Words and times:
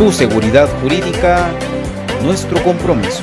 Tu 0.00 0.10
seguridad 0.10 0.66
jurídica, 0.80 1.50
nuestro 2.22 2.64
compromiso. 2.64 3.22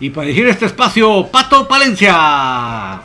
Y 0.00 0.10
para 0.10 0.26
dirigir 0.26 0.48
este 0.48 0.66
espacio, 0.66 1.26
Pato 1.28 1.68
Palencia. 1.68 3.00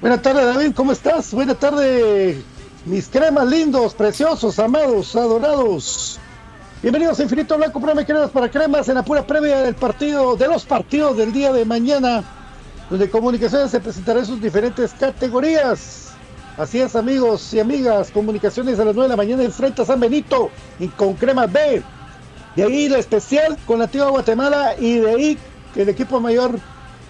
Buenas 0.00 0.22
tardes, 0.22 0.46
David, 0.46 0.72
¿cómo 0.74 0.92
estás? 0.92 1.32
Buenas 1.34 1.58
tardes, 1.58 2.38
mis 2.86 3.08
cremas 3.08 3.46
lindos, 3.46 3.92
preciosos, 3.94 4.58
amados, 4.58 5.14
adorados. 5.14 6.18
Bienvenidos 6.82 7.20
a 7.20 7.24
Infinito 7.24 7.58
Blanco, 7.58 7.78
de 7.78 8.06
cremas 8.06 8.30
para 8.30 8.50
cremas 8.50 8.88
en 8.88 8.94
la 8.94 9.04
pura 9.04 9.26
previa 9.26 9.58
del 9.58 9.74
partido, 9.74 10.34
de 10.34 10.48
los 10.48 10.64
partidos 10.64 11.18
del 11.18 11.30
día 11.30 11.52
de 11.52 11.66
mañana, 11.66 12.24
donde 12.88 13.10
Comunicaciones 13.10 13.70
se 13.70 13.80
presentará 13.80 14.20
en 14.20 14.26
sus 14.26 14.40
diferentes 14.40 14.94
categorías. 14.94 16.12
Así 16.56 16.80
es, 16.80 16.96
amigos 16.96 17.52
y 17.52 17.60
amigas, 17.60 18.10
Comunicaciones 18.10 18.78
a 18.80 18.84
las 18.86 18.94
9 18.94 19.02
de 19.02 19.08
la 19.08 19.16
mañana 19.16 19.42
enfrenta 19.42 19.82
a 19.82 19.86
San 19.86 20.00
Benito 20.00 20.50
y 20.78 20.88
con 20.88 21.14
Cremas 21.14 21.52
B. 21.52 21.82
De 22.56 22.64
ahí 22.64 22.88
la 22.88 22.98
especial 22.98 23.58
con 23.66 23.78
la 23.78 23.84
antigua 23.84 24.08
Guatemala 24.08 24.74
y 24.78 24.98
de 24.98 25.10
ahí 25.10 25.38
que 25.74 25.82
el 25.82 25.88
equipo 25.88 26.20
mayor 26.20 26.58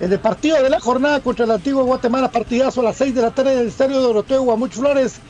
en 0.01 0.13
el 0.13 0.19
partido 0.19 0.63
de 0.63 0.71
la 0.71 0.81
jornada 0.81 1.21
contra 1.21 1.45
el 1.45 1.51
antiguo 1.51 1.85
Guatemala, 1.85 2.31
partidazo 2.31 2.81
a 2.81 2.85
las 2.85 2.97
6 2.97 3.15
de 3.15 3.23
la 3.23 3.31
tarde 3.31 3.53
en 3.53 3.59
el 3.61 3.69
estadio 3.69 3.97
de 3.97 4.03
Doroteo 4.03 4.43
Guamuch 4.43 4.73
Flores. 4.73 5.21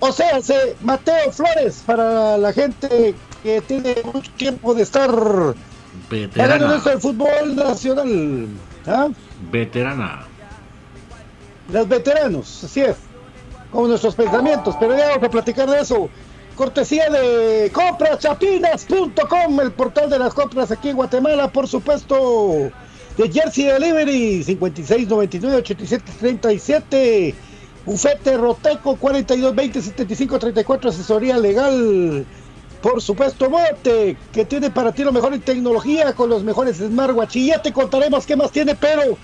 O 0.00 0.12
sea, 0.12 0.40
se 0.42 0.76
Mateo 0.82 1.30
Flores 1.30 1.82
para 1.86 2.36
la 2.36 2.52
gente 2.52 3.14
que 3.42 3.60
tiene 3.60 3.96
mucho 4.12 4.30
tiempo 4.36 4.74
de 4.74 4.82
estar 4.82 5.10
esto 6.10 6.90
del 6.90 7.00
fútbol 7.00 7.56
nacional. 7.56 8.48
¿ah? 8.86 9.08
Veterana. 9.50 10.26
Los 11.72 11.88
veteranos, 11.88 12.64
así 12.64 12.82
es. 12.82 12.96
Como 13.70 13.88
nuestros 13.88 14.14
pensamientos, 14.14 14.76
pero 14.78 14.96
ya 14.96 15.08
vamos 15.08 15.24
a 15.24 15.30
platicar 15.30 15.68
de 15.68 15.80
eso. 15.80 16.08
Cortesía 16.56 17.10
de 17.10 17.70
compraschapinas.com, 17.72 19.60
el 19.60 19.72
portal 19.72 20.08
de 20.08 20.20
las 20.20 20.32
compras 20.34 20.70
aquí 20.70 20.90
en 20.90 20.96
Guatemala, 20.96 21.50
por 21.50 21.66
supuesto. 21.66 22.70
De 23.16 23.30
Jersey 23.30 23.64
Delivery, 23.64 24.44
5699-8737. 24.44 27.34
Bufete 27.84 28.36
Roteco, 28.36 28.96
4220-7534, 28.96 30.88
asesoría 30.88 31.36
legal. 31.38 32.24
Por 32.80 33.02
supuesto, 33.02 33.50
Mote, 33.50 34.16
que 34.32 34.44
tiene 34.44 34.70
para 34.70 34.92
ti 34.92 35.02
lo 35.04 35.12
mejor 35.12 35.34
en 35.34 35.40
tecnología 35.40 36.12
con 36.12 36.30
los 36.30 36.42
mejores 36.44 36.76
smartwatch. 36.78 37.36
Y 37.36 37.46
ya 37.48 37.60
te 37.62 37.72
contaremos 37.72 38.26
qué 38.26 38.36
más 38.36 38.52
tiene, 38.52 38.74
pero 38.74 39.18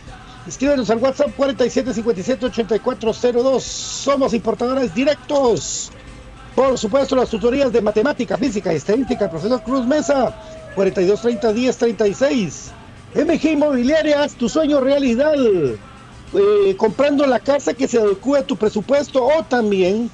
escríbenos 0.46 0.88
al 0.90 0.98
WhatsApp 0.98 1.30
4757-8402. 1.36 3.60
Somos 3.60 4.34
importadores 4.34 4.94
directos. 4.94 5.90
Por 6.60 6.76
supuesto, 6.76 7.16
las 7.16 7.30
tutorías 7.30 7.72
de 7.72 7.80
matemática, 7.80 8.36
física 8.36 8.70
y 8.70 8.76
estadística, 8.76 9.30
profesor 9.30 9.62
Cruz 9.62 9.86
Mesa, 9.86 10.36
4230-1036. 10.76 12.72
MG 13.14 13.52
Inmobiliaria, 13.52 14.28
tu 14.28 14.46
sueño 14.46 14.78
realidad. 14.78 15.32
Eh, 15.38 16.76
comprando 16.76 17.24
la 17.24 17.40
casa 17.40 17.72
que 17.72 17.88
se 17.88 17.98
adecue 17.98 18.40
a 18.40 18.46
tu 18.46 18.56
presupuesto 18.58 19.26
o 19.26 19.42
también 19.42 20.10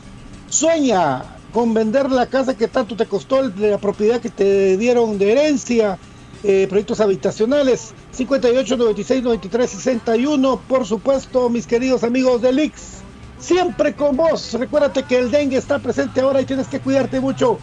sueña 0.49 1.25
con 1.53 1.75
vender 1.75 2.13
la 2.13 2.27
casa 2.27 2.57
que 2.57 2.69
tanto 2.69 2.95
te 2.95 3.07
costó, 3.07 3.43
la 3.43 3.79
propiedad 3.79 4.21
que 4.21 4.31
te 4.31 4.77
dieron 4.77 5.19
de 5.19 5.33
herencia, 5.33 5.99
eh, 6.45 6.69
proyectos 6.69 7.01
habitacionales, 7.01 7.93
58, 8.13 8.77
96, 8.77 9.25
93, 9.25 9.69
61, 9.69 10.61
por 10.69 10.87
supuesto, 10.87 11.51
mis 11.51 11.67
queridos 11.67 12.05
amigos 12.05 12.41
del 12.41 12.61
Ix, 12.61 12.96
siempre 13.39 13.95
con 13.95 14.17
vos. 14.17 14.55
Recuérdate 14.55 15.03
que 15.03 15.19
el 15.19 15.31
dengue 15.31 15.57
está 15.57 15.79
presente 15.79 16.21
ahora 16.21 16.41
y 16.41 16.45
tienes 16.45 16.69
que 16.69 16.81
cuidarte 16.81 17.21
mucho. 17.21 17.59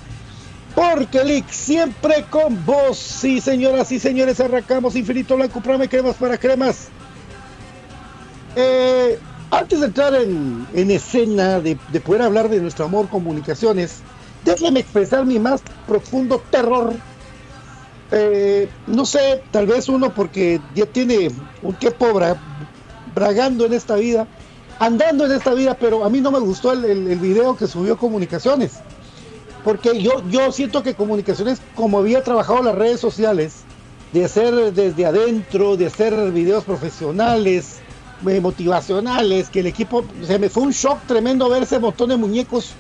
Porque 0.76 1.22
Ix 1.24 1.56
siempre 1.56 2.26
con 2.30 2.66
vos. 2.66 2.98
Sí, 2.98 3.40
señoras 3.42 3.92
y 3.92 4.00
señores, 4.00 4.40
arrancamos 4.40 4.96
Infinito 4.96 5.36
Blanco, 5.36 5.62
Prame 5.62 5.88
Cremas 5.88 6.16
para 6.16 6.38
Cremas. 6.38 6.88
Eh, 8.56 9.20
antes 9.52 9.80
de 9.80 9.86
entrar 9.88 10.16
en, 10.16 10.68
en 10.74 10.92
escena, 10.92 11.60
de, 11.60 11.78
de, 11.92 12.00
poder 12.00 12.24
hablar 12.24 12.50
de 12.50 12.60
nuestro 12.60 12.86
amor 12.86 13.08
comunicaciones, 13.08 14.02
déjame 14.44 14.80
expresar 14.80 15.26
mi 15.26 15.40
más 15.40 15.62
profundo 15.88 16.42
terror. 16.50 16.94
Eh, 18.12 18.70
no 18.88 19.06
sé, 19.06 19.44
tal 19.52 19.68
vez 19.68 19.90
uno 19.90 20.14
porque 20.14 20.62
ya 20.76 20.86
tiene 20.86 21.30
un 21.62 21.74
tiempo 21.76 22.14
bra, 22.14 22.36
bragando 23.14 23.66
en 23.66 23.74
esta 23.74 23.96
vida, 23.96 24.28
andando 24.86 25.26
en 25.26 25.32
esta 25.32 25.54
vida, 25.54 25.78
pero 25.80 26.04
a 26.04 26.10
mí 26.10 26.20
no 26.20 26.32
me 26.32 26.40
gustó 26.40 26.74
el, 26.74 26.84
el, 26.86 27.20
video 27.20 27.56
que 27.56 27.68
subió 27.68 27.98
Comunicaciones. 27.98 28.74
Porque 29.64 30.02
yo, 30.02 30.22
yo 30.30 30.52
siento 30.52 30.84
que 30.84 30.94
Comunicaciones, 30.94 31.62
como 31.76 32.00
había 32.00 32.22
trabajado 32.22 32.62
las 32.62 32.76
redes 32.76 33.00
sociales, 33.00 33.64
de 34.12 34.26
hacer 34.26 34.74
desde 34.74 35.06
adentro, 35.06 35.78
de 35.78 35.88
hacer 35.88 36.32
videos 36.32 36.66
profesionales, 36.66 37.80
motivacionales, 38.42 39.50
que 39.50 39.62
el 39.62 39.68
equipo, 39.68 40.04
o 40.22 40.26
sea, 40.26 40.38
me 40.38 40.50
fue 40.50 40.64
un 40.64 40.72
shock 40.72 41.00
tremendo 41.08 41.50
ver 41.50 41.64
ese 41.64 41.80
montón 41.80 42.10
de 42.10 42.18
muñecos, 42.18 42.74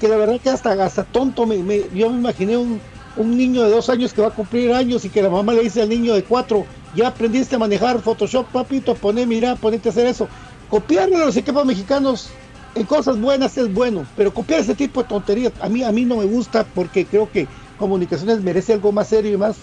que 0.00 0.08
la 0.08 0.16
verdad 0.16 0.40
que 0.40 0.50
hasta, 0.50 0.72
hasta 0.84 1.04
tonto, 1.04 1.46
yo 1.94 2.10
me 2.10 2.18
imaginé 2.18 2.56
un, 2.56 2.80
un, 3.16 3.36
niño 3.36 3.64
de 3.64 3.70
dos 3.70 3.90
años 3.90 4.12
que 4.12 4.22
va 4.22 4.28
a 4.28 4.30
cumplir 4.30 4.72
años 4.72 5.04
y 5.04 5.10
que 5.10 5.22
la 5.22 5.28
mamá 5.28 5.52
le 5.52 5.62
dice 5.62 5.82
al 5.82 5.88
niño 5.88 6.14
de 6.14 6.22
cuatro, 6.24 6.64
ya 6.94 7.08
aprendiste 7.08 7.56
a 7.56 7.58
manejar 7.58 8.00
Photoshop, 8.00 8.46
papito, 8.46 8.94
poné, 8.94 9.26
mira, 9.26 9.56
ponete 9.56 9.88
a 9.88 9.92
hacer 9.92 10.06
eso. 10.06 10.28
Copiarle 10.70 11.16
a 11.16 11.26
los 11.26 11.36
equipos 11.36 11.64
mexicanos 11.64 12.30
en 12.74 12.84
cosas 12.84 13.20
buenas 13.20 13.56
es 13.56 13.72
bueno, 13.72 14.06
pero 14.16 14.32
copiar 14.32 14.60
ese 14.60 14.74
tipo 14.74 15.02
de 15.02 15.08
tonterías 15.08 15.52
a 15.60 15.68
mí, 15.68 15.82
a 15.82 15.90
mí 15.92 16.04
no 16.04 16.16
me 16.16 16.24
gusta 16.24 16.64
porque 16.64 17.06
creo 17.06 17.30
que 17.30 17.48
comunicaciones 17.78 18.42
merece 18.42 18.74
algo 18.74 18.92
más 18.92 19.08
serio 19.08 19.32
y 19.32 19.36
más 19.36 19.56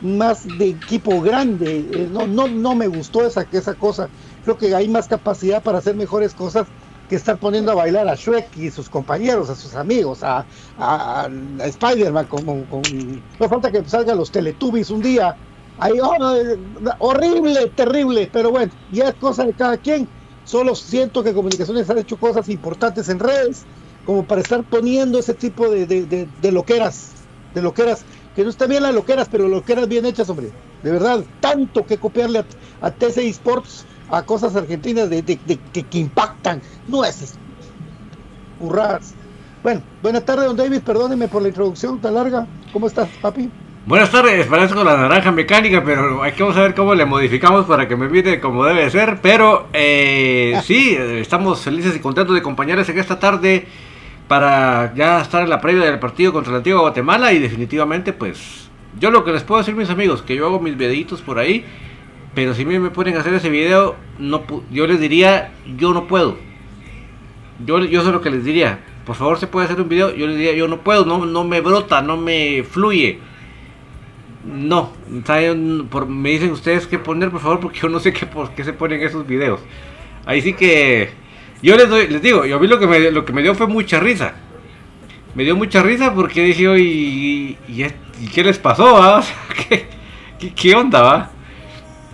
más 0.00 0.46
de 0.58 0.68
equipo 0.68 1.20
grande. 1.20 1.78
Eh, 1.78 2.08
no 2.10 2.26
no 2.26 2.48
no 2.48 2.74
me 2.74 2.86
gustó 2.86 3.26
esa 3.26 3.46
esa 3.52 3.74
cosa. 3.74 4.08
Creo 4.44 4.56
que 4.56 4.74
hay 4.74 4.88
más 4.88 5.08
capacidad 5.08 5.62
para 5.62 5.78
hacer 5.78 5.94
mejores 5.94 6.34
cosas 6.34 6.66
que 7.08 7.16
estar 7.16 7.38
poniendo 7.38 7.72
a 7.72 7.74
bailar 7.74 8.08
a 8.08 8.14
Shrek 8.14 8.56
y 8.56 8.70
sus 8.70 8.88
compañeros, 8.88 9.48
a 9.50 9.54
sus 9.54 9.74
amigos, 9.74 10.22
a, 10.22 10.44
a, 10.78 11.28
Spider-Man, 11.60 12.26
con, 12.26 12.64
con, 12.64 12.82
no 13.38 13.48
falta 13.48 13.70
que 13.70 13.84
salgan 13.84 14.18
los 14.18 14.30
Teletubbies 14.30 14.90
un 14.90 15.02
día, 15.02 15.36
ahí, 15.78 15.98
oh, 16.00 16.16
horrible, 16.98 17.68
terrible, 17.74 18.28
pero 18.32 18.50
bueno, 18.50 18.72
ya 18.90 19.08
es 19.10 19.14
cosa 19.14 19.44
de 19.44 19.52
cada 19.52 19.76
quien, 19.76 20.08
solo 20.46 20.74
siento 20.74 21.22
que 21.22 21.34
Comunicaciones 21.34 21.90
han 21.90 21.98
hecho 21.98 22.16
cosas 22.16 22.48
importantes 22.48 23.08
en 23.08 23.18
redes, 23.18 23.64
como 24.06 24.24
para 24.24 24.40
estar 24.40 24.62
poniendo 24.64 25.18
ese 25.18 25.34
tipo 25.34 25.68
de, 25.68 25.84
de, 25.86 26.28
de, 26.40 26.52
loqueras, 26.52 27.10
de 27.54 27.60
loqueras, 27.60 28.04
que 28.34 28.44
no 28.44 28.50
está 28.50 28.66
bien 28.66 28.82
las 28.82 28.94
loqueras, 28.94 29.28
pero 29.28 29.48
loqueras 29.48 29.88
bien 29.88 30.06
hechas, 30.06 30.30
hombre, 30.30 30.52
de 30.82 30.90
verdad, 30.90 31.24
tanto 31.40 31.84
que 31.84 31.98
copiarle 31.98 32.38
a, 32.80 32.86
a 32.86 32.94
Sports, 32.98 33.84
a 34.08 34.22
cosas 34.22 34.54
argentinas 34.54 35.10
de, 35.10 35.22
que 35.24 35.98
impactan 35.98 36.62
nueces, 36.86 37.34
burradas. 38.60 39.14
Bueno, 39.62 39.82
buenas 40.00 40.24
tardes, 40.24 40.46
don 40.46 40.56
David, 40.56 40.82
perdóneme 40.82 41.26
por 41.26 41.42
la 41.42 41.48
introducción 41.48 42.00
tan 42.00 42.14
larga. 42.14 42.46
¿Cómo 42.72 42.86
estás, 42.86 43.08
papi? 43.20 43.50
Buenas 43.86 44.10
tardes, 44.10 44.46
parezco 44.48 44.82
la 44.82 44.96
naranja 44.96 45.30
mecánica, 45.30 45.84
pero 45.84 46.20
hay 46.20 46.32
que 46.32 46.42
vamos 46.42 46.58
a 46.58 46.62
ver 46.62 46.74
cómo 46.74 46.92
le 46.96 47.04
modificamos 47.04 47.66
para 47.66 47.86
que 47.86 47.94
me 47.94 48.08
mire 48.08 48.40
como 48.40 48.64
debe 48.64 48.90
ser. 48.90 49.20
Pero 49.22 49.68
eh, 49.72 50.60
sí, 50.64 50.96
estamos 50.98 51.60
felices 51.60 51.94
y 51.94 52.00
contentos 52.00 52.34
de 52.34 52.40
acompañarles 52.40 52.88
en 52.88 52.98
esta 52.98 53.20
tarde 53.20 53.68
para 54.26 54.92
ya 54.96 55.20
estar 55.20 55.44
en 55.44 55.50
la 55.50 55.60
previa 55.60 55.84
del 55.84 56.00
partido 56.00 56.32
contra 56.32 56.50
la 56.50 56.58
antigua 56.58 56.80
Guatemala 56.80 57.32
y 57.32 57.38
definitivamente 57.38 58.12
pues 58.12 58.68
yo 58.98 59.12
lo 59.12 59.22
que 59.22 59.30
les 59.30 59.44
puedo 59.44 59.60
decir 59.60 59.76
mis 59.76 59.88
amigos, 59.88 60.20
que 60.20 60.34
yo 60.34 60.46
hago 60.46 60.58
mis 60.58 60.76
videitos 60.76 61.22
por 61.22 61.38
ahí 61.38 61.64
pero 62.36 62.52
si 62.52 62.66
me 62.66 62.90
ponen 62.90 63.16
a 63.16 63.20
hacer 63.20 63.32
ese 63.32 63.48
video, 63.48 63.96
no, 64.18 64.42
yo 64.70 64.86
les 64.86 65.00
diría, 65.00 65.52
yo 65.78 65.94
no 65.94 66.06
puedo. 66.06 66.36
Yo, 67.64 67.78
yo 67.78 68.04
sé 68.04 68.12
lo 68.12 68.20
que 68.20 68.28
les 68.28 68.44
diría. 68.44 68.80
Por 69.06 69.16
favor, 69.16 69.38
se 69.38 69.46
puede 69.46 69.64
hacer 69.64 69.80
un 69.80 69.88
video. 69.88 70.14
Yo 70.14 70.26
les 70.26 70.36
diría, 70.36 70.52
yo 70.52 70.68
no 70.68 70.80
puedo, 70.80 71.06
no, 71.06 71.24
no 71.24 71.44
me 71.44 71.62
brota, 71.62 72.02
no 72.02 72.18
me 72.18 72.62
fluye. 72.62 73.20
No, 74.46 74.92
por, 75.90 76.06
me 76.06 76.30
dicen 76.30 76.52
ustedes 76.52 76.86
qué 76.86 77.00
poner, 77.00 77.30
por 77.30 77.40
favor, 77.40 77.58
porque 77.58 77.80
yo 77.80 77.88
no 77.88 77.98
sé 77.98 78.12
qué, 78.12 78.26
por 78.26 78.54
qué 78.54 78.62
se 78.62 78.72
ponen 78.72 79.02
esos 79.02 79.26
videos. 79.26 79.60
Ahí 80.24 80.40
sí 80.40 80.52
que 80.52 81.10
yo 81.62 81.76
les 81.76 81.88
doy, 81.88 82.06
les 82.06 82.22
digo, 82.22 82.46
yo 82.46 82.58
vi 82.60 82.68
lo 82.68 82.78
que 82.78 82.86
me, 82.86 83.10
lo 83.10 83.24
que 83.24 83.32
me 83.32 83.42
dio 83.42 83.54
fue 83.54 83.66
mucha 83.66 83.98
risa. 83.98 84.34
Me 85.34 85.42
dio 85.42 85.56
mucha 85.56 85.82
risa 85.82 86.14
porque 86.14 86.44
dije, 86.44 86.78
¿y, 86.78 87.58
y, 87.68 88.28
qué 88.32 88.44
les 88.44 88.58
pasó? 88.58 89.02
Ah? 89.02 89.22
¿Qué, 90.56 90.74
onda? 90.74 91.02
va? 91.02 91.30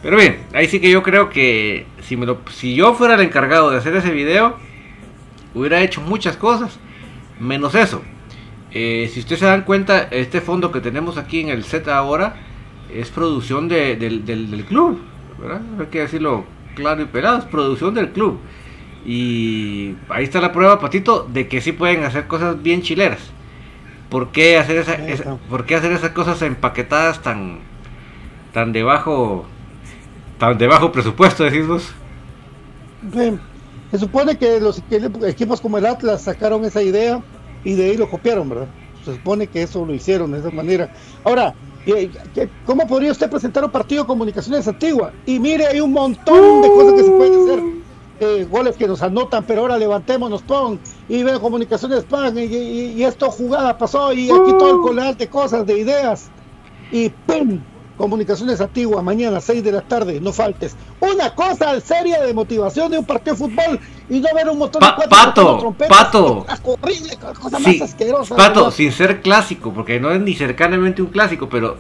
Pero 0.02 0.16
bien, 0.16 0.38
ahí 0.54 0.68
sí 0.68 0.80
que 0.80 0.90
yo 0.90 1.02
creo 1.02 1.28
que 1.28 1.86
si, 2.00 2.16
me 2.16 2.24
lo, 2.24 2.40
si 2.50 2.74
yo 2.74 2.94
fuera 2.94 3.14
el 3.14 3.20
encargado 3.20 3.70
de 3.70 3.76
hacer 3.76 3.94
ese 3.94 4.10
video, 4.10 4.56
hubiera 5.54 5.82
hecho 5.82 6.00
muchas 6.00 6.36
cosas, 6.36 6.78
menos 7.38 7.74
eso. 7.74 8.02
Eh, 8.75 9.11
si 9.12 9.21
ustedes 9.21 9.41
se 9.41 9.47
dan 9.47 9.62
cuenta, 9.64 10.05
este 10.11 10.41
fondo 10.41 10.73
que 10.73 10.81
tenemos 10.81 11.19
aquí 11.19 11.41
en 11.41 11.49
el 11.50 11.64
set 11.64 11.88
ahora 11.88 12.37
es 12.88 13.11
producción 13.11 13.69
de, 13.69 13.97
del, 13.97 14.25
del, 14.25 14.50
del, 14.50 14.64
club, 14.64 15.00
¿verdad? 15.38 15.62
Hay 15.79 15.87
que 15.87 16.00
decirlo 16.00 16.47
claro 16.75 17.02
y 17.02 17.07
pelado, 17.07 17.38
es 17.38 17.45
producción 17.45 17.95
del 17.95 18.12
club. 18.12 18.41
Y 19.05 19.97
ahí 20.09 20.25
está 20.25 20.41
la 20.41 20.52
prueba, 20.52 20.81
Patito, 20.81 21.26
de 21.31 21.49
que 21.49 21.61
sí 21.61 21.73
pueden 21.73 22.05
hacer 22.05 22.26
cosas 22.29 22.62
bien 22.62 22.83
chileras. 22.83 23.35
¿Por 24.11 24.33
qué 24.33 24.59
hacer, 24.59 24.79
esa, 24.79 24.95
esa 24.95 25.26
¿por 25.49 25.67
qué 25.67 25.76
hacer 25.76 25.93
esas 25.93 26.11
cosas 26.12 26.43
empaquetadas 26.43 27.23
tan, 27.23 27.61
tan 28.52 28.73
debajo 28.73 29.47
Tan 30.38 30.59
de 30.59 30.67
bajo 30.67 30.93
presupuesto, 30.93 31.45
decís 31.45 31.67
vos. 31.67 31.95
Se 33.91 33.99
supone 33.99 34.37
que 34.38 34.61
los 34.61 34.83
equi- 34.83 35.29
equipos 35.29 35.61
como 35.61 35.79
el 35.79 35.87
Atlas 35.87 36.23
sacaron 36.25 36.64
esa 36.64 36.83
idea 36.83 37.23
y 37.64 37.75
de 37.75 37.85
ahí 37.90 37.97
lo 37.97 38.09
copiaron, 38.09 38.49
¿verdad? 38.49 38.71
Se 39.04 39.12
supone 39.14 39.49
que 39.49 39.62
eso 39.62 39.85
lo 39.85 39.95
hicieron 39.95 40.31
de 40.33 40.38
esa 40.38 40.50
manera. 40.50 40.90
Ahora, 41.25 41.57
eh, 41.85 42.11
¿qué- 42.33 42.50
¿cómo 42.64 42.87
podría 42.87 43.11
usted 43.12 43.28
presentar 43.31 43.64
un 43.64 43.71
partido 43.71 44.02
de 44.02 44.07
comunicaciones 44.07 44.66
antigua? 44.69 45.14
Y 45.25 45.40
mire, 45.40 45.66
hay 45.66 45.81
un 45.81 45.92
montón 45.92 46.62
de 46.62 46.69
cosas 46.69 46.95
que 46.95 47.04
se 47.04 47.11
pueden 47.12 47.35
hacer. 47.42 47.62
Goles 48.49 48.76
que 48.76 48.87
nos 48.87 49.02
anotan, 49.02 49.45
pero 49.45 49.62
ahora 49.62 49.76
levantémonos, 49.78 50.45
pon, 50.45 50.81
y 51.09 51.25
veo 51.25 51.40
comunicaciones, 51.40 52.04
pan, 52.04 52.38
y 52.38 53.02
esto 53.02 53.33
jugada 53.33 53.76
pasó, 53.76 54.12
y 54.12 54.31
aquí 54.31 54.52
todo 54.57 54.71
el 54.71 54.81
colar 54.81 55.16
de 55.16 55.28
cosas, 55.28 55.66
de 55.66 55.78
ideas, 55.78 56.31
y 56.88 57.09
¡pum! 57.11 57.66
Comunicaciones 57.97 58.61
Antigua, 58.61 59.02
mañana 59.02 59.40
6 59.40 59.62
de 59.62 59.73
la 59.73 59.83
tarde, 59.83 60.21
no 60.21 60.33
faltes. 60.33 60.76
Una 61.00 61.35
cosa 61.35 61.81
seria 61.81 62.23
de 62.23 62.33
motivación 62.33 62.90
de 62.90 62.99
un 62.99 63.07
partido 63.07 63.35
de 63.37 63.38
fútbol 63.45 63.81
y 64.14 64.21
no 64.21 64.28
ver 64.35 64.49
un 64.49 64.59
montón 64.59 64.81
Pa- 64.81 64.97
de 65.00 65.09
Pato, 65.09 65.75
Pato. 65.88 66.47
horrible, 66.64 67.16
cosa 67.40 67.59
Sí, 67.59 67.78
más 67.81 67.90
asquerosa. 67.90 68.37
Pato, 68.37 68.61
¿verdad? 68.61 68.76
sin 68.76 68.92
ser 68.92 69.21
clásico, 69.23 69.73
porque 69.73 69.99
no 70.00 70.11
es 70.12 70.21
ni 70.21 70.35
cercanamente 70.35 71.00
un 71.02 71.09
clásico, 71.09 71.49
pero 71.49 71.78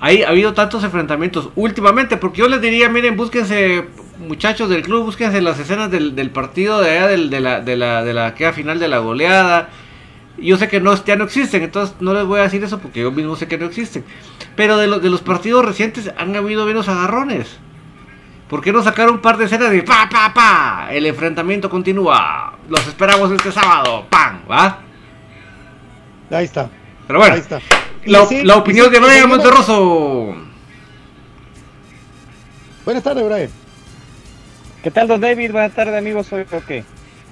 hay, 0.00 0.22
ha 0.22 0.28
habido 0.28 0.52
tantos 0.54 0.84
enfrentamientos 0.84 1.48
últimamente, 1.56 2.16
porque 2.16 2.40
yo 2.40 2.48
les 2.48 2.60
diría, 2.60 2.88
miren, 2.88 3.16
búsquense, 3.16 3.86
muchachos 4.18 4.68
del 4.68 4.82
club, 4.82 5.04
búsquense 5.04 5.40
las 5.40 5.58
escenas 5.58 5.90
del, 5.90 6.14
del 6.14 6.30
partido 6.30 6.80
de 6.80 6.90
allá, 6.90 7.06
del- 7.08 7.30
de, 7.30 7.40
la, 7.40 7.60
de 7.60 7.76
la, 7.76 8.04
de 8.04 8.12
la 8.14 8.34
queda 8.34 8.52
final 8.52 8.78
de 8.78 8.88
la 8.88 8.98
goleada. 8.98 9.68
Yo 10.38 10.56
sé 10.56 10.68
que 10.68 10.80
no, 10.80 10.94
ya 11.04 11.16
no 11.16 11.24
existen, 11.24 11.62
entonces 11.62 11.96
no 12.00 12.14
les 12.14 12.24
voy 12.24 12.40
a 12.40 12.44
decir 12.44 12.62
eso 12.64 12.78
porque 12.78 13.00
yo 13.00 13.10
mismo 13.12 13.36
sé 13.36 13.46
que 13.46 13.58
no 13.58 13.66
existen. 13.66 14.04
Pero 14.56 14.78
de, 14.78 14.86
los 14.86 15.02
de 15.02 15.10
los 15.10 15.20
partidos 15.20 15.64
recientes 15.64 16.10
han 16.16 16.34
habido 16.34 16.64
menos 16.66 16.88
agarrones. 16.88 17.58
¿Por 18.50 18.60
qué 18.60 18.72
no 18.72 18.82
sacar 18.82 19.08
un 19.08 19.20
par 19.20 19.36
de 19.36 19.44
escenas 19.44 19.70
de 19.70 19.84
pa, 19.84 20.08
pa, 20.10 20.34
pa? 20.34 20.88
El 20.90 21.06
enfrentamiento 21.06 21.70
continúa. 21.70 22.58
Los 22.68 22.84
esperamos 22.88 23.30
este 23.30 23.52
sábado. 23.52 24.04
¡Pam! 24.10 24.40
¿Va? 24.50 24.80
Ahí 26.32 26.46
está. 26.46 26.68
Pero 27.06 27.20
bueno, 27.20 27.34
Ahí 27.34 27.40
está. 27.40 27.60
la, 28.06 28.26
sí, 28.26 28.42
opinión 28.50 28.86
sí, 28.86 28.92
de 28.92 28.98
Brian 28.98 29.28
Monterroso. 29.28 30.34
Buenas 32.84 33.04
tardes, 33.04 33.24
Brian. 33.24 33.50
¿Qué 34.82 34.90
tal, 34.90 35.06
don 35.06 35.20
David? 35.20 35.52
Buenas 35.52 35.72
tardes, 35.72 35.94
amigos. 35.94 36.26
Soy 36.26 36.44
creo 36.44 36.66
que 36.66 36.82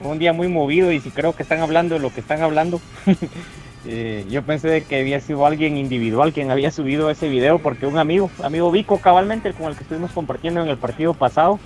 un 0.00 0.20
día 0.20 0.32
muy 0.32 0.46
movido 0.46 0.92
y 0.92 1.00
si 1.00 1.10
creo 1.10 1.34
que 1.34 1.42
están 1.42 1.58
hablando 1.60 1.96
de 1.96 2.00
lo 2.00 2.14
que 2.14 2.20
están 2.20 2.42
hablando. 2.42 2.80
eh, 3.86 4.24
yo 4.28 4.42
pensé 4.42 4.68
de 4.68 4.84
que 4.84 5.00
había 5.00 5.20
sido 5.20 5.46
alguien 5.46 5.76
individual 5.76 6.32
quien 6.32 6.50
había 6.50 6.70
subido 6.70 7.10
ese 7.10 7.28
video 7.28 7.58
porque 7.58 7.86
un 7.86 7.98
amigo, 7.98 8.30
amigo 8.42 8.70
Vico, 8.70 8.98
cabalmente, 8.98 9.52
con 9.52 9.66
el 9.66 9.76
que 9.76 9.82
estuvimos 9.84 10.10
compartiendo 10.12 10.62
en 10.62 10.68
el 10.68 10.76
partido 10.76 11.14
pasado, 11.14 11.58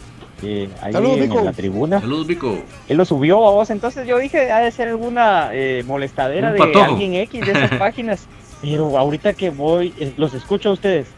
eh, 0.42 0.68
ahí 0.80 0.92
en, 0.94 1.20
Vico. 1.20 1.40
la 1.42 1.52
tribuna, 1.52 2.00
Saludos, 2.00 2.26
Vico. 2.26 2.58
él 2.88 2.96
lo 2.96 3.04
subió 3.04 3.46
a 3.46 3.52
vos. 3.52 3.70
Entonces 3.70 4.06
yo 4.06 4.18
dije, 4.18 4.50
ha 4.50 4.58
de 4.58 4.70
ser 4.72 4.88
alguna 4.88 5.50
eh, 5.52 5.84
molestadera 5.86 6.48
Un 6.48 6.54
de 6.54 6.58
patojo. 6.58 6.84
alguien 6.84 7.14
X 7.14 7.46
de 7.46 7.52
esas 7.52 7.74
páginas. 7.78 8.26
Pero 8.60 8.98
ahorita 8.98 9.34
que 9.34 9.50
voy, 9.50 9.94
eh, 9.98 10.12
los 10.16 10.34
escucho 10.34 10.70
a 10.70 10.72
ustedes. 10.72 11.08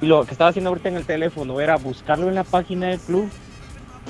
Y 0.00 0.06
lo 0.06 0.24
que 0.24 0.32
estaba 0.32 0.50
haciendo 0.50 0.70
ahorita 0.70 0.88
en 0.88 0.96
el 0.96 1.04
teléfono 1.04 1.60
era 1.60 1.76
buscarlo 1.76 2.28
en 2.28 2.34
la 2.34 2.44
página 2.44 2.88
del 2.88 2.98
club. 3.00 3.28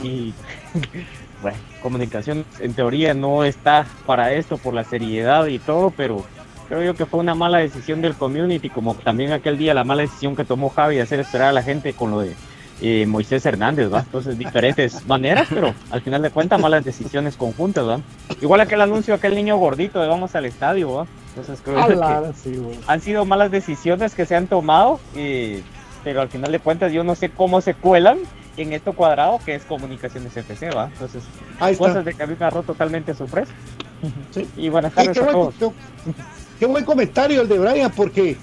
Y 0.02 0.32
bueno, 1.44 1.58
comunicación 1.82 2.46
en 2.58 2.72
teoría 2.72 3.12
no 3.12 3.44
está 3.44 3.84
para 4.06 4.32
esto 4.32 4.56
por 4.56 4.72
la 4.72 4.82
seriedad 4.82 5.44
y 5.44 5.58
todo, 5.58 5.90
pero 5.90 6.24
creo 6.70 6.82
yo 6.82 6.94
que 6.94 7.04
fue 7.04 7.20
una 7.20 7.34
mala 7.34 7.58
decisión 7.58 8.00
del 8.00 8.14
community, 8.14 8.70
como 8.70 8.94
también 8.94 9.30
aquel 9.30 9.58
día 9.58 9.74
la 9.74 9.84
mala 9.84 10.00
decisión 10.00 10.34
que 10.34 10.46
tomó 10.46 10.70
Javi 10.70 10.96
de 10.96 11.02
hacer 11.02 11.20
esperar 11.20 11.48
a 11.48 11.52
la 11.52 11.62
gente 11.62 11.92
con 11.92 12.12
lo 12.12 12.20
de 12.20 12.32
eh, 12.80 13.04
Moisés 13.04 13.44
Hernández, 13.44 13.92
¿va? 13.92 14.00
Entonces, 14.00 14.38
diferentes 14.38 15.04
maneras, 15.06 15.48
pero 15.50 15.74
al 15.90 16.00
final 16.00 16.22
de 16.22 16.30
cuentas, 16.30 16.58
malas 16.58 16.82
decisiones 16.82 17.36
conjuntas, 17.36 17.86
¿va? 17.86 18.00
Igual 18.40 18.62
aquel 18.62 18.80
anuncio, 18.80 19.12
aquel 19.12 19.34
niño 19.34 19.58
gordito 19.58 20.00
de 20.00 20.08
vamos 20.08 20.34
al 20.34 20.46
estadio, 20.46 20.94
¿va? 20.94 21.06
Entonces, 21.28 21.60
creo 21.62 21.86
que 21.86 22.32
sí, 22.42 22.58
han 22.86 23.00
sido 23.02 23.26
malas 23.26 23.50
decisiones 23.50 24.14
que 24.14 24.24
se 24.24 24.34
han 24.34 24.46
tomado, 24.46 24.98
eh, 25.14 25.62
pero 26.04 26.22
al 26.22 26.30
final 26.30 26.50
de 26.52 26.58
cuentas, 26.58 26.90
yo 26.90 27.04
no 27.04 27.14
sé 27.14 27.28
cómo 27.28 27.60
se 27.60 27.74
cuelan 27.74 28.16
en 28.56 28.72
esto 28.72 28.92
cuadrado 28.92 29.38
que 29.44 29.54
es 29.56 29.64
Comunicaciones 29.64 30.36
FC, 30.36 30.70
¿va? 30.70 30.86
Entonces, 30.92 31.22
Ahí 31.60 31.72
está. 31.72 31.86
cosas 31.86 32.04
de 32.04 32.14
que 32.14 32.22
a 32.22 32.26
mí 32.26 32.32
me 32.38 32.46
agarró 32.46 32.62
totalmente 32.62 33.14
sorpresa. 33.14 33.52
Sí. 34.32 34.46
Y 34.56 34.68
buenas 34.68 34.92
tardes 34.94 35.16
a 35.18 35.22
buen, 35.22 35.32
todos. 35.32 35.54
qué- 35.58 36.12
qué 36.60 36.66
buen 36.66 36.84
comentario 36.84 37.40
el 37.40 37.48
de 37.48 37.58
Brian, 37.58 37.90
porque 37.94 38.36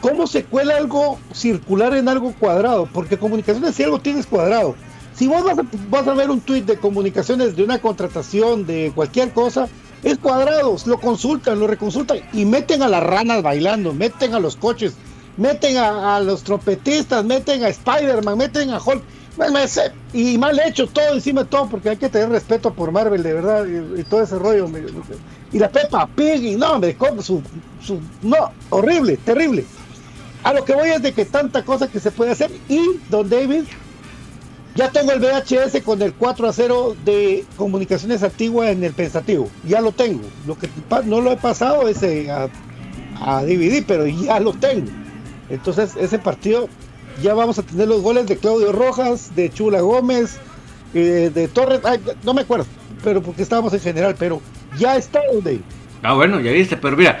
¿cómo 0.00 0.26
se 0.26 0.44
cuela 0.44 0.76
algo 0.76 1.18
circular 1.32 1.94
en 1.94 2.08
algo 2.08 2.32
cuadrado? 2.38 2.88
Porque 2.92 3.16
comunicaciones, 3.18 3.74
si 3.74 3.82
algo 3.84 3.98
tienes 4.00 4.26
cuadrado, 4.26 4.74
si 5.14 5.26
vos 5.28 5.42
vas 5.44 5.58
a, 5.58 5.62
vas 5.90 6.06
a 6.08 6.14
ver 6.14 6.30
un 6.30 6.40
tweet 6.40 6.62
de 6.62 6.76
comunicaciones 6.76 7.56
de 7.56 7.64
una 7.64 7.78
contratación, 7.80 8.66
de 8.66 8.92
cualquier 8.94 9.32
cosa, 9.32 9.68
es 10.02 10.18
cuadrado, 10.18 10.76
lo 10.86 11.00
consultan, 11.00 11.58
lo 11.60 11.66
reconsultan 11.66 12.18
y 12.32 12.44
meten 12.44 12.82
a 12.82 12.88
las 12.88 13.02
ranas 13.02 13.42
bailando, 13.42 13.92
meten 13.94 14.34
a 14.34 14.40
los 14.40 14.56
coches, 14.56 14.94
meten 15.36 15.76
a, 15.76 16.16
a 16.16 16.20
los 16.20 16.42
trompetistas, 16.42 17.24
meten 17.24 17.62
a 17.64 17.68
Spider-Man, 17.68 18.36
meten 18.38 18.70
a 18.70 18.78
Hulk. 18.80 19.02
Ese- 19.64 19.92
y 20.12 20.36
mal 20.36 20.60
hecho 20.60 20.86
todo 20.86 21.14
encima 21.14 21.42
de 21.44 21.48
todo 21.48 21.66
porque 21.68 21.88
hay 21.90 21.96
que 21.96 22.08
tener 22.08 22.28
respeto 22.28 22.72
por 22.74 22.92
Marvel 22.92 23.22
de 23.22 23.32
verdad 23.32 23.64
y, 23.96 24.02
todo 24.04 24.22
ese 24.22 24.38
rollo 24.38 24.68
me- 24.68 24.80
me- 24.82 24.90
y 25.52 25.58
la 25.58 25.70
Peppa 25.70 26.06
Pig 26.06 26.42
y 26.44 26.56
no 26.56 26.72
hombre 26.72 26.94
como 26.96 27.22
su, 27.22 27.42
su 27.82 27.98
no 28.22 28.36
horrible 28.70 29.16
terrible. 29.16 29.64
A 30.44 30.52
lo 30.52 30.64
que 30.64 30.74
voy 30.74 30.88
es 30.90 31.00
de 31.02 31.12
que 31.12 31.24
tanta 31.24 31.64
cosa 31.64 31.88
que 31.88 31.98
se 32.00 32.10
puede 32.10 32.32
hacer 32.32 32.50
y 32.68 32.80
don 33.08 33.28
David 33.30 33.62
ya 34.74 34.90
tengo 34.90 35.12
el 35.12 35.20
VHS 35.20 35.82
con 35.82 36.00
el 36.02 36.12
4 36.14 36.48
a 36.48 36.52
0 36.52 36.96
de 37.04 37.44
comunicaciones 37.56 38.22
antiguas 38.22 38.68
en 38.70 38.84
el 38.84 38.92
pensativo 38.92 39.48
ya 39.66 39.80
lo 39.80 39.92
tengo. 39.92 40.22
Lo 40.46 40.58
que 40.58 40.68
no 41.06 41.20
lo 41.20 41.32
he 41.32 41.36
pasado 41.36 41.88
ese 41.88 42.30
a, 42.30 42.48
a 43.20 43.42
DVD 43.44 43.82
pero 43.86 44.06
ya 44.06 44.40
lo 44.40 44.52
tengo. 44.52 44.90
Entonces 45.48 45.96
ese 45.96 46.18
partido 46.18 46.68
ya 47.20 47.34
vamos 47.34 47.58
a 47.58 47.62
tener 47.62 47.88
los 47.88 48.00
goles 48.02 48.26
de 48.26 48.36
Claudio 48.36 48.72
Rojas, 48.72 49.34
de 49.34 49.50
Chula 49.50 49.80
Gómez, 49.80 50.38
eh, 50.94 51.30
de 51.34 51.48
Torres, 51.48 51.80
ay, 51.84 52.00
no 52.22 52.34
me 52.34 52.42
acuerdo, 52.42 52.66
pero 53.04 53.22
porque 53.22 53.42
estábamos 53.42 53.72
en 53.74 53.80
general, 53.80 54.14
pero 54.18 54.40
ya 54.78 54.96
está 54.96 55.20
donde. 55.32 55.60
Ah, 56.02 56.14
bueno, 56.14 56.40
ya 56.40 56.50
viste, 56.52 56.76
pero 56.76 56.96
mira, 56.96 57.20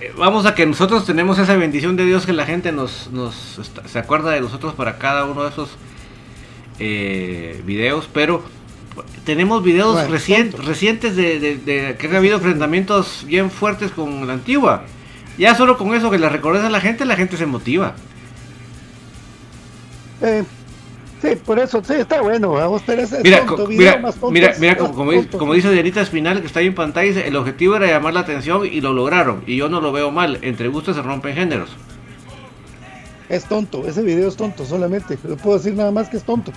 eh, 0.00 0.12
vamos 0.16 0.46
a 0.46 0.54
que 0.54 0.66
nosotros 0.66 1.04
tenemos 1.04 1.38
esa 1.38 1.56
bendición 1.56 1.96
de 1.96 2.04
Dios 2.04 2.26
que 2.26 2.32
la 2.32 2.46
gente 2.46 2.72
nos, 2.72 3.10
nos 3.12 3.60
se 3.86 3.98
acuerda 3.98 4.30
de 4.30 4.40
nosotros 4.40 4.74
para 4.74 4.98
cada 4.98 5.24
uno 5.24 5.42
de 5.44 5.50
esos 5.50 5.70
eh, 6.78 7.62
videos, 7.64 8.08
pero 8.12 8.42
tenemos 9.24 9.62
videos 9.62 9.94
Bueno, 9.94 10.08
recien- 10.14 10.50
tonto. 10.50 10.66
recientes 10.66 11.16
de, 11.16 11.38
de- 11.40 11.56
de 11.58 11.96
que 11.98 12.08
ha 12.08 12.16
habido 12.16 12.36
enfrentamientos 12.36 13.24
bien 13.26 13.50
fuertes 13.50 13.90
con 13.90 14.26
la 14.26 14.34
antigua. 14.34 14.84
Ya 15.38 15.54
solo 15.54 15.76
con 15.76 15.94
eso 15.94 16.10
que 16.10 16.18
le 16.18 16.28
recordes 16.30 16.64
a 16.64 16.70
la 16.70 16.80
gente, 16.80 17.04
la 17.04 17.16
gente 17.16 17.36
se 17.36 17.44
motiva. 17.44 17.94
Eh, 20.22 20.44
sí, 21.20 21.28
por 21.44 21.58
eso, 21.58 21.82
sí, 21.84 21.94
está 21.94 22.22
bueno, 22.22 22.52
vamos, 22.52 22.82
pero 22.86 23.02
ese 23.02 23.18
es 23.18 23.24
Mira, 23.24 23.44
tonto, 23.46 23.66
mira, 23.68 23.98
más 23.98 24.14
tonto 24.14 24.30
mira, 24.30 24.54
mira, 24.58 24.76
como, 24.76 24.94
como 24.94 25.12
dice, 25.12 25.28
como 25.28 25.54
dice 25.54 25.70
Dianita 25.70 26.00
Espinal, 26.00 26.40
que 26.40 26.46
está 26.46 26.60
ahí 26.60 26.66
en 26.66 26.74
pantalla, 26.74 27.08
dice, 27.08 27.26
el 27.26 27.36
objetivo 27.36 27.76
era 27.76 27.86
llamar 27.86 28.14
la 28.14 28.20
atención 28.20 28.64
y 28.64 28.80
lo 28.80 28.92
lograron. 28.92 29.42
Y 29.46 29.56
yo 29.56 29.68
no 29.68 29.80
lo 29.80 29.92
veo 29.92 30.10
mal. 30.10 30.38
Entre 30.42 30.68
gustos 30.68 30.96
se 30.96 31.02
rompen 31.02 31.34
géneros. 31.34 31.70
Es 33.28 33.44
tonto, 33.44 33.86
ese 33.86 34.02
video 34.02 34.28
es 34.28 34.36
tonto 34.36 34.64
solamente, 34.64 35.18
no 35.24 35.36
puedo 35.36 35.58
decir 35.58 35.74
nada 35.74 35.90
más 35.90 36.08
que 36.08 36.16
es 36.16 36.22
tonto. 36.22 36.52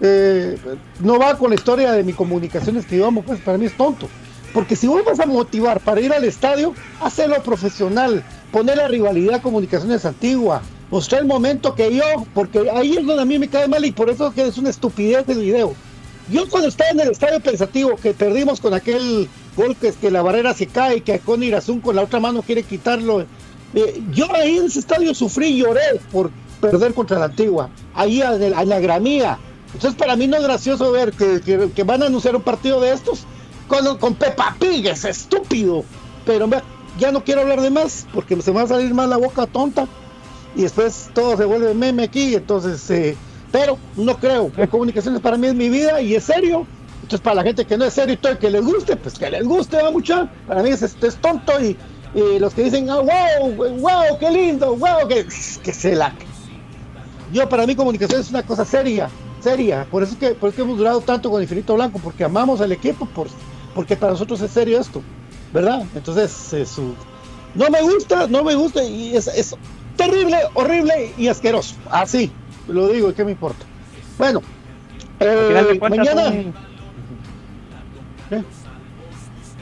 Eh, 0.00 0.58
no 1.00 1.18
va 1.18 1.38
con 1.38 1.50
la 1.50 1.54
historia 1.54 1.92
de 1.92 2.02
mi 2.02 2.12
comunicaciones 2.12 2.84
que 2.84 2.96
íbamos, 2.96 3.24
pues 3.24 3.40
para 3.40 3.56
mí 3.56 3.66
es 3.66 3.76
tonto. 3.76 4.08
Porque 4.52 4.76
si 4.76 4.86
vos 4.86 5.02
vas 5.04 5.18
a 5.20 5.26
motivar 5.26 5.80
para 5.80 6.00
ir 6.00 6.12
al 6.12 6.24
estadio, 6.24 6.74
hazlo 7.00 7.42
profesional, 7.42 8.22
poner 8.50 8.76
la 8.76 8.88
rivalidad 8.88 9.40
comunicaciones 9.40 10.04
antigua, 10.04 10.60
mostrar 10.92 11.22
el 11.22 11.26
momento 11.26 11.74
que 11.74 11.92
yo, 11.94 12.04
porque 12.34 12.70
ahí 12.70 12.96
es 12.98 13.06
donde 13.06 13.22
a 13.22 13.24
mí 13.24 13.38
me 13.38 13.48
cae 13.48 13.66
mal 13.66 13.82
y 13.84 13.92
por 13.92 14.10
eso 14.10 14.28
es 14.28 14.34
que 14.34 14.46
es 14.46 14.58
una 14.58 14.68
estupidez 14.68 15.26
el 15.26 15.38
video. 15.38 15.74
Yo 16.30 16.48
cuando 16.50 16.68
estaba 16.68 16.90
en 16.90 17.00
el 17.00 17.10
estadio 17.10 17.40
pensativo, 17.40 17.96
que 17.96 18.12
perdimos 18.12 18.60
con 18.60 18.74
aquel 18.74 19.26
gol 19.56 19.74
que 19.74 19.88
es 19.88 19.96
que 19.96 20.10
la 20.10 20.20
barrera 20.22 20.52
se 20.54 20.66
cae, 20.66 21.00
que 21.00 21.18
con 21.18 21.42
Irazún 21.42 21.80
con 21.80 21.96
la 21.96 22.02
otra 22.02 22.20
mano 22.20 22.42
quiere 22.42 22.62
quitarlo, 22.62 23.22
eh, 23.74 24.02
yo 24.12 24.26
ahí 24.34 24.58
en 24.58 24.66
ese 24.66 24.80
estadio 24.80 25.14
sufrí 25.14 25.46
y 25.48 25.56
lloré 25.62 25.80
por 26.12 26.30
perder 26.60 26.92
contra 26.92 27.18
la 27.18 27.24
antigua, 27.24 27.70
ahí 27.94 28.20
en, 28.20 28.68
la 28.68 28.78
gramía. 28.80 29.38
Entonces 29.74 29.98
para 29.98 30.14
mí 30.14 30.26
no 30.26 30.36
es 30.36 30.42
gracioso 30.42 30.92
ver 30.92 31.12
que, 31.12 31.40
que- 31.40 31.70
que 31.74 31.82
van 31.84 32.02
a 32.02 32.06
anunciar 32.06 32.36
un 32.36 32.42
partido 32.42 32.82
de 32.82 32.92
estos 32.92 33.24
con, 33.66 33.96
con 33.96 34.14
Peppa 34.14 34.54
Pig, 34.60 34.86
es 34.88 35.06
estúpido. 35.06 35.84
Pero 36.26 36.48
ya 36.98 37.10
no 37.10 37.24
quiero 37.24 37.40
hablar 37.40 37.62
de 37.62 37.70
más 37.70 38.06
porque 38.12 38.40
se 38.42 38.50
me 38.52 38.58
va 38.58 38.64
a 38.64 38.68
salir 38.68 38.92
más 38.92 39.08
la 39.08 39.16
boca 39.16 39.46
tonta 39.46 39.88
y 40.54 40.62
después 40.62 41.10
todo 41.14 41.36
se 41.36 41.44
vuelve 41.44 41.74
meme 41.74 42.04
aquí, 42.04 42.34
entonces, 42.34 42.88
eh, 42.90 43.16
pero 43.50 43.78
no 43.96 44.16
creo, 44.18 44.50
la 44.56 44.66
comunicaciones 44.66 45.20
para 45.20 45.36
mí 45.36 45.46
es 45.48 45.54
mi 45.54 45.68
vida 45.68 46.00
y 46.00 46.14
es 46.14 46.24
serio, 46.24 46.66
entonces 46.96 47.20
para 47.20 47.36
la 47.36 47.42
gente 47.42 47.64
que 47.64 47.76
no 47.76 47.84
es 47.84 47.94
serio 47.94 48.14
y 48.14 48.16
todo 48.16 48.38
que 48.38 48.50
les 48.50 48.64
guste, 48.64 48.96
pues 48.96 49.18
que 49.18 49.30
les 49.30 49.44
guste, 49.44 49.82
va 49.82 49.90
mucha, 49.90 50.30
para 50.46 50.62
mí 50.62 50.70
es, 50.70 50.82
es, 50.82 50.96
tonto 51.20 51.52
y, 51.60 51.76
los 52.38 52.52
que 52.54 52.64
dicen, 52.64 52.90
ah, 52.90 53.00
wow, 53.00 53.54
wow, 53.78 54.18
qué 54.20 54.30
lindo, 54.30 54.76
wow, 54.76 55.08
que, 55.08 55.26
que 55.62 55.72
se 55.72 55.94
la... 55.96 56.14
yo 57.32 57.48
para 57.48 57.66
mí 57.66 57.74
comunicación 57.74 58.20
es 58.20 58.30
una 58.30 58.42
cosa 58.42 58.64
seria, 58.64 59.08
seria. 59.40 59.86
Por 59.90 60.02
eso 60.02 60.12
es 60.12 60.18
que, 60.18 60.34
por 60.34 60.48
eso 60.50 60.56
que 60.56 60.62
hemos 60.62 60.76
durado 60.76 61.00
tanto 61.00 61.30
con 61.30 61.40
Infinito 61.42 61.74
Blanco, 61.74 61.98
porque 62.02 62.24
amamos 62.24 62.60
al 62.60 62.72
equipo, 62.72 63.06
por, 63.06 63.28
porque 63.74 63.96
para 63.96 64.12
nosotros 64.12 64.40
es 64.42 64.50
serio 64.50 64.78
esto, 64.78 65.02
¿verdad? 65.52 65.84
Entonces, 65.94 66.52
eh, 66.52 66.66
su- 66.66 66.94
no 67.54 67.68
me 67.70 67.80
gusta, 67.82 68.26
no 68.28 68.44
me 68.44 68.54
gusta 68.54 68.82
y 68.84 69.16
es, 69.16 69.26
es 69.28 69.56
terrible, 69.96 70.36
horrible 70.54 71.12
y 71.18 71.28
asqueroso. 71.28 71.76
Así, 71.90 72.32
lo 72.68 72.88
digo, 72.88 73.10
¿y 73.10 73.14
qué 73.14 73.24
me 73.24 73.32
importa? 73.32 73.64
Bueno, 74.18 74.40
eh, 75.20 75.78
mañana... 75.80 76.24
son-. 76.24 76.54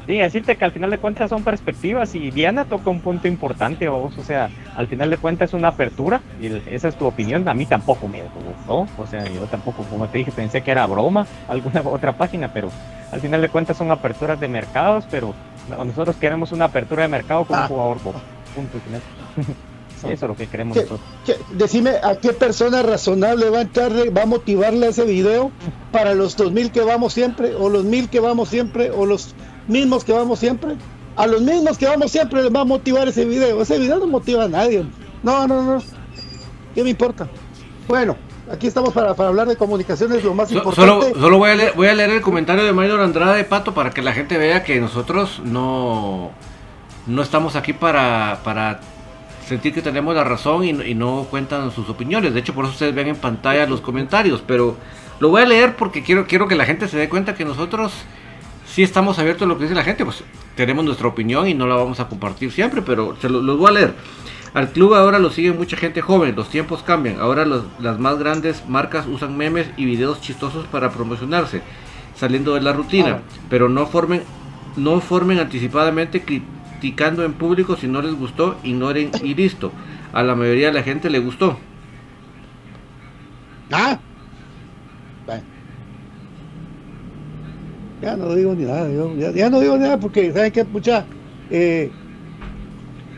Sí, 0.06 0.16
decirte 0.18 0.56
que 0.56 0.64
al 0.64 0.72
final 0.72 0.90
de 0.90 0.98
cuentas 0.98 1.30
son 1.30 1.44
perspectivas 1.44 2.14
y 2.16 2.30
Diana 2.32 2.64
toca 2.64 2.90
un 2.90 3.00
punto 3.00 3.28
importante, 3.28 3.88
vos, 3.88 4.16
o 4.18 4.24
sea, 4.24 4.50
al 4.74 4.88
final 4.88 5.08
de 5.10 5.18
cuentas 5.18 5.50
es 5.50 5.54
una 5.54 5.68
apertura 5.68 6.20
y 6.40 6.46
esa 6.68 6.88
es 6.88 6.96
tu 6.96 7.06
opinión, 7.06 7.46
a 7.48 7.54
mí 7.54 7.64
tampoco 7.64 8.08
me 8.08 8.22
gustó, 8.22 8.88
o 9.00 9.06
sea, 9.08 9.24
yo 9.28 9.42
tampoco, 9.42 9.84
como 9.84 10.08
te 10.08 10.18
dije, 10.18 10.32
pensé 10.32 10.62
que 10.62 10.72
era 10.72 10.84
broma 10.86 11.26
alguna 11.48 11.82
otra 11.84 12.12
página, 12.16 12.52
pero 12.52 12.70
al 13.12 13.20
final 13.20 13.40
de 13.40 13.50
cuentas 13.50 13.76
son 13.76 13.90
aperturas 13.92 14.40
de 14.40 14.48
mercados, 14.48 15.04
pero 15.10 15.32
no- 15.68 15.84
nosotros 15.84 16.16
queremos 16.16 16.50
una 16.50 16.64
apertura 16.64 17.02
de 17.02 17.08
mercado 17.08 17.44
con 17.44 17.56
Ah. 17.58 17.62
un 17.62 17.68
jugador, 17.68 18.02
vos, 18.02 18.16
punto 18.54 18.78
final. 18.80 19.02
Eso 20.08 20.24
es 20.26 20.28
lo 20.30 20.36
que 20.36 20.46
queremos 20.46 20.76
¿Qué- 20.76 20.82
nosotros. 20.84 21.08
qué- 21.26 21.36
decime 21.54 21.90
a 22.02 22.16
qué 22.16 22.32
persona 22.32 22.82
razonable 22.82 23.50
va 23.50 23.58
a 23.58 23.62
entrar, 23.62 23.92
va 24.16 24.22
a 24.22 24.26
motivarle 24.26 24.88
ese 24.88 25.04
video 25.04 25.50
para 25.92 26.14
los 26.14 26.36
2000 26.36 26.70
que 26.72 26.80
vamos 26.82 27.12
siempre, 27.12 27.54
o 27.54 27.68
los 27.68 27.84
1000 27.84 28.08
que 28.08 28.20
vamos 28.20 28.48
siempre, 28.48 28.90
o 28.90 29.06
los 29.06 29.34
mismos 29.68 30.04
que 30.04 30.12
vamos 30.12 30.38
siempre. 30.38 30.76
A 31.16 31.26
los 31.26 31.42
mismos 31.42 31.76
que 31.76 31.86
vamos 31.86 32.10
siempre 32.12 32.42
les 32.42 32.54
va 32.54 32.60
a 32.60 32.64
motivar 32.64 33.06
ese 33.08 33.24
video. 33.24 33.60
Ese 33.60 33.78
video 33.78 33.98
no 33.98 34.06
motiva 34.06 34.44
a 34.44 34.48
nadie. 34.48 34.86
No, 35.22 35.46
no, 35.46 35.62
no. 35.62 35.82
¿Qué 36.74 36.82
me 36.82 36.90
importa? 36.90 37.28
Bueno, 37.88 38.16
aquí 38.50 38.68
estamos 38.68 38.92
para, 38.94 39.14
para 39.14 39.28
hablar 39.28 39.48
de 39.48 39.56
comunicaciones, 39.56 40.22
lo 40.24 40.32
más 40.34 40.48
So- 40.48 40.54
importante. 40.58 41.08
solo 41.10 41.20
solo 41.20 41.38
voy, 41.38 41.50
a 41.50 41.54
leer, 41.56 41.72
voy 41.76 41.88
a 41.88 41.94
leer 41.94 42.10
el 42.10 42.20
comentario 42.22 42.64
de 42.64 42.72
Maynor 42.72 43.00
Andrade 43.00 43.44
Pato 43.44 43.74
para 43.74 43.90
que 43.90 44.00
la 44.02 44.12
gente 44.12 44.38
vea 44.38 44.62
que 44.62 44.80
nosotros 44.80 45.42
no, 45.44 46.30
no 47.06 47.22
estamos 47.22 47.56
aquí 47.56 47.72
para, 47.72 48.40
para 48.44 48.80
sentir 49.50 49.74
que 49.74 49.82
tenemos 49.82 50.14
la 50.14 50.22
razón 50.24 50.64
y, 50.64 50.72
no- 50.72 50.84
y 50.84 50.94
no 50.94 51.26
cuentan 51.28 51.70
sus 51.72 51.88
opiniones. 51.88 52.32
De 52.32 52.40
hecho, 52.40 52.54
por 52.54 52.64
eso 52.64 52.72
ustedes 52.72 52.94
ven 52.94 53.08
en 53.08 53.16
pantalla 53.16 53.66
los 53.66 53.80
comentarios. 53.80 54.42
Pero 54.46 54.76
lo 55.18 55.28
voy 55.28 55.42
a 55.42 55.46
leer 55.46 55.74
porque 55.76 56.02
quiero, 56.02 56.26
quiero 56.26 56.46
que 56.48 56.54
la 56.54 56.64
gente 56.64 56.86
se 56.88 56.96
dé 56.96 57.08
cuenta 57.08 57.34
que 57.34 57.44
nosotros 57.44 57.92
sí 58.66 58.82
estamos 58.84 59.18
abiertos 59.18 59.42
a 59.42 59.48
lo 59.48 59.58
que 59.58 59.64
dice 59.64 59.74
la 59.74 59.82
gente. 59.82 60.04
Pues 60.04 60.22
tenemos 60.54 60.84
nuestra 60.84 61.08
opinión 61.08 61.48
y 61.48 61.54
no 61.54 61.66
la 61.66 61.74
vamos 61.74 61.98
a 61.98 62.08
compartir 62.08 62.52
siempre, 62.52 62.80
pero 62.80 63.16
se 63.20 63.28
lo- 63.28 63.42
los 63.42 63.58
voy 63.58 63.68
a 63.70 63.72
leer. 63.72 63.94
Al 64.54 64.70
club 64.70 64.94
ahora 64.94 65.18
lo 65.18 65.30
sigue 65.30 65.52
mucha 65.52 65.76
gente 65.76 66.00
joven, 66.00 66.34
los 66.36 66.48
tiempos 66.48 66.82
cambian. 66.84 67.20
Ahora 67.20 67.44
los- 67.44 67.64
las 67.80 67.98
más 67.98 68.18
grandes 68.18 68.62
marcas 68.68 69.06
usan 69.06 69.36
memes 69.36 69.68
y 69.76 69.84
videos 69.84 70.20
chistosos 70.20 70.64
para 70.66 70.90
promocionarse, 70.90 71.60
saliendo 72.16 72.54
de 72.54 72.60
la 72.60 72.72
rutina. 72.72 73.20
Pero 73.48 73.68
no 73.68 73.86
formen, 73.86 74.22
no 74.76 75.00
formen 75.00 75.38
anticipadamente 75.40 76.22
criticando 76.80 77.24
en 77.24 77.34
público 77.34 77.76
si 77.76 77.86
no 77.86 78.00
les 78.00 78.14
gustó, 78.14 78.56
ignoren 78.64 79.10
y 79.22 79.34
listo. 79.34 79.70
A 80.14 80.22
la 80.22 80.34
mayoría 80.34 80.68
de 80.68 80.72
la 80.72 80.82
gente 80.82 81.10
le 81.10 81.18
gustó. 81.18 81.58
Ah. 83.70 83.98
Ya 88.02 88.16
no 88.16 88.34
digo 88.34 88.54
ni 88.54 88.64
nada, 88.64 88.90
yo- 88.90 89.14
ya, 89.34 89.50
no 89.50 89.60
digo 89.60 89.76
nada 89.76 89.98
porque, 90.00 90.32
¿saben 90.32 90.50
qué? 90.52 90.64
Mucha, 90.64 91.04
eh, 91.50 91.90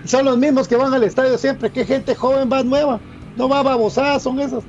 son 0.05 0.25
los 0.25 0.37
mismos 0.37 0.66
que 0.66 0.75
van 0.75 0.92
al 0.92 1.05
estadio 1.05 1.38
siempre. 1.38 1.70
¿Qué 1.70 1.85
gente 1.85 2.16
joven 2.16 2.51
va 2.53 2.64
nueva? 2.64 2.98
No 3.37 3.48
va 3.48 3.62
babosadas, 3.62 4.25
son 4.25 4.40
esas. 4.40 4.64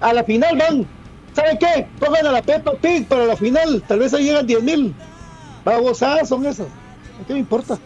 A 0.00 0.12
la 0.12 0.24
final 0.24 0.58
van. 0.58 0.84
¿Saben 1.32 1.58
qué? 1.58 1.86
Pongan 2.00 2.26
a 2.26 2.32
la 2.32 2.42
Peppa 2.42 2.72
Pig 2.82 3.06
para 3.06 3.24
la 3.26 3.36
final. 3.36 3.80
Tal 3.86 4.00
vez 4.00 4.12
ahí 4.14 4.24
llegan 4.24 4.48
10 4.48 4.64
mil. 4.64 4.92
Babosadas 5.64 6.28
son 6.28 6.44
esas. 6.44 6.66
¿Qué 7.26 7.32
me 7.32 7.40
importa? 7.40 7.78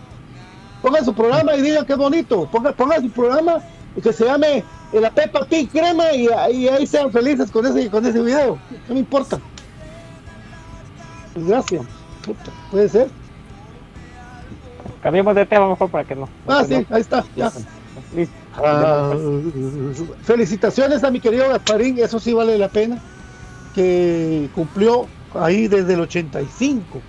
Pongan 0.83 1.05
su 1.05 1.15
programa 1.15 1.55
y 1.55 1.63
digan 1.63 1.87
que 1.87 1.93
es 1.93 1.99
bonito. 1.99 2.49
Pongan, 2.51 2.75
pongan 2.75 3.03
su 3.03 3.11
programa 3.11 3.63
y 3.97 4.01
que 4.01 4.13
se 4.13 4.25
llame 4.25 4.65
eh, 4.93 5.01
la 5.01 5.11
Peppa 5.11 5.47
Pig 5.47 5.71
Crema 5.71 6.13
y, 6.13 6.29
y 6.53 6.69
ahí 6.69 6.87
sean 6.87 7.11
felices 7.11 7.51
con 7.51 7.65
ese, 7.67 7.91
con 7.91 8.05
ese 8.05 8.21
video. 8.21 8.59
¿Qué 8.87 8.93
me 8.93 9.01
importa? 9.01 9.41
Pues 11.33 11.47
gracias. 11.47 11.83
Puede 12.71 12.89
ser. 12.89 13.09
Cambiemos 15.03 15.35
de 15.35 15.47
tema 15.47 15.69
mejor 15.69 15.91
para 15.91 16.05
que 16.05 16.15
no. 16.15 16.29
Ah, 16.47 16.65
sí, 16.67 16.87
ahí 16.91 17.01
está. 17.01 17.25
Ya. 17.37 17.53
Listo. 18.15 18.35
Ah, 18.57 19.13
felicitaciones 20.23 21.03
a 21.03 21.11
mi 21.11 21.19
querido 21.21 21.49
Gasparín, 21.49 21.99
eso 21.99 22.21
sí 22.21 22.33
vale 22.33 22.57
la 22.57 22.69
pena, 22.69 23.01
que 23.75 24.49
cumplió 24.55 25.07
ahí 25.35 25.67
desde 25.67 25.95
el 25.95 26.01
85 26.01 27.01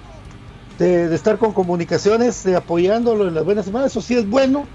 de, 0.78 1.14
estar 1.16 1.38
con 1.38 1.54
comunicaciones, 1.54 2.44
de 2.44 2.56
apoyándolo 2.56 3.28
en 3.28 3.34
las 3.36 3.44
buenas 3.46 3.66
semanas, 3.66 3.92
eso 3.92 4.02
sí 4.02 4.16
es 4.16 4.28
bueno. 4.28 4.72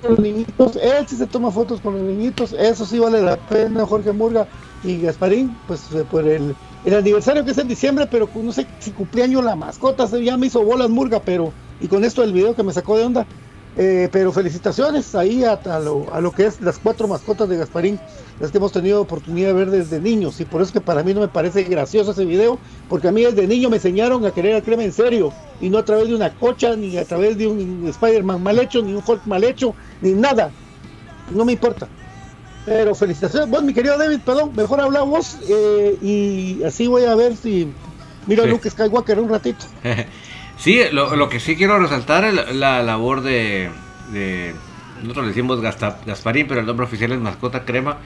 Los 0.00 0.18
niñitos, 0.20 0.76
él 0.76 1.06
sí 1.08 1.16
se 1.16 1.26
toma 1.26 1.50
fotos 1.50 1.80
con 1.80 1.94
los 1.94 2.02
niñitos, 2.04 2.52
eso 2.52 2.86
sí 2.86 2.98
vale 3.00 3.20
la 3.20 3.36
pena, 3.36 3.84
Jorge 3.84 4.12
Murga 4.12 4.48
y 4.80 5.00
Gasparín, 5.00 5.60
pues 5.66 5.90
eh, 5.90 6.04
por 6.04 6.26
el, 6.28 6.56
el 6.84 6.94
aniversario 6.94 7.44
que 7.44 7.50
es 7.50 7.58
en 7.58 7.66
diciembre, 7.66 8.06
pero 8.08 8.30
no 8.32 8.52
sé 8.52 8.70
si 8.78 8.92
cumpleaños 8.92 9.42
la 9.44 9.56
mascota, 9.56 10.06
se- 10.06 10.22
ya 10.24 10.36
me 10.36 10.46
hizo 10.46 10.62
bolas 10.64 10.88
Murga, 10.88 11.24
pero 11.24 11.56
y 11.80 11.88
con 11.88 12.04
esto 12.04 12.22
el 12.22 12.32
video 12.32 12.54
que 12.54 12.62
me 12.62 12.72
sacó 12.72 12.96
de 12.96 13.04
onda, 13.06 13.26
eh, 13.80 14.08
pero 14.10 14.32
felicitaciones 14.32 15.14
ahí 15.14 15.44
a, 15.44 15.52
a 15.52 15.78
lo, 15.78 16.12
a 16.12 16.20
lo 16.20 16.32
que 16.32 16.46
es 16.46 16.60
las 16.60 16.78
cuatro 16.78 17.06
mascotas 17.06 17.48
de 17.48 17.56
Gasparín, 17.56 17.98
las 18.40 18.50
que 18.50 18.58
hemos 18.58 18.72
tenido 18.72 19.00
oportunidad 19.00 19.48
de 19.48 19.52
ver 19.54 19.70
desde 19.70 20.00
niños. 20.00 20.40
Y 20.40 20.44
por 20.44 20.60
eso 20.60 20.72
que 20.72 20.80
para 20.80 21.02
mí 21.04 21.14
no 21.14 21.20
me 21.20 21.28
parece 21.28 21.62
gracioso 21.62 22.10
ese 22.10 22.24
video, 22.24 22.58
porque 22.88 23.08
a 23.08 23.12
mí 23.12 23.22
desde 23.22 23.46
niño 23.46 23.70
me 23.70 23.76
enseñaron 23.76 24.26
a 24.26 24.32
querer 24.32 24.56
al 24.56 24.62
crema 24.64 24.82
en 24.82 24.92
serio, 24.92 25.32
y 25.60 25.70
no 25.70 25.78
a 25.78 25.84
través 25.84 26.08
de 26.08 26.14
una 26.16 26.34
cocha, 26.34 26.74
ni 26.76 26.96
a 26.98 27.04
través 27.04 27.38
de 27.38 27.46
un 27.46 27.86
Spider-Man 27.88 28.42
mal 28.42 28.58
hecho, 28.58 28.82
ni 28.82 28.92
un 28.92 29.02
Hulk 29.06 29.24
mal 29.26 29.44
hecho, 29.44 29.74
ni 30.00 30.10
nada. 30.12 30.50
No 31.30 31.44
me 31.44 31.52
importa. 31.52 31.88
Pero 32.64 32.94
felicitaciones, 32.94 33.48
vos 33.48 33.62
mi 33.62 33.72
querido 33.72 33.96
David, 33.96 34.20
perdón, 34.26 34.52
mejor 34.54 34.80
habla 34.80 35.02
vos, 35.02 35.38
eh, 35.48 35.96
y 36.02 36.62
así 36.64 36.86
voy 36.86 37.04
a 37.04 37.14
ver 37.14 37.36
si 37.36 37.68
miro 38.26 38.42
Sí. 38.42 38.48
a 38.48 38.52
Luke 38.52 38.68
Skywalker 38.68 39.20
un 39.20 39.28
ratito. 39.28 39.64
Sí, 40.58 40.80
lo, 40.90 41.28
que 41.28 41.38
sí 41.38 41.56
quiero 41.56 41.78
resaltar 41.78 42.24
es 42.24 42.34
la, 42.34 42.52
la 42.52 42.82
labor 42.82 43.22
de, 43.22 43.70
Nosotros 45.02 45.24
le 45.24 45.28
decimos 45.28 45.60
Gasparín, 45.60 46.48
pero 46.48 46.60
el 46.60 46.66
nombre 46.66 46.84
oficial 46.84 47.12
es 47.12 47.20
Mascota 47.20 47.64
Crema. 47.64 47.98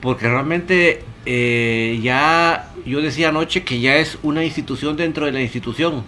Porque 0.00 0.28
realmente 0.28 1.04
eh, 1.26 1.98
ya. 2.02 2.70
Yo 2.84 3.00
decía 3.00 3.28
anoche 3.28 3.62
que 3.62 3.80
ya 3.80 3.96
es 3.96 4.18
una 4.22 4.44
institución 4.44 4.96
dentro 4.96 5.26
de 5.26 5.32
la 5.32 5.40
institución. 5.40 6.04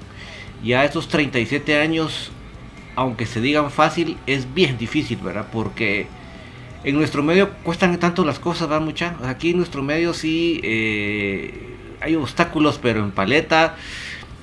Ya 0.65 0.85
estos 0.85 1.09
37 1.09 1.79
años, 1.79 2.31
aunque 2.97 3.27
se 3.27 3.41
digan 3.41 3.71
fácil, 3.71 4.17
es 4.27 4.53
bien 4.55 4.79
difícil, 4.79 5.19
¿verdad? 5.19 5.47
Porque 5.53 6.07
en 6.85 6.97
nuestro 6.97 7.23
medio 7.23 7.51
cuestan 7.63 7.99
tanto 7.99 8.25
las 8.25 8.39
cosas, 8.39 8.69
¿verdad, 8.69 8.85
mucha? 8.85 9.17
Aquí 9.25 9.51
en 9.51 9.59
nuestro 9.59 9.83
medio 9.83 10.15
sí 10.15 10.61
eh, 10.65 11.77
hay 12.01 12.15
obstáculos, 12.17 12.79
pero 12.83 13.01
en 13.01 13.11
paleta. 13.11 13.77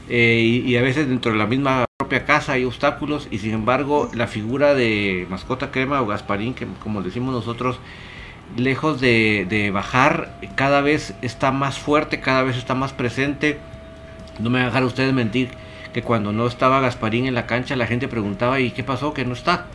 Eh, 0.09 0.39
y, 0.65 0.71
y 0.71 0.77
a 0.77 0.81
veces 0.81 1.07
dentro 1.07 1.31
de 1.31 1.37
la 1.37 1.47
misma 1.47 1.85
propia 1.97 2.25
casa 2.25 2.53
hay 2.53 2.65
obstáculos. 2.65 3.27
Y 3.31 3.39
sin 3.39 3.53
embargo, 3.53 4.09
la 4.13 4.27
figura 4.27 4.73
de 4.73 5.25
mascota 5.29 5.71
crema 5.71 6.01
o 6.01 6.07
Gasparín, 6.07 6.53
que 6.53 6.67
como 6.83 7.01
decimos 7.01 7.33
nosotros, 7.33 7.79
lejos 8.57 8.99
de, 8.99 9.45
de 9.49 9.71
bajar, 9.71 10.37
cada 10.55 10.81
vez 10.81 11.13
está 11.21 11.51
más 11.51 11.79
fuerte, 11.79 12.19
cada 12.19 12.43
vez 12.43 12.57
está 12.57 12.75
más 12.75 12.93
presente. 12.93 13.57
No 14.39 14.49
me 14.49 14.59
van 14.59 14.63
a 14.63 14.65
dejar 14.67 14.83
ustedes 14.85 15.13
mentir 15.13 15.49
que 15.93 16.01
cuando 16.03 16.31
no 16.31 16.47
estaba 16.47 16.79
Gasparín 16.79 17.25
en 17.27 17.33
la 17.35 17.45
cancha 17.47 17.75
la 17.75 17.85
gente 17.85 18.07
preguntaba 18.07 18.59
¿y 18.61 18.71
qué 18.71 18.83
pasó? 18.83 19.13
que 19.13 19.25
no 19.25 19.33
está? 19.33 19.67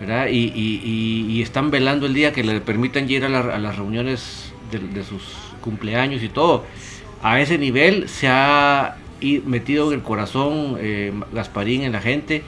¿verdad? 0.00 0.26
Y, 0.28 0.52
y- 0.54 0.82
y- 0.84 1.32
y 1.32 1.42
están 1.42 1.70
velando 1.70 2.04
el 2.04 2.12
día 2.12 2.32
que 2.32 2.44
le 2.44 2.60
permitan 2.60 3.08
ir 3.10 3.24
a, 3.24 3.30
la- 3.30 3.40
a 3.54 3.58
las 3.58 3.76
reuniones 3.76 4.52
de, 4.70 4.78
de 4.78 5.02
sus 5.04 5.22
cumpleaños 5.62 6.22
y 6.22 6.28
todo. 6.28 6.64
A 7.22 7.40
ese 7.40 7.56
nivel 7.56 8.06
se 8.10 8.28
ha 8.28 8.96
i- 9.20 9.42
metido 9.46 9.92
el 9.92 10.02
corazón 10.02 10.76
eh, 10.78 11.12
Gasparín 11.32 11.82
en 11.82 11.92
la 11.92 12.00
gente 12.00 12.42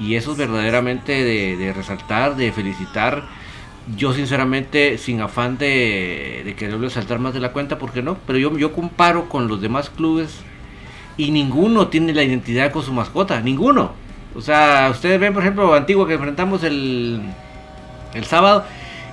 y 0.00 0.14
eso 0.14 0.32
es 0.32 0.38
verdaderamente 0.38 1.24
de, 1.24 1.72
resaltar, 1.72 2.36
de 2.36 2.52
felicitar. 2.52 3.24
Yo 3.96 4.12
sinceramente 4.12 4.98
sin 4.98 5.20
afán 5.22 5.56
de, 5.58 6.42
de 6.44 6.54
quererlo 6.54 6.90
saltar 6.90 7.18
más 7.18 7.32
de 7.34 7.40
la 7.40 7.52
cuenta, 7.52 7.78
porque 7.78 8.02
no, 8.02 8.18
pero 8.26 8.38
yo, 8.38 8.56
yo 8.58 8.72
comparo 8.72 9.28
con 9.28 9.48
los 9.48 9.60
demás 9.62 9.88
clubes 9.90 10.40
y 11.16 11.30
ninguno 11.30 11.88
tiene 11.88 12.12
la 12.14 12.22
identidad 12.22 12.70
con 12.70 12.82
su 12.82 12.92
mascota, 12.92 13.40
ninguno. 13.40 13.92
O 14.36 14.40
sea, 14.42 14.88
ustedes 14.90 15.18
ven, 15.18 15.32
por 15.32 15.42
ejemplo, 15.42 15.74
Antigua 15.74 16.06
que 16.06 16.14
enfrentamos 16.14 16.62
el, 16.64 17.22
el 18.14 18.24
sábado, 18.24 18.64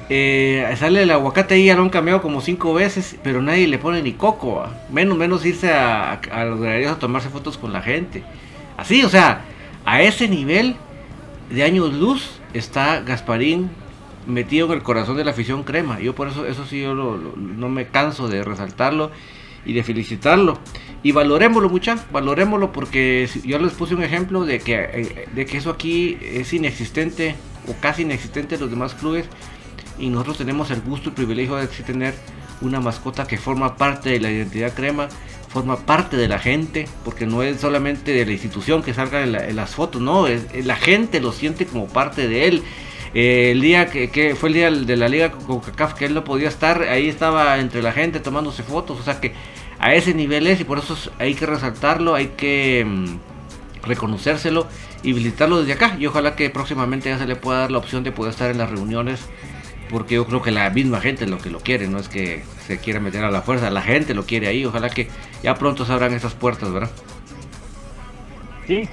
eh, 0.10 0.76
sale 0.78 1.04
el 1.04 1.12
aguacate 1.12 1.56
ahí, 1.56 1.65
ya 1.65 1.76
lo 1.76 1.82
han 1.82 1.89
cambiado 1.89 2.22
como 2.22 2.41
cinco 2.41 2.74
veces, 2.74 3.18
pero 3.24 3.41
nadie 3.41 3.68
le 3.68 3.80
pone 3.80 4.02
ni 4.02 4.13
coco, 4.13 4.56
¿va? 4.56 4.72
menos 4.91 5.18
menos 5.18 5.46
irse 5.46 5.72
a, 5.72 6.20
los 6.46 6.60
galerías 6.60 6.94
a 6.94 7.00
tomarse 7.00 7.30
fotos 7.30 7.58
con 7.58 7.74
la 7.74 7.82
gente. 7.82 8.24
Así, 8.78 9.04
o 9.04 9.10
sea, 9.10 9.41
a 9.86 10.02
ese 10.02 10.28
nivel 10.28 10.76
de 11.50 11.63
años 11.63 11.94
luz 11.94 12.39
está 12.54 13.02
Gasparín 13.02 13.70
metido 14.28 14.68
en 14.68 14.74
el 14.74 14.84
corazón 14.84 15.18
de 15.18 15.24
la 15.24 15.32
afición 15.32 15.63
crema. 15.63 16.00
Yo 16.00 16.13
por 16.13 16.28
eso, 16.28 16.46
eso 16.46 16.65
sí, 16.65 16.82
yo 16.82 16.94
no 16.94 17.70
me 17.70 17.88
canso 17.88 18.28
de 18.28 18.44
resaltarlo 18.44 19.12
y 19.65 19.74
de 19.74 19.84
felicitarlo. 19.84 20.60
Y 21.02 21.12
valorémoslo, 21.12 21.70
muchachos, 21.70 22.06
valorémoslo 22.12 22.72
porque 22.72 23.28
yo 23.44 23.60
les 23.60 23.74
puse 23.74 23.96
un 23.96 24.04
ejemplo 24.04 24.46
de 24.46 24.60
que, 24.60 24.76
eh, 24.76 25.28
de 25.34 25.46
que 25.46 25.58
eso 25.58 25.72
aquí 25.72 26.18
es 26.22 26.54
inexistente 26.54 27.36
o 27.68 27.74
casi 27.80 28.04
inexistente 28.04 28.56
en 28.56 28.62
los 28.62 28.70
demás 28.70 28.94
clubes 28.94 29.26
y 29.98 30.10
nosotros 30.10 30.38
tenemos 30.38 30.72
el 30.72 30.82
gusto 30.82 31.10
y 31.10 31.12
privilegio 31.14 31.56
de 31.56 31.68
tener 31.68 32.14
una 32.62 32.80
mascota 32.80 33.28
que 33.28 33.38
forma 33.38 33.76
parte 33.78 34.10
de 34.10 34.20
la 34.20 34.32
identidad 34.32 34.74
crema, 34.74 35.08
forma 35.50 35.78
parte 35.78 36.18
de 36.18 36.28
la 36.28 36.40
gente, 36.40 36.88
porque 37.04 37.26
no 37.26 37.44
es 37.44 37.62
solamente 37.62 38.12
de 38.12 38.26
la 38.26 38.32
institución 38.32 38.84
que 38.84 38.94
salga 38.94 39.24
en, 39.24 39.56
las 39.56 39.76
fotos, 39.76 40.02
no, 40.02 40.28
es, 40.28 40.66
la 40.66 40.76
gente 40.76 41.20
lo 41.20 41.32
siente 41.32 41.66
como 41.66 41.88
parte 41.88 42.28
de 42.28 42.48
él. 42.48 42.64
Eh, 43.14 43.52
el 43.52 43.62
día 43.62 43.86
que, 43.88 44.36
fue 44.38 44.50
el 44.50 44.56
día 44.56 44.72
de 44.72 44.98
la 44.98 45.08
liga 45.08 45.32
con 45.32 45.62
CACAF 45.62 45.94
que 45.94 46.06
él 46.06 46.14
no 46.14 46.26
podía 46.26 46.50
estar, 46.50 46.82
ahí 46.84 47.08
estaba 47.08 47.58
entre 47.60 47.82
la 47.82 47.94
gente 47.94 48.20
tomándose 48.20 48.64
fotos, 48.64 49.00
o 49.00 49.04
sea 49.04 49.22
que 49.22 49.34
a 49.80 49.94
ese 49.94 50.14
nivel 50.14 50.48
es 50.48 50.60
y 50.60 50.66
por 50.66 50.80
eso 50.80 50.98
hay 51.20 51.34
que 51.34 51.46
resaltarlo, 51.46 52.16
hay 52.16 52.34
que 52.36 52.84
mm, 52.86 53.86
reconocérselo 53.88 54.68
y 55.04 55.14
visitarlo 55.14 55.60
desde 55.60 55.74
acá 55.74 55.96
y 55.98 56.06
ojalá 56.08 56.36
que 56.36 56.50
próximamente 56.50 57.10
ya 57.10 57.18
se 57.18 57.28
le 57.28 57.38
pueda 57.38 57.60
dar 57.60 57.72
la 57.72 57.78
opción 57.78 58.04
de 58.04 58.12
poder 58.12 58.32
estar 58.32 58.52
en 58.52 58.58
las 58.58 58.70
reuniones 58.70 59.22
porque 59.89 60.15
yo 60.15 60.26
creo 60.26 60.41
que 60.41 60.52
la 60.52 60.69
misma 60.69 61.00
gente 61.00 61.28
lo 61.28 61.38
que 61.38 61.50
lo 61.50 61.60
quiere, 61.60 61.88
no 61.88 62.00
es 62.00 62.10
que 62.10 62.43
se 62.65 62.78
quiera 62.80 63.00
meter 63.00 63.24
a 63.24 63.32
la 63.32 63.41
fuerza, 63.41 63.69
la 63.69 63.82
gente 63.82 64.13
lo 64.13 64.26
quiere 64.26 64.48
ahí, 64.48 64.65
ojalá 64.65 64.89
que 64.89 65.08
ya 65.43 65.56
pronto 65.56 65.86
se 65.86 65.93
abran 65.93 66.13
esas 66.13 66.34
puertas, 66.34 66.71
¿verdad? 66.71 66.89
Sí, 68.67 68.89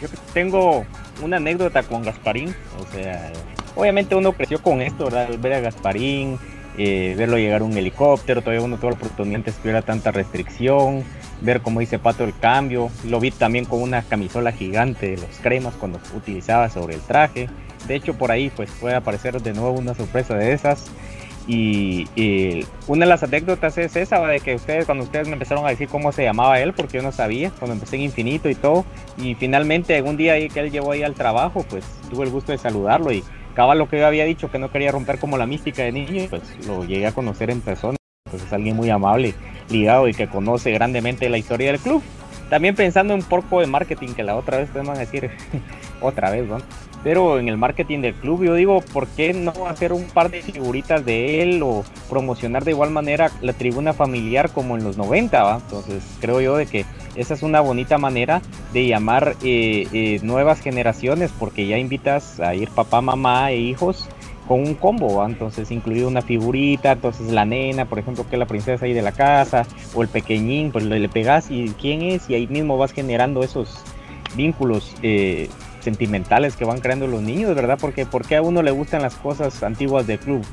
yo 0.00 0.08
tengo 0.34 0.84
una 1.22 1.36
anécdota 1.36 1.82
con 1.82 2.02
Gasparín, 2.02 2.54
o 2.80 2.92
sea, 2.92 3.32
obviamente 3.76 4.14
uno 4.14 4.32
creció 4.32 4.60
con 4.60 4.82
esto, 4.82 5.04
¿verdad? 5.04 5.28
Ver 5.38 5.54
a 5.54 5.60
Gasparín, 5.60 6.38
eh, 6.76 7.14
verlo 7.16 7.36
llegar 7.36 7.62
un 7.62 7.76
helicóptero, 7.76 8.40
todavía 8.40 8.64
uno 8.64 8.78
tuvo 8.78 8.90
la 8.90 8.96
oportunidad 8.96 9.40
de 9.40 9.52
que 9.52 9.60
hubiera 9.62 9.82
tanta 9.82 10.10
restricción, 10.10 11.04
ver 11.42 11.60
cómo 11.60 11.80
dice 11.80 11.98
Pato 11.98 12.24
el 12.24 12.36
cambio, 12.38 12.90
lo 13.04 13.20
vi 13.20 13.30
también 13.30 13.64
con 13.64 13.82
una 13.82 14.02
camisola 14.02 14.52
gigante 14.52 15.10
de 15.10 15.16
los 15.18 15.38
cremas 15.42 15.74
cuando 15.74 16.00
utilizaba 16.16 16.70
sobre 16.70 16.94
el 16.94 17.00
traje, 17.02 17.48
de 17.86 17.94
hecho, 17.94 18.14
por 18.14 18.30
ahí 18.30 18.50
pues 18.54 18.70
puede 18.80 18.94
aparecer 18.94 19.40
de 19.40 19.52
nuevo 19.52 19.72
una 19.72 19.94
sorpresa 19.94 20.34
de 20.34 20.52
esas. 20.52 20.90
Y, 21.48 22.06
una 22.86 23.04
de 23.04 23.08
las 23.08 23.22
anécdotas 23.22 23.76
es 23.78 23.96
esa, 23.96 24.24
de 24.26 24.40
que 24.40 24.54
ustedes, 24.54 24.86
cuando 24.86 25.04
ustedes 25.04 25.26
me 25.26 25.34
empezaron 25.34 25.66
a 25.66 25.70
decir 25.70 25.88
cómo 25.88 26.12
se 26.12 26.22
llamaba 26.22 26.60
él, 26.60 26.72
porque 26.72 26.98
yo 26.98 27.02
no 27.02 27.10
sabía, 27.10 27.50
cuando 27.58 27.74
empecé 27.74 27.96
en 27.96 28.02
Infinito 28.02 28.48
y 28.48 28.54
todo, 28.54 28.84
y 29.16 29.34
finalmente 29.34 30.00
un 30.02 30.16
día 30.16 30.34
que 30.48 30.60
él 30.60 30.70
llegó 30.70 30.92
ahí 30.92 31.02
al 31.02 31.14
trabajo, 31.14 31.64
pues 31.68 31.84
tuve 32.10 32.24
el 32.24 32.30
gusto 32.30 32.52
de 32.52 32.58
saludarlo 32.58 33.12
y 33.12 33.24
cada 33.54 33.74
lo 33.74 33.88
que 33.88 33.98
yo 33.98 34.06
había 34.06 34.24
dicho 34.24 34.50
que 34.50 34.58
no 34.58 34.70
quería 34.70 34.92
romper 34.92 35.18
como 35.18 35.36
la 35.36 35.46
mística 35.46 35.82
de 35.82 35.92
niño, 35.92 36.26
pues 36.30 36.42
lo 36.66 36.84
llegué 36.84 37.06
a 37.06 37.12
conocer 37.12 37.50
en 37.50 37.60
persona, 37.60 37.96
pues 38.30 38.42
es 38.42 38.52
alguien 38.52 38.76
muy 38.76 38.90
amable, 38.90 39.34
ligado 39.68 40.08
y 40.08 40.14
que 40.14 40.28
conoce 40.28 40.70
grandemente 40.70 41.28
la 41.28 41.38
historia 41.38 41.72
del 41.72 41.80
club. 41.80 42.02
También 42.48 42.74
pensando 42.74 43.14
un 43.14 43.22
poco 43.22 43.60
de 43.60 43.66
marketing, 43.66 44.14
que 44.14 44.22
la 44.22 44.36
otra 44.36 44.58
vez 44.58 44.70
te 44.70 44.78
van 44.78 44.90
a 44.90 45.00
decir, 45.00 45.30
otra 46.00 46.30
vez, 46.30 46.46
¿no? 46.46 46.58
Pero 47.04 47.38
en 47.38 47.48
el 47.48 47.56
marketing 47.56 48.00
del 48.00 48.14
club 48.14 48.44
yo 48.44 48.54
digo, 48.54 48.80
¿por 48.80 49.06
qué 49.08 49.32
no 49.32 49.52
hacer 49.66 49.92
un 49.92 50.04
par 50.04 50.30
de 50.30 50.42
figuritas 50.42 51.04
de 51.04 51.42
él 51.42 51.62
o 51.62 51.84
promocionar 52.08 52.64
de 52.64 52.72
igual 52.72 52.90
manera 52.90 53.30
la 53.40 53.52
tribuna 53.52 53.92
familiar 53.92 54.50
como 54.50 54.76
en 54.76 54.84
los 54.84 54.96
90? 54.96 55.42
¿va? 55.42 55.56
Entonces 55.56 56.02
creo 56.20 56.40
yo 56.40 56.56
de 56.56 56.66
que 56.66 56.84
esa 57.16 57.34
es 57.34 57.42
una 57.42 57.60
bonita 57.60 57.98
manera 57.98 58.40
de 58.72 58.86
llamar 58.86 59.36
eh, 59.42 59.86
eh, 59.92 60.20
nuevas 60.22 60.60
generaciones 60.60 61.30
porque 61.38 61.66
ya 61.66 61.78
invitas 61.78 62.40
a 62.40 62.54
ir 62.54 62.70
papá, 62.70 63.00
mamá 63.00 63.50
e 63.50 63.58
hijos 63.58 64.08
con 64.46 64.60
un 64.60 64.74
combo, 64.74 65.24
entonces 65.24 65.70
incluido 65.70 66.08
una 66.08 66.20
figurita, 66.20 66.92
entonces 66.92 67.30
la 67.30 67.44
nena, 67.44 67.84
por 67.84 68.00
ejemplo, 68.00 68.28
que 68.28 68.34
es 68.34 68.40
la 68.40 68.46
princesa 68.46 68.84
ahí 68.84 68.92
de 68.92 69.00
la 69.00 69.12
casa, 69.12 69.66
o 69.94 70.02
el 70.02 70.08
pequeñín, 70.08 70.72
pues 70.72 70.84
le, 70.84 70.98
le 70.98 71.08
pegas 71.08 71.50
y 71.50 71.68
quién 71.80 72.02
es, 72.02 72.28
y 72.28 72.34
ahí 72.34 72.48
mismo 72.48 72.76
vas 72.76 72.92
generando 72.92 73.44
esos 73.44 73.84
vínculos 74.34 74.94
eh, 75.02 75.48
sentimentales 75.82 76.56
que 76.56 76.64
van 76.64 76.80
creando 76.80 77.06
los 77.06 77.22
niños, 77.22 77.54
¿verdad? 77.54 77.78
Porque, 77.80 78.06
porque 78.06 78.36
a 78.36 78.42
uno 78.42 78.62
le 78.62 78.70
gustan 78.70 79.02
las 79.02 79.14
cosas 79.16 79.62
antiguas 79.62 80.06
del 80.06 80.18
club, 80.18 80.44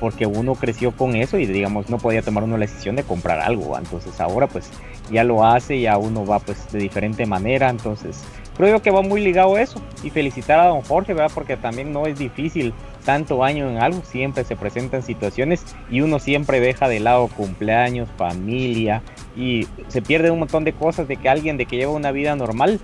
porque 0.00 0.26
uno 0.26 0.54
creció 0.54 0.92
con 0.92 1.16
eso 1.16 1.38
y 1.38 1.46
digamos 1.46 1.90
no 1.90 1.98
podía 1.98 2.22
tomar 2.22 2.44
una 2.44 2.56
decisión 2.56 2.96
de 2.96 3.02
comprar 3.02 3.40
algo, 3.40 3.76
entonces 3.76 4.20
ahora 4.20 4.46
pues 4.46 4.70
ya 5.10 5.24
lo 5.24 5.44
hace, 5.44 5.80
ya 5.80 5.98
uno 5.98 6.24
va 6.24 6.38
pues 6.38 6.70
de 6.72 6.78
diferente 6.78 7.26
manera, 7.26 7.68
entonces 7.68 8.22
creo 8.56 8.80
que 8.80 8.90
va 8.90 9.02
muy 9.02 9.20
ligado 9.20 9.56
a 9.56 9.62
eso. 9.62 9.80
Y 10.02 10.10
felicitar 10.10 10.58
a 10.58 10.66
don 10.66 10.82
Jorge, 10.82 11.14
¿verdad? 11.14 11.30
Porque 11.34 11.56
también 11.56 11.92
no 11.92 12.06
es 12.06 12.18
difícil 12.18 12.72
tanto 13.04 13.44
año 13.44 13.70
en 13.70 13.78
algo, 13.78 14.02
siempre 14.02 14.44
se 14.44 14.56
presentan 14.56 15.02
situaciones 15.02 15.64
y 15.90 16.00
uno 16.00 16.18
siempre 16.18 16.58
deja 16.58 16.88
de 16.88 16.98
lado 16.98 17.28
cumpleaños, 17.28 18.08
familia 18.16 19.02
y 19.36 19.68
se 19.88 20.02
pierde 20.02 20.30
un 20.30 20.40
montón 20.40 20.64
de 20.64 20.72
cosas 20.72 21.06
de 21.06 21.16
que 21.16 21.28
alguien 21.28 21.56
de 21.56 21.66
que 21.66 21.76
lleva 21.76 21.92
una 21.92 22.10
vida 22.10 22.34
normal 22.34 22.80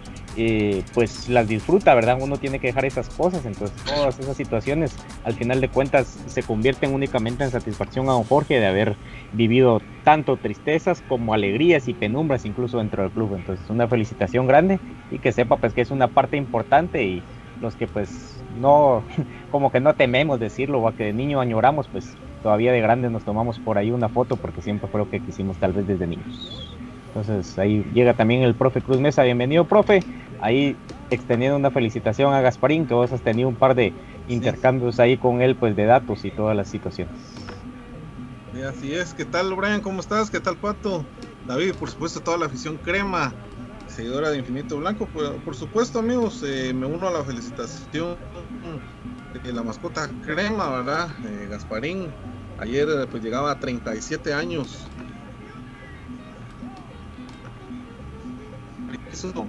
pues 0.94 1.28
las 1.28 1.46
disfruta, 1.48 1.94
¿verdad? 1.94 2.18
Uno 2.20 2.36
tiene 2.36 2.58
que 2.58 2.68
dejar 2.68 2.84
esas 2.84 3.08
cosas, 3.10 3.44
entonces 3.44 3.76
todas 3.84 4.18
esas 4.18 4.36
situaciones 4.36 4.96
al 5.24 5.34
final 5.34 5.60
de 5.60 5.68
cuentas 5.68 6.18
se 6.26 6.42
convierten 6.42 6.94
únicamente 6.94 7.44
en 7.44 7.50
satisfacción 7.50 8.08
a 8.08 8.12
don 8.12 8.24
Jorge 8.24 8.58
de 8.58 8.66
haber 8.66 8.96
vivido 9.32 9.80
tanto 10.04 10.36
tristezas 10.36 11.02
como 11.08 11.34
alegrías 11.34 11.88
y 11.88 11.94
penumbras 11.94 12.44
incluso 12.44 12.78
dentro 12.78 13.02
del 13.02 13.12
club, 13.12 13.34
entonces 13.34 13.68
una 13.68 13.88
felicitación 13.88 14.46
grande 14.46 14.80
y 15.10 15.18
que 15.18 15.32
sepa 15.32 15.56
pues 15.56 15.74
que 15.74 15.82
es 15.82 15.90
una 15.90 16.08
parte 16.08 16.36
importante 16.36 17.02
y 17.04 17.22
los 17.60 17.76
que 17.76 17.86
pues 17.86 18.42
no, 18.60 19.02
como 19.50 19.70
que 19.70 19.80
no 19.80 19.94
tememos 19.94 20.40
decirlo 20.40 20.80
o 20.80 20.88
a 20.88 20.94
que 20.94 21.04
de 21.04 21.12
niño 21.12 21.40
añoramos, 21.40 21.88
pues 21.88 22.16
todavía 22.42 22.72
de 22.72 22.80
grandes 22.80 23.10
nos 23.10 23.24
tomamos 23.24 23.58
por 23.58 23.78
ahí 23.78 23.90
una 23.90 24.08
foto 24.08 24.36
porque 24.36 24.62
siempre 24.62 24.88
fue 24.88 25.00
lo 25.00 25.10
que 25.10 25.20
quisimos 25.20 25.56
tal 25.58 25.72
vez 25.72 25.86
desde 25.86 26.06
niños. 26.06 26.76
Entonces 27.08 27.58
ahí 27.58 27.84
llega 27.92 28.14
también 28.14 28.42
el 28.42 28.54
profe 28.54 28.80
Cruz 28.80 28.98
Mesa, 28.98 29.22
bienvenido 29.22 29.64
profe, 29.64 30.02
ahí 30.42 30.76
extendiendo 31.10 31.56
una 31.56 31.70
felicitación 31.70 32.34
a 32.34 32.40
Gasparín, 32.40 32.86
que 32.86 32.94
vos 32.94 33.12
has 33.12 33.22
tenido 33.22 33.48
un 33.48 33.54
par 33.54 33.74
de 33.74 33.94
intercambios 34.28 35.00
ahí 35.00 35.16
con 35.16 35.40
él, 35.40 35.56
pues 35.56 35.74
de 35.76 35.86
datos 35.86 36.24
y 36.24 36.30
todas 36.30 36.56
las 36.56 36.68
situaciones. 36.68 37.14
Y 38.54 38.62
así 38.62 38.92
es, 38.92 39.14
¿qué 39.14 39.24
tal 39.24 39.54
Brian? 39.54 39.80
¿Cómo 39.80 40.00
estás? 40.00 40.30
¿Qué 40.30 40.40
tal 40.40 40.56
Pato? 40.56 41.06
David, 41.46 41.74
por 41.78 41.88
supuesto, 41.88 42.20
toda 42.20 42.36
la 42.36 42.46
afición 42.46 42.76
crema, 42.76 43.32
seguidora 43.86 44.30
de 44.30 44.38
Infinito 44.38 44.76
Blanco, 44.76 45.06
por, 45.06 45.54
supuesto 45.54 46.00
amigos, 46.00 46.42
eh, 46.46 46.74
me 46.74 46.86
uno 46.86 47.08
a 47.08 47.10
la 47.10 47.22
felicitación 47.22 48.16
de 49.42 49.52
la 49.52 49.62
mascota 49.62 50.10
crema, 50.24 50.70
¿verdad? 50.70 51.08
Eh, 51.24 51.46
Gasparín, 51.48 52.10
ayer 52.58 52.86
pues 53.10 53.22
llegaba 53.22 53.52
a 53.52 53.58
37 53.58 54.34
años 54.34 54.86
eso 59.12 59.46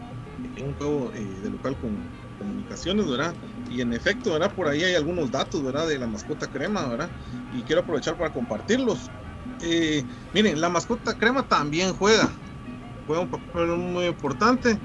un 0.62 0.76
juego 0.76 1.12
eh, 1.13 1.24
de 1.42 1.50
local 1.50 1.78
con 1.78 1.98
comunicaciones, 2.38 3.08
¿verdad? 3.08 3.36
Y 3.70 3.82
en 3.82 3.94
efecto, 3.94 4.34
¿verdad? 4.34 4.54
Por 4.54 4.68
ahí 4.68 4.84
hay 4.84 4.96
algunos 4.96 5.32
datos, 5.32 5.63
¿verdad? 5.63 5.88
De 5.88 5.98
la 5.98 6.08
mascota 6.08 6.48
crema, 6.48 6.88
¿verdad? 6.88 7.10
Y 7.52 7.63
quiero 7.63 7.82
aprovechar 7.82 8.18
para 8.18 8.32
compartirlos. 8.32 9.12
Eh, 9.62 10.06
miren, 10.34 10.60
la 10.62 10.70
mascota 10.70 11.18
crema 11.18 11.48
también 11.48 11.94
juega, 11.94 12.32
juega 13.08 13.22
un 13.22 13.30
papel 13.30 13.68
muy 13.68 14.06
importante. 14.06 14.78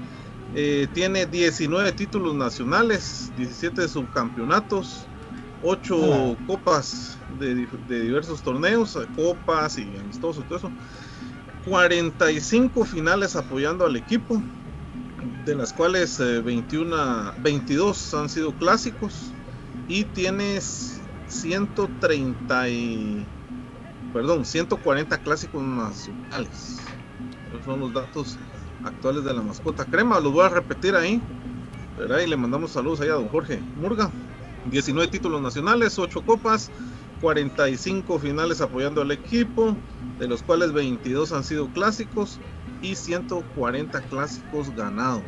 Eh, 0.55 0.87
tiene 0.93 1.25
19 1.27 1.91
títulos 1.91 2.33
nacionales, 2.35 3.31
17 3.35 3.87
subcampeonatos, 3.87 5.07
8 5.61 6.37
copas 6.47 7.19
de, 7.39 7.67
de, 7.87 8.01
diversos 8.01 8.41
torneos, 8.41 8.97
copas 9.15 9.77
y 9.77 9.95
amistosos 9.97 10.43
y 10.43 10.47
todo 10.47 10.57
eso. 10.57 10.71
45 11.65 12.85
finales 12.85 13.35
apoyando 13.35 13.85
al 13.85 13.95
equipo, 13.95 14.41
de 15.45 15.55
las 15.55 15.73
cuales 15.73 16.19
21, 16.19 16.95
eh, 16.95 17.33
22 17.41 18.13
han 18.13 18.29
sido 18.29 18.53
clásicos 18.53 19.31
y 19.87 20.03
tienes 20.03 21.01
130 21.27 22.69
y, 22.69 23.25
perdón, 24.13 24.45
140 24.45 25.17
clásicos 25.19 25.63
nacionales. 25.63 26.79
Son 27.65 27.79
los 27.79 27.93
datos 27.93 28.37
actuales 28.83 29.23
de 29.23 29.33
la 29.33 29.41
mascota 29.41 29.85
crema. 29.85 30.19
Los 30.19 30.33
voy 30.33 30.45
a 30.45 30.49
repetir 30.49 30.95
ahí. 30.95 31.21
Y 31.97 32.27
le 32.29 32.37
mandamos 32.37 32.71
saludos 32.71 33.01
ahí 33.01 33.09
a 33.09 33.13
don 33.13 33.27
Jorge 33.27 33.59
Murga. 33.75 34.09
19 34.71 35.09
títulos 35.09 35.41
nacionales, 35.41 35.97
8 35.97 36.21
copas, 36.25 36.69
45 37.21 38.19
finales 38.19 38.61
apoyando 38.61 39.01
al 39.01 39.11
equipo, 39.11 39.75
de 40.19 40.27
los 40.27 40.43
cuales 40.43 40.71
22 40.71 41.31
han 41.31 41.43
sido 41.43 41.67
clásicos 41.67 42.39
y 42.81 42.95
140 42.95 44.01
clásicos 44.01 44.75
ganados. 44.75 45.23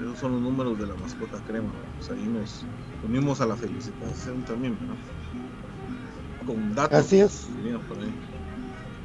Esos 0.00 0.18
son 0.18 0.32
los 0.32 0.40
números 0.40 0.78
de 0.78 0.86
la 0.86 0.94
mascota 0.94 1.38
crema. 1.46 1.70
Pues 1.96 2.10
ahí 2.10 2.24
nos 2.24 2.64
unimos 3.08 3.40
a 3.40 3.46
la 3.46 3.56
felicitación 3.56 4.44
también, 4.44 4.76
Con 6.46 6.74
datos. 6.74 6.98
Así 6.98 7.20
es. 7.20 7.48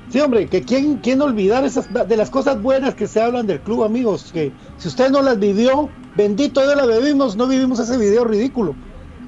Sí, 0.09 0.19
hombre, 0.19 0.47
que 0.47 0.61
quién, 0.61 0.97
quién 0.97 1.21
olvidar 1.21 1.63
esas 1.63 1.87
de 1.91 2.17
las 2.17 2.29
cosas 2.29 2.61
buenas 2.61 2.93
que 2.93 3.07
se 3.07 3.21
hablan 3.21 3.47
del 3.47 3.61
club, 3.61 3.83
amigos, 3.83 4.31
que 4.31 4.51
si 4.77 4.87
usted 4.89 5.09
no 5.09 5.21
las 5.21 5.39
vivió, 5.39 5.89
bendito 6.15 6.61
Dios 6.61 6.75
la 6.75 6.85
vivimos, 6.85 7.35
no 7.35 7.47
vivimos 7.47 7.79
ese 7.79 7.97
video 7.97 8.23
ridículo. 8.25 8.75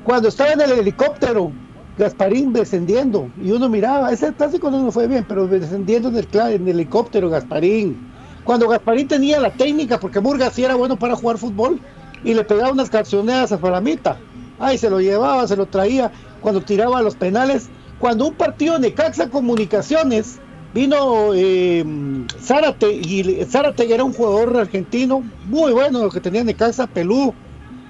Cuando 0.03 0.27
estaba 0.27 0.51
en 0.51 0.61
el 0.61 0.71
helicóptero 0.73 1.51
Gasparín 1.97 2.53
descendiendo 2.53 3.31
y 3.41 3.51
uno 3.51 3.69
miraba, 3.69 4.11
ese 4.11 4.33
clásico 4.33 4.69
no 4.69 4.83
nos 4.83 4.93
fue 4.93 5.07
bien, 5.07 5.25
pero 5.27 5.47
descendiendo 5.47 6.09
en 6.09 6.17
el, 6.17 6.27
en 6.33 6.67
el 6.67 6.75
helicóptero 6.75 7.29
Gasparín. 7.29 8.14
Cuando 8.45 8.67
Gasparín 8.69 9.07
tenía 9.07 9.39
la 9.39 9.55
técnica, 9.55 9.99
porque 9.99 10.21
Murga 10.21 10.51
sí 10.51 10.63
era 10.63 10.75
bueno 10.75 10.97
para 10.99 11.15
jugar 11.15 11.39
fútbol 11.39 11.81
y 12.21 12.33
le 12.35 12.45
pegaba 12.45 12.71
unas 12.71 12.89
cancioneras 12.91 13.51
a 13.51 13.57
Faramita. 13.59 14.23
Ay, 14.57 14.77
se 14.77 14.89
lo 14.89 15.01
llevaba, 15.01 15.47
se 15.47 15.55
lo 15.57 15.67
traía 15.67 16.11
cuando 16.39 16.61
tiraba 16.63 17.01
los 17.01 17.17
penales. 17.17 17.71
Cuando 17.97 18.27
un 18.27 18.35
partido 18.37 18.77
de 18.79 18.93
Caxa 18.93 19.29
Comunicaciones 19.29 20.43
vino 20.71 21.33
eh, 21.33 21.83
Zárate 22.39 22.91
y 22.93 23.43
Zárate 23.45 23.91
era 23.93 24.03
un 24.03 24.13
jugador 24.13 24.55
argentino 24.57 25.31
muy 25.41 25.73
bueno, 25.73 26.03
lo 26.03 26.11
que 26.11 26.21
tenía 26.21 26.43
de 26.43 26.55
Caxa, 26.55 26.87
Pelú, 26.87 27.37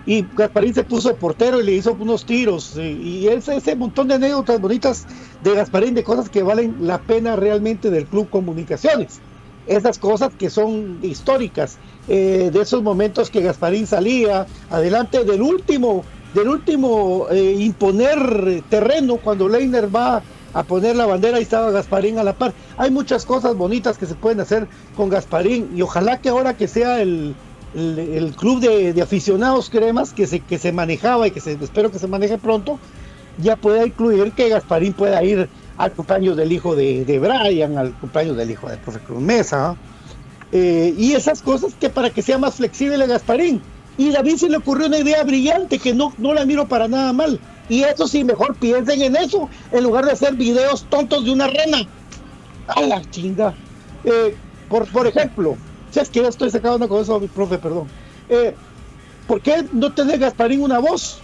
y 0.06 0.30
Gasparín 0.34 0.74
se 0.74 0.84
puso 0.86 1.18
portero 1.18 1.60
y 1.62 1.66
le 1.66 1.74
hizo 1.74 1.96
unos 1.96 2.26
tiros. 2.26 2.76
eh, 2.78 2.92
Y 2.94 3.28
ese, 3.28 3.58
ese 3.58 3.76
montón 3.76 4.08
de 4.08 4.16
anécdotas 4.16 4.60
bonitas 4.62 5.06
de 5.40 5.56
Gasparín, 5.56 5.96
de 5.96 6.04
cosas 6.04 6.30
que 6.30 6.44
valen 6.44 6.76
la 6.80 7.04
pena 7.04 7.36
realmente 7.36 7.90
del 7.90 8.08
Club 8.08 8.30
Comunicaciones. 8.30 9.24
Esas 9.68 9.98
cosas 9.98 10.32
que 10.38 10.50
son 10.50 11.00
históricas, 11.02 11.78
eh, 12.08 12.52
de 12.54 12.62
esos 12.62 12.84
momentos 12.84 13.30
que 13.30 13.42
Gasparín 13.42 13.88
salía 13.88 14.46
adelante 14.70 15.24
del 15.24 15.42
último, 15.42 16.04
del 16.34 16.50
último 16.50 17.28
eh, 17.32 17.56
imponer 17.60 18.64
terreno 18.70 19.18
cuando 19.18 19.50
Leiner 19.50 19.94
va 19.94 20.22
a 20.54 20.64
poner 20.64 20.96
la 20.96 21.06
bandera 21.06 21.40
y 21.40 21.44
estaba 21.44 21.72
Gasparín 21.72 22.20
a 22.20 22.24
la 22.24 22.34
par. 22.34 22.54
Hay 22.78 22.92
muchas 22.92 23.26
cosas 23.26 23.56
bonitas 23.56 23.98
que 23.98 24.06
se 24.06 24.16
pueden 24.16 24.40
hacer 24.40 24.68
con 24.96 25.10
Gasparín 25.10 25.72
y 25.76 25.82
ojalá 25.82 26.22
que 26.22 26.30
ahora 26.30 26.56
que 26.56 26.68
sea 26.68 27.02
el, 27.02 27.36
el, 27.76 28.34
club 28.36 28.62
de, 28.62 29.02
aficionados 29.02 29.70
cremas 29.70 30.14
que 30.14 30.28
se, 30.28 30.40
que 30.40 30.58
se 30.58 30.72
manejaba 30.72 31.28
y 31.28 31.32
que 31.32 31.40
espero 31.40 31.92
que 31.92 32.00
se 32.00 32.08
maneje 32.08 32.38
pronto, 32.38 32.80
ya 33.38 33.56
pueda 33.56 33.86
incluir 33.86 34.32
que 34.32 34.50
Gasparín 34.50 34.94
pueda 34.94 35.24
ir 35.24 35.50
al 35.78 35.92
cumpleaños 35.92 36.38
del 36.38 36.52
hijo 36.52 36.76
de, 36.76 37.06
de 37.06 37.20
Brian, 37.20 37.78
al 37.78 37.94
cumpleaños 37.94 38.38
del 38.38 38.52
hijo 38.52 38.70
del 38.70 38.80
profe 38.80 39.00
Cruz 39.00 39.22
Mesa. 39.22 39.76
Eh, 40.52 40.94
y 40.98 41.14
esas 41.14 41.42
cosas 41.42 41.74
que 41.74 41.90
para 41.90 42.10
que 42.10 42.22
sea 42.22 42.38
más 42.38 42.56
flexible 42.56 43.06
Gasparín. 43.08 43.62
Y 43.98 44.12
David 44.12 44.38
se 44.38 44.50
le 44.50 44.58
ocurrió 44.58 44.88
una 44.88 45.00
idea 45.00 45.24
brillante 45.24 45.80
que 45.80 45.94
no, 45.94 46.14
no 46.18 46.34
la 46.34 46.46
miro 46.46 46.68
para 46.68 46.88
nada 46.88 47.14
mal. 47.14 47.40
Y 47.70 47.84
eso 47.84 48.08
sí, 48.08 48.24
mejor 48.24 48.56
piensen 48.56 49.02
en 49.02 49.16
eso, 49.16 49.50
en 49.72 49.84
lugar 49.84 50.06
de 50.06 50.12
hacer 50.12 50.36
videos 50.36 50.86
tontos 50.90 51.26
de 51.26 51.32
una 51.32 51.48
rena. 51.48 51.80
A 52.68 52.82
la 52.82 53.02
chinga. 53.10 53.54
Eh, 54.04 54.36
por, 54.70 54.88
por 54.88 55.08
ejemplo, 55.08 55.56
si 55.92 56.00
es 56.00 56.10
que 56.10 56.22
ya 56.22 56.28
estoy 56.28 56.50
sacando 56.50 56.88
con 56.88 57.02
eso, 57.02 57.20
mi 57.20 57.28
profe, 57.28 57.58
perdón. 57.58 57.88
Eh, 58.30 58.54
¿Por 59.28 59.42
qué 59.42 59.66
no 59.72 59.94
tener 59.94 60.20
Gasparín 60.20 60.62
una 60.62 60.80
voz? 60.80 61.20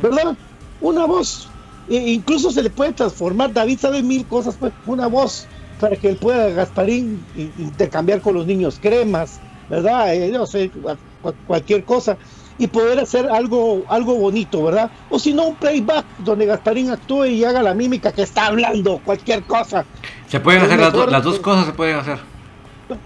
¿Verdad? 0.00 0.36
Una 0.80 1.06
voz. 1.06 1.48
E- 1.88 2.12
incluso 2.12 2.50
se 2.50 2.62
le 2.62 2.70
puede 2.70 2.92
transformar, 2.92 3.52
David 3.52 3.78
sabe 3.78 4.02
mil 4.02 4.24
cosas, 4.26 4.56
pues, 4.58 4.72
una 4.86 5.06
voz 5.08 5.46
para 5.80 5.96
que 5.96 6.08
él 6.08 6.16
pueda, 6.16 6.48
Gasparín, 6.50 7.24
intercambiar 7.58 8.20
con 8.20 8.34
los 8.34 8.46
niños 8.46 8.78
cremas, 8.80 9.40
¿verdad? 9.68 10.14
Eh, 10.14 10.30
no 10.32 10.46
sé, 10.46 10.70
cua- 10.72 10.96
cua- 11.22 11.34
cualquier 11.46 11.84
cosa. 11.84 12.16
Y 12.58 12.66
poder 12.68 13.00
hacer 13.00 13.28
algo, 13.28 13.82
algo 13.88 14.14
bonito, 14.14 14.62
¿verdad? 14.62 14.90
O 15.08 15.18
si 15.18 15.32
no, 15.32 15.48
un 15.48 15.56
playback 15.56 16.04
donde 16.18 16.46
Gasparín 16.46 16.90
actúe 16.90 17.24
y 17.24 17.44
haga 17.44 17.62
la 17.62 17.74
mímica 17.74 18.12
que 18.12 18.22
está 18.22 18.46
hablando, 18.46 19.00
cualquier 19.04 19.42
cosa. 19.44 19.84
Se 20.28 20.38
pueden 20.38 20.62
hacer 20.62 20.78
las, 20.78 20.92
do- 20.92 21.06
las 21.06 21.24
dos 21.24 21.40
cosas, 21.40 21.66
se 21.66 21.72
pueden 21.72 21.96
hacer. 21.96 22.18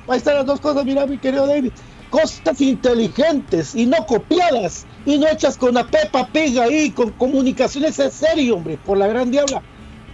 Ahí 0.08 0.18
están 0.18 0.34
las 0.34 0.46
dos 0.46 0.60
cosas, 0.60 0.84
mira, 0.84 1.06
mi 1.06 1.16
querido 1.18 1.46
David. 1.46 1.72
Cosas 2.16 2.58
inteligentes 2.62 3.74
y 3.74 3.84
no 3.84 3.98
copiadas 4.06 4.86
y 5.04 5.18
no 5.18 5.28
hechas 5.28 5.58
con 5.58 5.74
la 5.74 5.86
pepa 5.86 6.26
pega 6.32 6.62
ahí, 6.64 6.90
con 6.90 7.10
comunicaciones 7.12 7.98
en 7.98 8.10
serio, 8.10 8.56
hombre, 8.56 8.78
por 8.78 8.96
la 8.96 9.06
gran 9.06 9.30
diabla. 9.30 9.62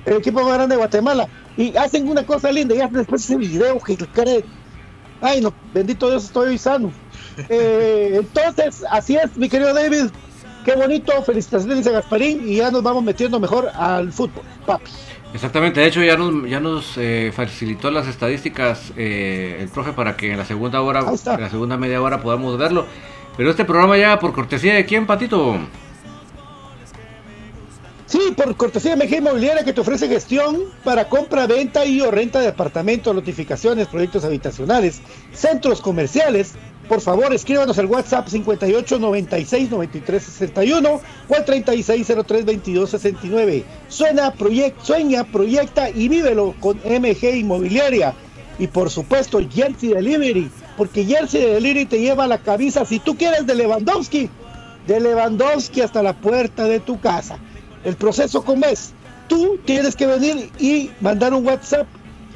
El 0.04 0.14
equipo 0.16 0.42
más 0.42 0.54
grande 0.54 0.74
de 0.74 0.78
Guatemala. 0.78 1.28
Y 1.56 1.76
hacen 1.76 2.08
una 2.08 2.26
cosa 2.26 2.50
linda 2.50 2.74
y 2.74 2.80
hacen 2.80 2.94
después 2.94 3.22
ese 3.22 3.36
video 3.36 3.78
que 3.78 3.96
de- 3.96 4.44
Ay, 5.20 5.40
no, 5.42 5.54
bendito 5.72 6.10
Dios, 6.10 6.24
estoy 6.24 6.48
hoy 6.48 6.58
sano. 6.58 6.92
Eh, 7.48 8.16
entonces, 8.16 8.84
así 8.90 9.14
es, 9.14 9.36
mi 9.36 9.48
querido 9.48 9.72
David. 9.72 10.06
Qué 10.64 10.74
bonito, 10.74 11.12
felicitaciones 11.22 11.86
a 11.86 11.92
Gasparín 11.92 12.40
y 12.48 12.56
ya 12.56 12.72
nos 12.72 12.82
vamos 12.82 13.04
metiendo 13.04 13.38
mejor 13.38 13.70
al 13.76 14.12
fútbol, 14.12 14.44
papi. 14.66 14.90
Exactamente, 15.34 15.80
de 15.80 15.86
hecho 15.86 16.02
ya 16.02 16.16
nos, 16.16 16.48
ya 16.48 16.60
nos 16.60 16.98
eh, 16.98 17.32
facilitó 17.34 17.90
las 17.90 18.06
estadísticas 18.06 18.92
eh, 18.96 19.58
el 19.60 19.68
profe 19.68 19.92
para 19.92 20.16
que 20.16 20.32
en 20.32 20.38
la 20.38 20.44
segunda 20.44 20.82
hora, 20.82 21.00
en 21.00 21.40
la 21.40 21.48
segunda 21.50 21.76
media 21.76 22.02
hora 22.02 22.20
podamos 22.20 22.58
verlo. 22.58 22.86
Pero 23.36 23.50
este 23.50 23.64
programa 23.64 23.96
ya 23.96 24.18
por 24.18 24.32
cortesía 24.32 24.74
de 24.74 24.84
quién, 24.84 25.06
Patito. 25.06 25.58
Sí, 28.12 28.34
por 28.36 28.54
cortesía 28.56 28.94
de 28.94 29.06
MG 29.06 29.16
Inmobiliaria 29.16 29.64
que 29.64 29.72
te 29.72 29.80
ofrece 29.80 30.06
gestión 30.06 30.58
para 30.84 31.08
compra, 31.08 31.46
venta 31.46 31.86
y 31.86 32.02
o 32.02 32.10
renta 32.10 32.40
de 32.40 32.48
apartamentos, 32.48 33.14
notificaciones, 33.14 33.88
proyectos 33.88 34.26
habitacionales, 34.26 35.00
centros 35.32 35.80
comerciales. 35.80 36.52
Por 36.92 37.00
favor, 37.00 37.32
escríbanos 37.32 37.78
al 37.78 37.86
WhatsApp 37.86 38.28
58 38.28 38.98
96 38.98 39.70
93 39.70 40.22
61 40.22 41.00
o 41.26 41.34
al 41.34 41.42
36 41.42 42.12
03 42.26 42.44
22 42.44 42.90
69. 42.90 43.64
Suena, 43.88 44.34
sueña, 44.82 45.24
proyecta 45.24 45.88
y 45.88 46.08
vívelo 46.08 46.54
con 46.60 46.76
MG 46.84 47.36
Inmobiliaria. 47.36 48.12
Y 48.58 48.66
por 48.66 48.90
supuesto, 48.90 49.40
Jersey 49.50 49.94
Delivery, 49.94 50.50
porque 50.76 51.06
Jersey 51.06 51.40
Delivery 51.40 51.86
te 51.86 51.98
lleva 51.98 52.26
la 52.26 52.36
cabeza 52.36 52.84
si 52.84 52.98
tú 52.98 53.16
quieres 53.16 53.46
de 53.46 53.54
Lewandowski, 53.54 54.28
de 54.86 55.00
Lewandowski 55.00 55.80
hasta 55.80 56.02
la 56.02 56.12
puerta 56.12 56.64
de 56.64 56.78
tu 56.78 57.00
casa. 57.00 57.38
El 57.84 57.96
proceso 57.96 58.44
cómo 58.44 58.66
tú 59.28 59.58
tienes 59.64 59.96
que 59.96 60.06
venir 60.06 60.50
y 60.58 60.90
mandar 61.00 61.32
un 61.32 61.46
WhatsApp 61.46 61.86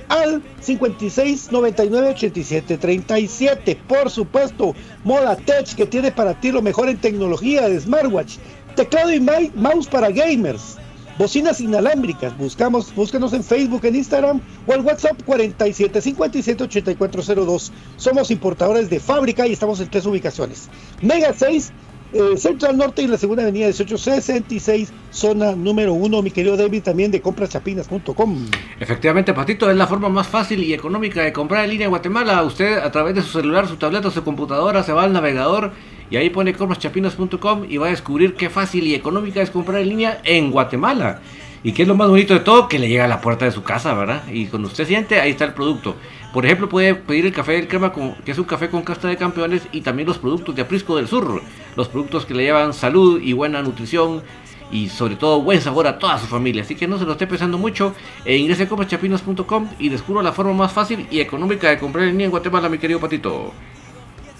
al 0.08 0.42
56 0.60 1.52
99 1.52 2.10
87 2.10 2.78
37. 2.78 3.78
Por 3.88 4.10
supuesto, 4.10 4.74
Moda 5.04 5.36
Tech 5.36 5.74
que 5.74 5.86
tiene 5.86 6.12
para 6.12 6.40
ti 6.40 6.52
lo 6.52 6.62
mejor 6.62 6.88
en 6.88 6.98
tecnología 6.98 7.68
de 7.68 7.80
smartwatch, 7.80 8.36
teclado 8.74 9.12
y 9.12 9.20
mouse 9.20 9.86
para 9.88 10.10
gamers. 10.10 10.76
Bocinas 11.18 11.62
inalámbricas, 11.62 12.36
buscamos, 12.36 12.94
búscanos 12.94 13.32
en 13.32 13.42
Facebook, 13.42 13.86
en 13.86 13.96
Instagram 13.96 14.38
o 14.66 14.72
al 14.74 14.82
WhatsApp 14.82 15.18
47 15.24 16.02
57 16.02 16.64
8402. 16.64 17.72
Somos 17.96 18.30
importadores 18.30 18.90
de 18.90 19.00
fábrica 19.00 19.46
y 19.46 19.52
estamos 19.52 19.80
en 19.80 19.88
tres 19.88 20.04
ubicaciones. 20.04 20.68
Mega 21.00 21.32
6, 21.32 21.72
eh, 22.12 22.36
Central 22.36 22.76
Norte 22.76 23.02
y 23.02 23.06
la 23.06 23.18
segunda 23.18 23.42
avenida 23.42 23.66
1866, 23.66 24.92
zona 25.10 25.56
número 25.56 25.92
1, 25.94 26.22
mi 26.22 26.30
querido 26.30 26.56
David, 26.56 26.82
también 26.82 27.10
de 27.10 27.20
compraschapinas.com. 27.20 28.46
Efectivamente, 28.78 29.34
Patito, 29.34 29.70
es 29.70 29.76
la 29.76 29.86
forma 29.86 30.08
más 30.08 30.26
fácil 30.26 30.62
y 30.62 30.72
económica 30.72 31.22
de 31.22 31.32
comprar 31.32 31.64
en 31.64 31.70
línea 31.70 31.86
en 31.86 31.90
Guatemala. 31.90 32.42
Usted 32.44 32.78
a 32.78 32.90
través 32.92 33.14
de 33.14 33.22
su 33.22 33.32
celular, 33.38 33.66
su 33.66 33.76
tableta, 33.76 34.10
su 34.10 34.22
computadora 34.22 34.82
se 34.82 34.92
va 34.92 35.04
al 35.04 35.12
navegador 35.12 35.72
y 36.10 36.16
ahí 36.16 36.30
pone 36.30 36.54
compraschapinas.com 36.54 37.64
y 37.68 37.76
va 37.78 37.88
a 37.88 37.90
descubrir 37.90 38.34
qué 38.34 38.50
fácil 38.50 38.86
y 38.86 38.94
económica 38.94 39.42
es 39.42 39.50
comprar 39.50 39.82
en 39.82 39.88
línea 39.88 40.20
en 40.24 40.50
Guatemala. 40.50 41.20
Y 41.62 41.72
que 41.72 41.82
es 41.82 41.88
lo 41.88 41.96
más 41.96 42.08
bonito 42.08 42.34
de 42.34 42.40
todo, 42.40 42.68
que 42.68 42.78
le 42.78 42.88
llega 42.88 43.06
a 43.06 43.08
la 43.08 43.20
puerta 43.20 43.44
de 43.44 43.50
su 43.50 43.64
casa, 43.64 43.92
¿verdad? 43.94 44.22
Y 44.32 44.46
cuando 44.46 44.68
usted 44.68 44.86
siente, 44.86 45.20
ahí 45.20 45.32
está 45.32 45.44
el 45.44 45.54
producto. 45.54 45.96
Por 46.36 46.44
ejemplo, 46.44 46.68
puede 46.68 46.94
pedir 46.94 47.24
el 47.24 47.32
café 47.32 47.52
del 47.52 47.66
crema, 47.66 47.94
que 47.94 48.30
es 48.30 48.38
un 48.38 48.44
café 48.44 48.68
con 48.68 48.82
casta 48.82 49.08
de 49.08 49.16
campeones, 49.16 49.62
y 49.72 49.80
también 49.80 50.06
los 50.06 50.18
productos 50.18 50.54
de 50.54 50.60
Aprisco 50.60 50.94
del 50.96 51.08
Sur. 51.08 51.40
Los 51.76 51.88
productos 51.88 52.26
que 52.26 52.34
le 52.34 52.42
llevan 52.42 52.74
salud 52.74 53.18
y 53.22 53.32
buena 53.32 53.62
nutrición, 53.62 54.22
y 54.70 54.90
sobre 54.90 55.16
todo 55.16 55.40
buen 55.40 55.62
sabor 55.62 55.86
a 55.86 55.98
toda 55.98 56.18
su 56.18 56.26
familia. 56.26 56.60
Así 56.60 56.74
que 56.74 56.86
no 56.86 56.98
se 56.98 57.06
lo 57.06 57.12
esté 57.12 57.26
pensando 57.26 57.56
mucho, 57.56 57.94
e 58.26 58.36
ingrese 58.36 58.64
a 58.64 58.68
compraschapinas.com 58.68 59.68
y 59.78 59.88
descubra 59.88 60.22
la 60.22 60.32
forma 60.32 60.52
más 60.52 60.72
fácil 60.74 61.06
y 61.10 61.20
económica 61.20 61.70
de 61.70 61.78
comprar 61.78 62.04
en 62.04 62.10
línea 62.10 62.26
en 62.26 62.30
Guatemala, 62.30 62.68
mi 62.68 62.76
querido 62.76 63.00
Patito. 63.00 63.54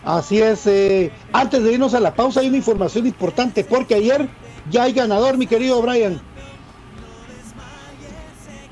Así 0.04 0.38
es, 0.42 0.66
eh, 0.66 1.10
antes 1.32 1.64
de 1.64 1.72
irnos 1.72 1.94
a 1.94 2.00
la 2.00 2.14
pausa 2.14 2.40
hay 2.40 2.48
una 2.48 2.58
información 2.58 3.06
importante 3.06 3.64
porque 3.64 3.94
ayer 3.94 4.28
ya 4.70 4.82
hay 4.82 4.92
ganador, 4.92 5.38
mi 5.38 5.46
querido 5.46 5.80
Brian. 5.80 6.20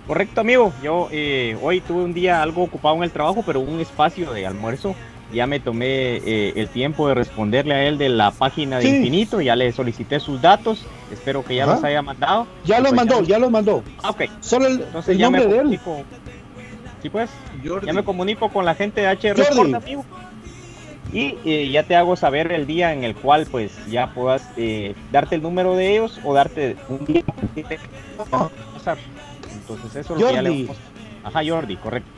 Correcto, 0.06 0.40
amigo. 0.42 0.72
Yo 0.82 1.08
eh, 1.10 1.56
hoy 1.62 1.80
tuve 1.80 2.02
un 2.04 2.12
día 2.12 2.42
algo 2.42 2.62
ocupado 2.62 2.96
en 2.96 3.04
el 3.04 3.10
trabajo, 3.10 3.42
pero 3.46 3.60
un 3.60 3.80
espacio 3.80 4.32
de 4.32 4.46
almuerzo. 4.46 4.94
Ya 5.32 5.46
me 5.46 5.58
tomé 5.58 6.16
eh, 6.18 6.52
el 6.56 6.68
tiempo 6.68 7.08
de 7.08 7.14
responderle 7.14 7.74
a 7.74 7.84
él 7.86 7.96
de 7.98 8.08
la 8.10 8.30
página 8.30 8.76
de 8.76 8.82
Sí. 8.82 8.96
Infinito. 8.96 9.40
Ya 9.40 9.56
le 9.56 9.72
solicité 9.72 10.20
sus 10.20 10.40
datos. 10.42 10.84
Espero 11.10 11.42
que 11.42 11.54
ya 11.56 11.64
Ajá. 11.64 11.74
los 11.74 11.84
haya 11.84 12.02
mandado. 12.02 12.46
Ya 12.64 12.76
Y 12.78 12.82
lo 12.82 12.88
pues 12.90 12.94
mandó, 12.96 13.22
ya 13.22 13.38
lo 13.38 13.50
mandó. 13.50 13.82
Ah, 14.02 14.10
ok. 14.10 14.24
Solo 14.40 14.66
el, 14.66 14.82
Entonces 14.82 15.12
el 15.12 15.18
ya 15.18 15.30
me 15.30 15.38
nombre 15.38 15.54
de 15.54 15.60
él. 15.62 15.80
comunico. 15.80 16.04
Sí, 17.02 17.08
pues. 17.08 17.30
Jordi. 17.66 17.86
Ya 17.86 17.92
me 17.94 18.04
comunico 18.04 18.48
con 18.50 18.64
la 18.64 18.74
gente 18.74 19.00
de 19.00 19.08
HR 19.08 19.36
Jordi. 19.36 19.42
Sport, 19.72 19.74
amigo. 19.74 20.04
Y 21.12 21.36
eh, 21.44 21.70
ya 21.70 21.82
te 21.84 21.96
hago 21.96 22.16
saber 22.16 22.52
el 22.52 22.66
día 22.66 22.92
en 22.92 23.04
el 23.04 23.14
cual 23.14 23.46
pues 23.50 23.72
ya 23.88 24.12
puedas 24.12 24.48
eh, 24.56 24.94
darte 25.12 25.36
el 25.36 25.42
número 25.42 25.74
de 25.76 25.92
ellos 25.92 26.20
o 26.24 26.34
darte 26.34 26.76
un 26.88 27.04
día. 27.06 27.22
Entonces 29.68 29.96
eso 29.96 30.14
es 30.14 30.20
lo 30.20 30.28
que 30.28 30.34
ya 30.34 30.42
le 30.42 30.50
vamos- 30.50 30.76
Ajá, 31.24 31.40
Jordi, 31.46 31.76
correcto. 31.76 32.10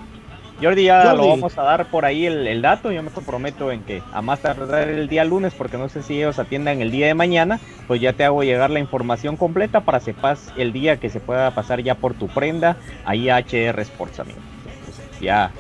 Jordi, 0.61 0.85
ya 0.85 1.03
Jordi. 1.11 1.17
lo 1.19 1.29
vamos 1.29 1.59
a 1.59 1.63
dar 1.63 1.87
por 1.91 2.05
ahí 2.07 2.25
el, 2.27 2.47
el 2.47 2.63
dato. 2.63 2.91
Yo 2.91 3.03
me 3.03 3.11
comprometo 3.11 3.71
en 3.71 3.83
que 3.83 4.03
a 4.13 4.23
más 4.23 4.41
tardar 4.41 4.89
el 4.89 5.07
día 5.07 5.23
lunes, 5.25 5.53
porque 5.55 5.77
no 5.77 5.89
sé 5.91 6.03
si 6.03 6.17
ellos 6.17 6.39
atiendan 6.39 6.81
el 6.81 6.91
día 6.91 7.07
de 7.07 7.15
mañana, 7.15 7.61
pues 7.87 8.01
ya 8.01 8.15
te 8.15 8.25
hago 8.25 8.43
llegar 8.43 8.71
la 8.71 8.81
información 8.81 9.37
completa 9.37 9.81
para 9.83 10.01
sepas 10.01 10.53
el 10.57 10.73
día 10.73 10.97
que 10.97 11.11
se 11.11 11.21
pueda 11.21 11.51
pasar 11.55 11.83
ya 11.83 11.95
por 11.95 12.15
tu 12.15 12.27
prenda 12.29 12.77
ahí 13.05 13.29
a 13.29 13.37
HR 13.39 13.81
Sports, 13.83 14.19
amigo. 14.21 14.39
Entonces, 14.81 15.21
ya 15.21 15.51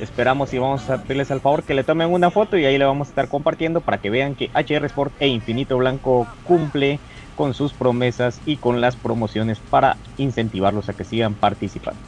esperamos 0.00 0.52
y 0.54 0.58
vamos 0.58 0.88
a 0.90 1.02
pedirles 1.02 1.30
al 1.30 1.40
favor 1.42 1.62
que 1.62 1.74
le 1.74 1.84
tomen 1.84 2.10
una 2.10 2.30
foto 2.30 2.56
y 2.56 2.64
ahí 2.64 2.76
le 2.78 2.84
vamos 2.86 3.08
a 3.08 3.10
estar 3.10 3.28
compartiendo 3.28 3.82
para 3.82 3.98
que 3.98 4.08
vean 4.10 4.34
que 4.34 4.50
HR 4.54 4.86
Sport 4.86 5.12
e 5.20 5.28
Infinito 5.28 5.76
Blanco 5.76 6.26
cumple 6.44 6.98
con 7.36 7.54
sus 7.54 7.72
promesas 7.72 8.40
y 8.46 8.56
con 8.56 8.80
las 8.80 8.96
promociones 8.96 9.58
para 9.70 9.96
incentivarlos 10.18 10.88
a 10.88 10.94
que 10.94 11.04
sigan 11.04 11.34
participando. 11.34 12.00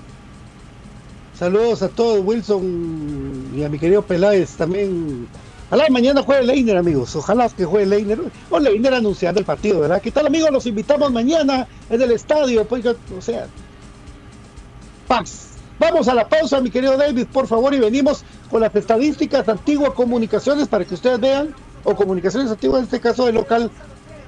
Saludos 1.38 1.82
a 1.82 1.88
todos, 1.88 2.24
Wilson 2.24 3.52
y 3.54 3.62
a 3.62 3.68
mi 3.68 3.78
querido 3.78 4.02
Peláez 4.02 4.56
también. 4.56 5.28
Ojalá 5.68 5.84
mañana 5.90 6.22
juegue 6.22 6.42
Leiner, 6.42 6.76
amigos. 6.78 7.14
Ojalá 7.14 7.48
que 7.50 7.64
juegue 7.64 7.86
Leiner. 7.86 8.18
O 8.50 8.58
Leiner 8.58 8.94
anunciando 8.94 9.38
el 9.38 9.46
partido, 9.46 9.80
¿verdad? 9.80 10.02
¿Qué 10.02 10.10
tal, 10.10 10.26
amigos? 10.26 10.50
Los 10.50 10.66
invitamos 10.66 11.12
mañana 11.12 11.68
en 11.90 12.02
el 12.02 12.10
estadio. 12.10 12.64
Pues, 12.64 12.84
o 12.86 13.20
sea, 13.20 13.46
paz. 15.06 15.48
Vamos 15.78 16.08
a 16.08 16.14
la 16.14 16.28
pausa, 16.28 16.60
mi 16.60 16.70
querido 16.70 16.96
David, 16.96 17.26
por 17.32 17.46
favor, 17.46 17.72
y 17.72 17.78
venimos 17.78 18.24
con 18.50 18.60
las 18.60 18.74
estadísticas 18.74 19.46
de 19.46 19.52
Antigua 19.52 19.94
Comunicaciones 19.94 20.66
para 20.66 20.84
que 20.84 20.94
ustedes 20.94 21.20
vean, 21.20 21.54
o 21.84 21.94
Comunicaciones 21.94 22.50
Antiguas, 22.50 22.80
en 22.80 22.84
este 22.86 22.98
caso 22.98 23.26
de 23.26 23.32
local, 23.32 23.70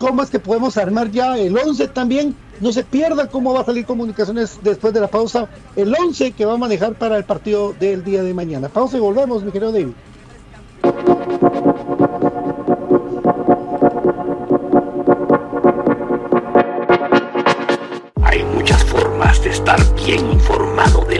cómo 0.00 0.26
que 0.26 0.40
podemos 0.40 0.76
armar 0.78 1.10
ya 1.10 1.38
el 1.38 1.56
11 1.56 1.88
también. 1.88 2.34
No 2.60 2.72
se 2.72 2.82
pierda 2.82 3.28
cómo 3.28 3.54
va 3.54 3.60
a 3.60 3.64
salir 3.64 3.86
Comunicaciones 3.86 4.58
después 4.62 4.92
de 4.92 5.00
la 5.00 5.08
pausa, 5.08 5.48
el 5.76 5.94
11 5.94 6.32
que 6.32 6.44
va 6.44 6.54
a 6.54 6.58
manejar 6.58 6.94
para 6.94 7.16
el 7.16 7.24
partido 7.24 7.74
del 7.78 8.02
día 8.02 8.22
de 8.22 8.34
mañana. 8.34 8.68
Pausa 8.68 8.96
y 8.96 9.00
volvemos, 9.00 9.44
mi 9.44 9.52
querido 9.52 9.72
David. 9.72 9.92
Hay 18.22 18.42
muchas 18.54 18.84
formas 18.84 19.42
de 19.42 19.50
estar 19.50 19.78
bien 19.96 20.30
informado 20.32 21.04
de 21.06 21.19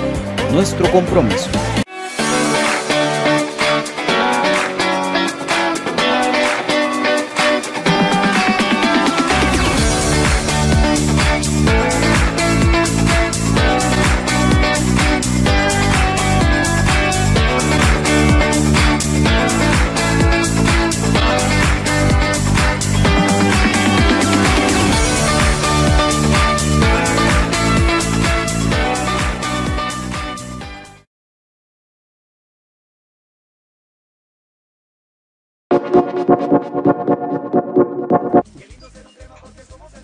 nuestro 0.51 0.85
compromiso. 0.91 1.70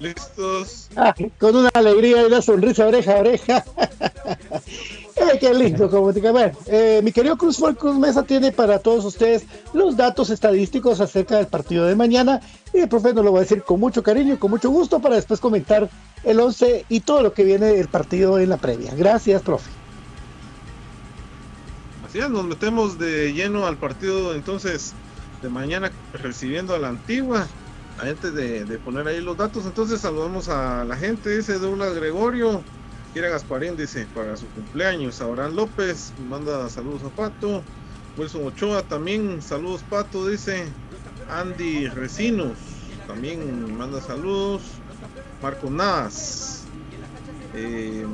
Listos. 0.07 0.89
Ah, 0.95 1.13
con 1.39 1.55
una 1.55 1.69
alegría 1.73 2.21
y 2.21 2.25
una 2.25 2.41
sonrisa 2.41 2.87
oreja 2.87 3.15
a 3.15 3.19
oreja. 3.19 3.65
Eh, 5.19 5.39
qué 5.39 5.51
lindo, 5.51 5.89
como 5.89 6.13
te 6.13 6.19
bueno, 6.31 6.55
eh, 6.67 7.01
Mi 7.03 7.11
querido 7.11 7.37
Cruz 7.37 7.57
Cruz 7.57 7.97
Mesa 7.97 8.21
tiene 8.21 8.51
para 8.51 8.77
todos 8.77 9.03
ustedes 9.03 9.45
los 9.73 9.97
datos 9.97 10.29
estadísticos 10.29 11.01
acerca 11.01 11.37
del 11.37 11.47
partido 11.47 11.85
de 11.85 11.95
mañana. 11.95 12.39
Y 12.71 12.81
el 12.81 12.87
profe 12.87 13.15
nos 13.15 13.25
lo 13.25 13.33
va 13.33 13.39
a 13.39 13.41
decir 13.41 13.63
con 13.63 13.79
mucho 13.79 14.03
cariño 14.03 14.35
y 14.35 14.37
con 14.37 14.51
mucho 14.51 14.69
gusto 14.69 14.99
para 14.99 15.15
después 15.15 15.39
comentar 15.39 15.89
el 16.23 16.39
11 16.39 16.85
y 16.87 16.99
todo 16.99 17.23
lo 17.23 17.33
que 17.33 17.43
viene 17.43 17.65
del 17.65 17.87
partido 17.87 18.37
en 18.37 18.49
la 18.49 18.57
previa. 18.57 18.93
Gracias, 18.95 19.41
profe. 19.41 19.71
Así 22.07 22.19
es, 22.19 22.29
nos 22.29 22.45
metemos 22.45 22.99
de 22.99 23.33
lleno 23.33 23.65
al 23.65 23.77
partido 23.77 24.35
entonces 24.35 24.93
de 25.41 25.49
mañana 25.49 25.91
recibiendo 26.13 26.75
a 26.75 26.77
la 26.77 26.89
antigua. 26.89 27.47
Antes 27.99 28.33
de, 28.33 28.79
poner 28.83 29.07
ahí 29.07 29.21
los 29.21 29.37
datos, 29.37 29.65
entonces 29.65 30.01
saludamos 30.01 30.49
a 30.49 30.83
la 30.83 30.95
gente, 30.95 31.35
dice 31.35 31.57
Douglas 31.57 31.95
Gregorio, 31.95 32.61
Kira 33.13 33.29
Gasparín 33.29 33.75
dice 33.75 34.07
para 34.13 34.37
su 34.37 34.45
cumpleaños, 34.47 35.19
Abraham 35.21 35.55
López 35.55 36.13
manda 36.29 36.69
saludos 36.69 37.01
a 37.03 37.09
Pato, 37.09 37.63
Wilson 38.17 38.45
Ochoa 38.45 38.83
también, 38.83 39.41
saludos 39.41 39.83
Pato, 39.89 40.27
dice. 40.27 40.65
Andy 41.29 41.87
Recinos, 41.89 42.57
también 43.05 43.77
manda 43.77 43.99
saludos, 44.01 44.61
Marco 45.41 45.69
Naz, 45.69 46.63
eh, 47.53 48.05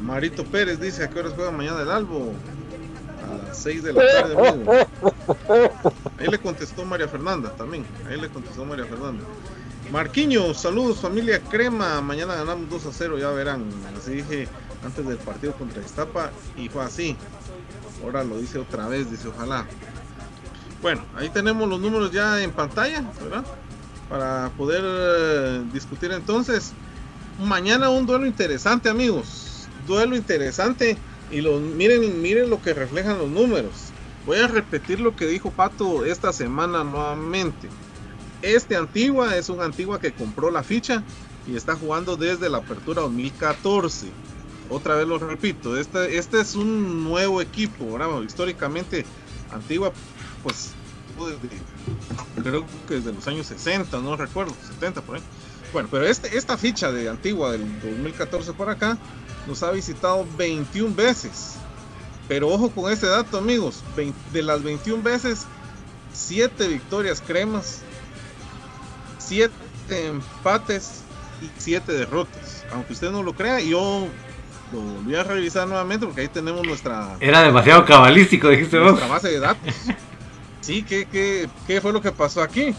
Marito 0.00 0.44
Pérez 0.44 0.80
dice 0.80 1.04
a 1.04 1.10
qué 1.10 1.18
horas 1.20 1.32
juega 1.34 1.50
mañana 1.50 1.82
el 1.82 1.90
Albo, 1.90 2.32
a 3.26 3.48
las 3.48 3.58
6 3.58 3.82
de 3.82 3.92
la 3.92 4.02
tarde, 4.06 4.48
amigo. 4.48 4.72
Ahí 6.18 6.28
le 6.28 6.38
contestó 6.38 6.84
María 6.84 7.08
Fernanda 7.08 7.50
también. 7.56 7.84
Ahí 8.08 8.20
le 8.20 8.28
contestó 8.28 8.64
María 8.64 8.86
Fernanda. 8.86 9.24
Marquiños, 9.90 10.60
saludos 10.60 11.00
familia 11.00 11.40
Crema. 11.40 12.00
Mañana 12.00 12.34
ganamos 12.34 12.68
2 12.68 12.86
a 12.86 12.92
0, 12.92 13.18
ya 13.18 13.30
verán. 13.30 13.64
Así 13.96 14.12
dije 14.14 14.48
antes 14.84 15.06
del 15.06 15.18
partido 15.18 15.52
contra 15.54 15.82
Estapa 15.82 16.30
y 16.56 16.68
fue 16.68 16.84
así. 16.84 17.16
Ahora 18.02 18.24
lo 18.24 18.38
dice 18.38 18.58
otra 18.58 18.88
vez, 18.88 19.10
dice 19.10 19.28
ojalá. 19.28 19.66
Bueno, 20.82 21.02
ahí 21.16 21.28
tenemos 21.30 21.68
los 21.68 21.80
números 21.80 22.12
ya 22.12 22.42
en 22.42 22.52
pantalla, 22.52 23.02
¿verdad? 23.22 23.44
Para 24.08 24.50
poder 24.56 24.82
eh, 24.84 25.64
discutir 25.72 26.12
entonces. 26.12 26.72
Mañana 27.40 27.88
un 27.90 28.06
duelo 28.06 28.26
interesante, 28.26 28.88
amigos. 28.88 29.68
Duelo 29.86 30.16
interesante. 30.16 30.96
Y 31.30 31.40
los, 31.40 31.60
miren, 31.60 32.22
miren 32.22 32.50
lo 32.50 32.62
que 32.62 32.74
reflejan 32.74 33.18
los 33.18 33.28
números. 33.28 33.90
Voy 34.26 34.38
a 34.38 34.48
repetir 34.48 35.00
lo 35.00 35.14
que 35.14 35.26
dijo 35.26 35.50
Pato 35.50 36.04
esta 36.04 36.32
semana 36.32 36.84
nuevamente. 36.84 37.68
Este 38.42 38.76
Antigua 38.76 39.36
es 39.36 39.48
un 39.48 39.60
Antigua 39.60 40.00
que 40.00 40.12
compró 40.12 40.50
la 40.50 40.62
ficha 40.62 41.02
y 41.46 41.56
está 41.56 41.76
jugando 41.76 42.16
desde 42.16 42.48
la 42.48 42.58
apertura 42.58 43.02
2014. 43.02 44.08
Otra 44.68 44.96
vez 44.96 45.06
lo 45.06 45.18
repito, 45.18 45.76
este, 45.76 46.18
este 46.18 46.40
es 46.40 46.56
un 46.56 47.04
nuevo 47.04 47.40
equipo. 47.40 47.98
Históricamente, 48.24 49.04
Antigua, 49.52 49.92
pues, 50.42 50.72
desde, 51.18 52.42
creo 52.42 52.64
que 52.88 52.94
desde 52.94 53.12
los 53.12 53.26
años 53.28 53.46
60, 53.46 54.00
no 54.00 54.16
recuerdo, 54.16 54.54
70 54.68 55.02
por 55.02 55.16
ahí. 55.16 55.22
Bueno, 55.72 55.88
pero 55.90 56.04
este, 56.06 56.36
esta 56.36 56.56
ficha 56.56 56.90
de 56.90 57.08
Antigua 57.08 57.52
del 57.52 57.80
2014 57.80 58.52
por 58.54 58.70
acá 58.70 58.98
nos 59.46 59.62
ha 59.62 59.70
visitado 59.70 60.26
21 60.36 60.94
veces. 60.94 61.56
Pero 62.28 62.48
ojo 62.48 62.70
con 62.70 62.90
este 62.92 63.06
dato, 63.06 63.38
amigos. 63.38 63.82
de 64.32 64.42
las 64.42 64.62
21 64.62 65.02
veces, 65.02 65.46
7 66.12 66.68
victorias 66.68 67.22
cremas, 67.24 67.82
7 69.18 69.52
empates 69.90 71.02
y 71.40 71.50
7 71.58 71.92
derrotas. 71.92 72.64
Aunque 72.72 72.94
usted 72.94 73.10
no 73.10 73.22
lo 73.22 73.34
crea, 73.34 73.60
yo 73.60 74.08
lo 74.72 74.80
voy 74.80 75.14
a 75.14 75.22
revisar 75.22 75.68
nuevamente 75.68 76.06
porque 76.06 76.22
ahí 76.22 76.28
tenemos 76.28 76.66
nuestra. 76.66 77.16
Era 77.20 77.42
demasiado 77.42 77.84
cabalístico, 77.84 78.48
dijiste 78.48 78.78
vos. 78.78 78.92
Nuestra 78.92 79.08
base 79.08 79.28
de 79.28 79.40
datos. 79.40 79.74
sí, 80.60 80.82
¿qué, 80.82 81.06
qué, 81.06 81.48
qué 81.66 81.80
fue 81.80 81.92
lo 81.92 82.00
que 82.00 82.10
pasó 82.12 82.42
aquí? 82.42 82.74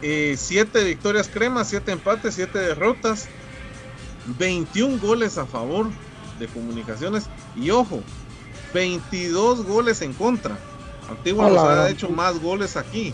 7 0.00 0.80
eh, 0.80 0.84
victorias 0.84 1.30
cremas, 1.32 1.68
7 1.68 1.92
empates, 1.92 2.34
7 2.34 2.58
derrotas, 2.58 3.28
21 4.38 4.98
goles 4.98 5.38
a 5.38 5.46
favor 5.46 5.86
de 6.38 6.46
comunicaciones 6.48 7.26
y 7.56 7.70
ojo, 7.70 8.02
22 8.72 9.64
goles 9.64 10.02
en 10.02 10.12
contra. 10.12 10.58
Antigua 11.08 11.48
nos 11.48 11.58
ha 11.58 11.90
hecho 11.90 12.08
más 12.08 12.40
goles 12.40 12.76
aquí. 12.76 13.12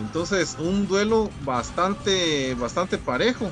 Entonces, 0.00 0.56
un 0.58 0.86
duelo 0.86 1.28
bastante, 1.44 2.54
bastante 2.54 2.98
parejo. 2.98 3.50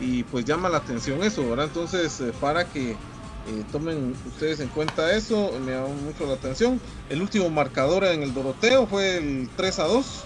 Y 0.00 0.24
pues 0.24 0.44
llama 0.44 0.68
la 0.68 0.78
atención 0.78 1.22
eso, 1.22 1.48
¿verdad? 1.48 1.66
Entonces, 1.66 2.20
eh, 2.20 2.32
para 2.40 2.66
que 2.66 2.92
eh, 2.92 3.64
tomen 3.72 4.14
ustedes 4.26 4.60
en 4.60 4.68
cuenta 4.68 5.14
eso, 5.14 5.52
me 5.64 5.72
llama 5.72 5.88
mucho 5.88 6.26
la 6.26 6.34
atención. 6.34 6.80
El 7.08 7.22
último 7.22 7.48
marcador 7.48 8.04
en 8.04 8.22
el 8.22 8.34
Doroteo 8.34 8.86
fue 8.86 9.18
el 9.18 9.48
3 9.56 9.78
a 9.78 9.84
2. 9.84 10.24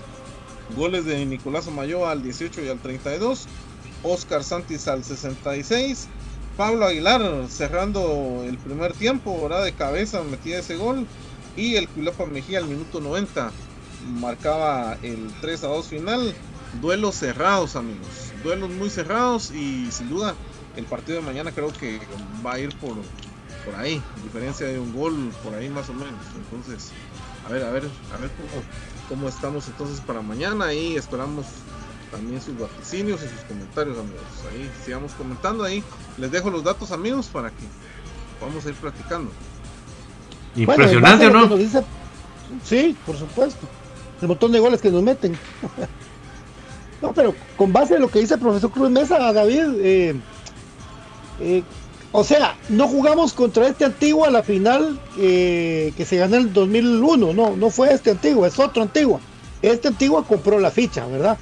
Goles 0.76 1.04
de 1.04 1.26
Nicolás 1.26 1.68
Mayoa 1.68 2.12
al 2.12 2.22
18 2.22 2.62
y 2.62 2.68
al 2.68 2.78
32. 2.78 3.46
Oscar 4.02 4.44
Santis 4.44 4.88
al 4.88 5.04
66. 5.04 6.08
Pablo 6.56 6.86
Aguilar 6.86 7.46
cerrando 7.48 8.44
el 8.46 8.58
primer 8.58 8.92
tiempo, 8.92 9.40
¿verdad? 9.42 9.64
De 9.64 9.72
cabeza 9.72 10.22
metía 10.22 10.58
ese 10.58 10.76
gol. 10.76 11.06
Y 11.56 11.76
el 11.76 11.88
Culapa 11.88 12.26
Mejía 12.26 12.58
al 12.58 12.66
minuto 12.66 13.00
90 13.00 13.50
marcaba 14.20 14.96
el 15.02 15.30
3 15.40 15.64
a 15.64 15.68
2 15.68 15.86
final. 15.86 16.34
Duelos 16.80 17.16
cerrados, 17.16 17.76
amigos. 17.76 18.32
Duelos 18.44 18.70
muy 18.70 18.90
cerrados 18.90 19.50
y 19.50 19.90
sin 19.90 20.08
duda 20.08 20.34
el 20.76 20.84
partido 20.84 21.18
de 21.18 21.26
mañana 21.26 21.50
creo 21.50 21.72
que 21.72 21.98
va 22.44 22.54
a 22.54 22.58
ir 22.60 22.76
por, 22.76 22.94
por 23.64 23.74
ahí. 23.76 24.00
Diferencia 24.22 24.66
de 24.66 24.78
un 24.78 24.94
gol 24.94 25.32
por 25.42 25.54
ahí 25.54 25.68
más 25.68 25.88
o 25.88 25.94
menos. 25.94 26.20
Entonces, 26.36 26.90
a 27.46 27.52
ver, 27.52 27.64
a 27.64 27.70
ver, 27.70 27.84
a 28.14 28.16
ver 28.18 28.30
cómo, 28.30 28.62
cómo 29.08 29.28
estamos 29.28 29.66
entonces 29.66 30.00
para 30.00 30.22
mañana 30.22 30.72
y 30.72 30.96
esperamos 30.96 31.46
también 32.10 32.40
sus 32.40 32.58
vaticinios 32.58 33.20
y 33.22 33.28
sus 33.28 33.40
comentarios, 33.46 33.98
amigos. 33.98 34.22
Ahí 34.50 34.70
sigamos 34.84 35.12
comentando 35.12 35.64
ahí. 35.64 35.82
Les 36.18 36.30
dejo 36.30 36.50
los 36.50 36.64
datos, 36.64 36.92
amigos, 36.92 37.26
para 37.26 37.50
que 37.50 37.64
vamos 38.40 38.64
a 38.66 38.68
ir 38.68 38.74
platicando. 38.74 39.30
Impresionante, 40.56 41.30
¿no? 41.30 41.48
Sí, 42.64 42.96
por 43.06 43.16
supuesto. 43.16 43.66
El 44.20 44.28
montón 44.28 44.52
de 44.52 44.58
goles 44.58 44.82
que 44.82 44.90
nos 44.90 45.02
meten. 45.02 45.36
no, 47.02 47.12
pero 47.12 47.34
con 47.56 47.72
base 47.72 47.94
en 47.94 48.02
lo 48.02 48.08
que 48.08 48.20
dice 48.20 48.34
el 48.34 48.40
profesor 48.40 48.70
Cruz 48.70 48.90
Mesa, 48.90 49.32
David, 49.32 49.66
eh, 49.80 50.14
eh, 51.40 51.62
o 52.12 52.24
sea, 52.24 52.56
no 52.68 52.88
jugamos 52.88 53.32
contra 53.32 53.68
este 53.68 53.84
antiguo 53.84 54.24
a 54.24 54.30
la 54.30 54.42
final 54.42 55.00
eh, 55.16 55.92
que 55.96 56.04
se 56.04 56.16
ganó 56.16 56.36
en 56.36 56.42
el 56.42 56.52
2001, 56.52 57.32
no, 57.32 57.56
no 57.56 57.70
fue 57.70 57.94
este 57.94 58.10
antiguo, 58.10 58.44
es 58.44 58.58
otro 58.58 58.82
antiguo. 58.82 59.20
Este 59.62 59.88
antiguo 59.88 60.24
compró 60.24 60.58
la 60.58 60.70
ficha, 60.70 61.06
¿verdad? 61.06 61.38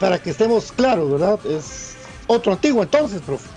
Para 0.00 0.20
que 0.20 0.30
estemos 0.30 0.72
claros, 0.72 1.12
¿verdad? 1.12 1.38
Es 1.46 1.94
otro 2.26 2.52
antiguo 2.52 2.82
entonces, 2.82 3.20
profe. 3.20 3.48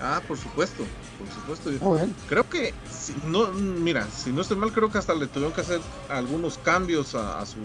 Ah, 0.00 0.20
por 0.28 0.36
supuesto, 0.36 0.84
por 1.18 1.56
supuesto. 1.56 1.98
Ah, 1.98 2.06
creo 2.28 2.48
que, 2.48 2.72
si 2.88 3.14
no, 3.26 3.48
mira, 3.48 4.06
si 4.14 4.30
no 4.30 4.42
estoy 4.42 4.58
mal, 4.58 4.70
creo 4.70 4.92
que 4.92 4.98
hasta 4.98 5.14
le 5.14 5.26
tuvieron 5.26 5.52
que 5.52 5.62
hacer 5.62 5.80
algunos 6.08 6.58
cambios 6.58 7.14
a, 7.14 7.44
su 7.46 7.56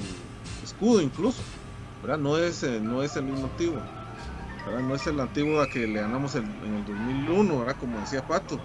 escudo 0.63 1.01
incluso, 1.01 1.41
¿verdad? 2.01 2.17
No 2.17 2.37
es, 2.37 2.63
eh, 2.63 2.79
no 2.81 3.03
es 3.03 3.15
el 3.17 3.25
mismo 3.25 3.45
antiguo, 3.45 3.79
¿verdad? 4.65 4.81
No 4.81 4.95
es 4.95 5.05
el 5.05 5.19
antiguo 5.19 5.61
a 5.61 5.67
que 5.67 5.85
le 5.85 5.99
ganamos 5.99 6.33
en 6.35 6.45
el 6.45 6.85
2001, 6.85 7.59
¿verdad? 7.59 7.75
Como 7.79 7.99
decía 7.99 8.25
Pato. 8.25 8.57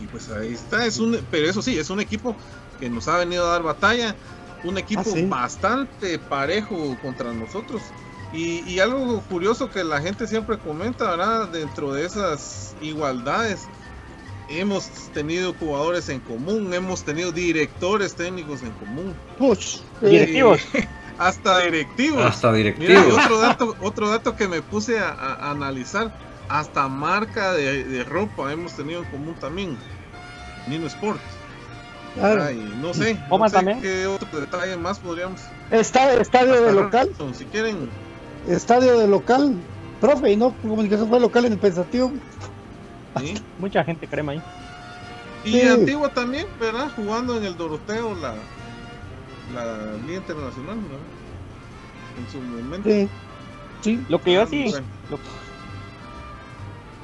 Y 0.00 0.06
pues 0.06 0.28
ahí 0.28 0.52
está, 0.52 0.84
es 0.84 0.98
un, 0.98 1.18
pero 1.30 1.48
eso 1.48 1.62
sí, 1.62 1.78
es 1.78 1.88
un 1.88 2.00
equipo 2.00 2.36
que 2.78 2.90
nos 2.90 3.08
ha 3.08 3.16
venido 3.16 3.46
a 3.46 3.52
dar 3.52 3.62
batalla 3.62 4.14
un 4.66 4.78
equipo 4.78 5.04
ah, 5.06 5.20
bastante 5.28 6.18
parejo 6.18 6.96
contra 7.02 7.32
nosotros. 7.32 7.82
Y, 8.32 8.80
algo 8.80 9.22
curioso 9.30 9.70
que 9.70 9.82
la 9.82 10.00
gente 10.02 10.26
siempre 10.26 10.58
comenta, 10.58 11.10
¿verdad? 11.10 11.48
Dentro 11.48 11.92
de 11.94 12.04
esas 12.04 12.74
igualdades, 12.82 13.66
hemos 14.50 14.88
tenido 15.14 15.54
jugadores 15.54 16.08
en 16.10 16.20
común, 16.20 16.74
hemos 16.74 17.02
tenido 17.02 17.32
directores 17.32 18.14
técnicos 18.14 18.62
en 18.62 18.72
común. 18.72 19.14
directivos. 20.02 20.60
hasta 21.18 21.60
directivos. 21.60 22.24
Hasta 22.24 22.52
directivos. 22.52 23.14
otro 23.24 23.38
dato, 23.38 23.76
otro 23.80 24.08
dato 24.10 24.36
que 24.36 24.48
me 24.48 24.60
puse 24.60 24.98
a, 24.98 25.50
analizar, 25.50 26.12
hasta 26.48 26.88
marca 26.88 27.54
de, 27.54 27.84
de, 27.84 28.04
ropa 28.04 28.52
hemos 28.52 28.74
tenido 28.74 29.02
en 29.02 29.08
común 29.08 29.34
también. 29.40 29.78
Nino 30.68 30.86
Sport 32.16 32.52
no 32.80 32.94
sé, 32.94 33.16
qué 33.80 34.06
otro 34.06 34.40
detalle 34.40 34.76
más 34.76 34.98
podríamos. 34.98 35.40
estadio 35.70 36.62
de 36.62 36.72
local. 36.72 37.10
si 37.34 37.44
quieren. 37.46 37.88
Estadio 38.48 38.98
de 38.98 39.08
local. 39.08 39.54
Profe, 40.00 40.32
y 40.32 40.36
no 40.36 40.52
comunicación 40.62 41.08
fue 41.08 41.20
local 41.20 41.46
en 41.46 41.52
el 41.52 41.58
pensativo. 41.58 42.12
Mucha 43.58 43.82
gente 43.84 44.06
crema 44.06 44.32
ahí. 44.32 44.42
Y 45.44 45.60
Antigua 45.62 46.08
también, 46.08 46.46
¿verdad? 46.58 46.90
Jugando 46.96 47.36
en 47.36 47.44
el 47.44 47.56
Doroteo 47.56 48.14
la, 48.16 48.34
la 49.54 49.92
Liga 50.06 50.18
Internacional, 50.18 50.76
¿verdad? 50.78 50.98
En 52.18 52.30
su 52.32 52.40
momento. 52.40 52.90
Sí, 52.90 53.08
sí. 53.80 54.04
Lo 54.08 54.20
que 54.20 54.32
yo 54.32 54.42
Ah, 54.42 54.46
sí, 54.50 54.64
bueno. 54.68 54.86
lo, 55.10 55.18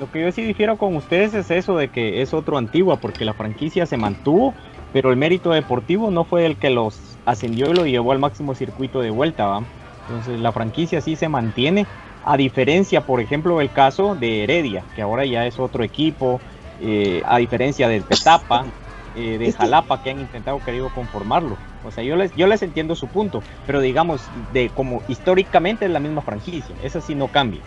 lo 0.01 0.11
que 0.11 0.23
yo 0.23 0.33
sí 0.33 0.43
difiero 0.43 0.77
con 0.77 0.97
ustedes 0.97 1.35
es 1.35 1.51
eso 1.51 1.77
de 1.77 1.89
que 1.89 2.21
es 2.23 2.35
otro 2.35 2.59
Antigua, 2.59 2.97
porque 2.97 3.25
la 3.25 3.35
franquicia 3.35 3.87
se 3.87 3.97
mantuvo, 3.97 4.55
pero 4.93 5.11
el 5.11 5.17
mérito 5.17 5.51
deportivo 5.51 6.11
no 6.11 6.25
fue 6.25 6.47
el 6.47 6.57
que 6.57 6.71
los 6.71 7.19
ascendió 7.25 7.71
y 7.71 7.75
lo 7.75 7.87
llevó 7.87 8.13
al 8.13 8.19
máximo 8.19 8.55
circuito 8.55 9.01
de 9.01 9.11
vuelta, 9.11 9.47
¿va? 9.47 9.63
Entonces 10.07 10.41
la 10.41 10.53
franquicia 10.53 11.01
sí 11.01 11.17
se 11.17 11.29
mantiene, 11.29 11.87
a 12.25 12.37
diferencia, 12.37 13.01
por 13.01 13.21
ejemplo, 13.21 13.59
del 13.59 13.73
caso 13.73 14.15
de 14.15 14.45
Heredia, 14.45 14.85
que 14.95 15.03
ahora 15.03 15.25
ya 15.25 15.47
es 15.47 15.59
otro 15.59 15.83
equipo, 15.83 16.41
eh, 16.81 17.23
a 17.25 17.39
diferencia 17.39 17.89
del 17.89 18.05
Petapa, 18.05 18.67
eh, 19.15 19.39
de 19.39 19.53
Jalapa, 19.53 20.03
que 20.03 20.11
han 20.11 20.21
intentado 20.21 20.63
querido 20.63 20.91
conformarlo. 20.91 21.57
O 21.83 21.91
sea, 21.91 22.05
yo 22.05 22.17
les, 22.17 22.33
yo 22.35 22.47
les 22.47 22.63
entiendo 22.63 22.95
su 22.95 23.09
punto, 23.09 23.43
pero 23.67 23.81
digamos, 23.81 24.31
de 24.53 24.71
como 24.71 25.03
históricamente 25.09 25.85
es 25.87 25.91
la 25.91 26.01
misma 26.01 26.23
franquicia, 26.23 26.77
esa 26.83 27.01
sí 27.01 27.15
no 27.15 27.29
cambia. 27.29 27.67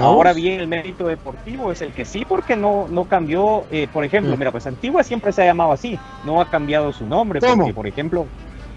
Ahora 0.00 0.32
bien, 0.32 0.60
el 0.60 0.68
mérito 0.68 1.06
deportivo 1.06 1.70
es 1.72 1.82
el 1.82 1.92
que 1.92 2.04
sí, 2.04 2.24
porque 2.26 2.56
no, 2.56 2.86
no 2.88 3.04
cambió, 3.04 3.64
eh, 3.70 3.86
por 3.92 4.04
ejemplo, 4.04 4.34
Mm. 4.34 4.38
mira, 4.38 4.50
pues 4.50 4.66
Antigua 4.66 5.02
siempre 5.02 5.32
se 5.32 5.42
ha 5.42 5.46
llamado 5.46 5.72
así, 5.72 5.98
no 6.24 6.40
ha 6.40 6.50
cambiado 6.50 6.92
su 6.92 7.06
nombre, 7.06 7.40
¿Cómo? 7.40 7.56
porque 7.56 7.74
por 7.74 7.86
ejemplo, 7.86 8.26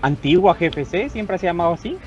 Antigua 0.01 0.55
GFC 0.59 1.09
siempre 1.09 1.37
se 1.37 1.47
ha 1.47 1.49
llamado 1.49 1.73
así, 1.73 1.97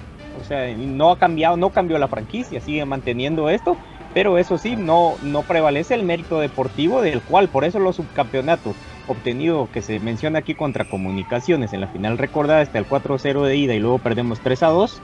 o 0.40 0.44
sea, 0.44 0.74
no 0.76 1.10
ha 1.10 1.18
cambiado, 1.18 1.56
no 1.56 1.70
cambió 1.70 1.98
la 1.98 2.08
franquicia, 2.08 2.60
sigue 2.60 2.84
manteniendo 2.84 3.50
esto, 3.50 3.76
pero 4.14 4.38
eso 4.38 4.58
sí, 4.58 4.76
no, 4.76 5.14
no 5.22 5.42
prevalece 5.42 5.94
el 5.94 6.04
mérito 6.04 6.38
deportivo 6.38 7.02
del 7.02 7.20
cual, 7.22 7.48
por 7.48 7.64
eso 7.64 7.78
los 7.78 7.96
subcampeonatos 7.96 8.74
obtenido 9.08 9.68
que 9.72 9.82
se 9.82 9.98
menciona 10.00 10.38
aquí 10.38 10.54
contra 10.54 10.84
Comunicaciones 10.84 11.72
en 11.72 11.80
la 11.80 11.88
final 11.88 12.18
recordada 12.18 12.60
hasta 12.60 12.78
el 12.78 12.86
4-0 12.86 13.42
de 13.42 13.56
ida 13.56 13.74
y 13.74 13.80
luego 13.80 13.98
perdemos 13.98 14.40
3 14.40 14.62
a 14.62 14.68
2, 14.68 15.00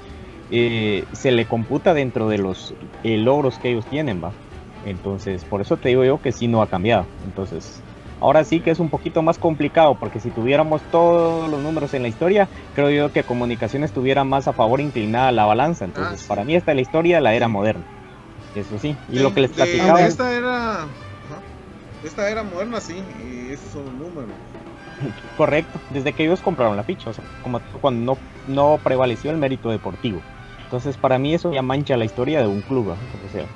eh, 0.51 1.05
se 1.13 1.31
le 1.33 1.47
computa 1.47 1.95
dentro 1.95 2.29
de 2.29 2.39
los 2.39 2.75
eh, 3.03 3.17
logros 3.19 3.59
que 3.59 3.71
ellos 3.71 3.87
tienen, 3.87 4.23
va. 4.23 4.33
Entonces, 4.85 5.45
por 5.45 5.61
eso 5.61 5.77
te 5.77 5.89
digo 5.91 6.05
yo 6.05 6.19
que 6.19 6.33
sí 6.33 6.47
no 6.49 6.63
ha 6.63 6.69
cambiado. 6.69 7.07
Entonces, 7.25 7.83
ahora 8.21 8.45
sí 8.45 8.61
que 8.61 8.71
es 8.71 8.79
un 8.79 8.91
poquito 8.91 9.23
más 9.23 9.39
complicado, 9.39 9.97
porque 9.99 10.21
si 10.21 10.31
tuviéramos 10.31 10.83
todos 10.91 11.51
los 11.51 11.61
números 11.63 11.95
en 11.95 12.03
la 12.03 12.09
historia, 12.09 12.49
creo 12.75 12.91
yo 12.91 13.13
que 13.13 13.25
Comunicaciones 13.25 13.93
tuviera 13.93 14.25
más 14.25 14.49
a 14.49 14.53
favor 14.53 14.81
inclinada 14.81 15.33
la 15.33 15.45
balanza. 15.47 15.85
Entonces, 15.85 16.23
Ah, 16.23 16.29
para 16.29 16.45
mí 16.45 16.55
esta 16.55 16.73
es 16.73 16.77
la 16.77 16.83
historia 16.83 17.17
de 17.17 17.23
la 17.23 17.35
era 17.35 17.49
moderna. 17.49 17.85
Eso 18.55 18.79
sí. 18.79 18.97
Y 19.09 19.17
De- 19.17 19.23
lo 19.23 19.33
que 19.35 19.41
les 19.43 19.51
platicaba. 19.53 19.99
de 19.99 20.07
esta 20.07 20.37
era. 20.37 20.89
Esta 22.03 22.31
era 22.31 22.45
moderna, 22.45 22.81
sí, 22.81 22.95
y 23.19 23.53
esos 23.53 23.73
son 23.73 23.85
los 23.87 23.95
números. 23.95 24.37
Correcto, 25.37 25.81
desde 25.91 26.13
que 26.13 26.25
ellos 26.25 26.41
compraron 26.41 26.77
la 26.77 26.85
ficha, 26.85 27.11
o 27.11 27.13
sea, 27.13 27.25
como 27.43 27.61
cuando 27.81 28.15
no, 28.15 28.19
no 28.47 28.79
prevaleció 28.83 29.31
el 29.31 29.37
mérito 29.39 29.71
deportivo. 29.71 30.23
Entonces, 30.69 30.99
para 30.99 31.19
mí 31.19 31.33
eso 31.33 31.51
ya 31.51 31.63
mancha 31.63 31.97
la 31.97 32.05
historia 32.05 32.41
de 32.41 32.47
un 32.47 32.61
club, 32.61 32.89
o 32.91 33.29
sea, 33.31 33.49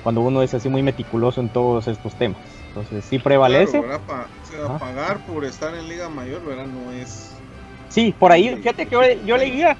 cuando 0.00 0.20
uno 0.20 0.42
es 0.42 0.54
así 0.54 0.68
muy 0.68 0.84
meticuloso 0.84 1.40
en 1.40 1.50
todos 1.50 1.88
estos 1.88 2.14
temas. 2.16 2.40
Entonces, 2.68 3.04
sí 3.04 3.18
prevalece. 3.18 3.80
Claro, 3.80 3.82
¿verdad? 3.82 4.06
Pa- 4.06 4.30
o 4.40 4.44
sea, 4.44 4.78
pagar 4.78 5.24
por 5.24 5.44
estar 5.44 5.74
en 5.74 5.88
Liga 5.88 6.08
Mayor, 6.08 6.44
¿verdad? 6.44 6.66
No 6.66 6.92
es. 6.92 7.42
Sí, 7.88 8.14
por 8.16 8.30
ahí, 8.30 8.54
fíjate 8.56 8.86
que 8.86 8.92
yo, 8.92 9.00
yo 9.24 9.36
leía, 9.36 9.76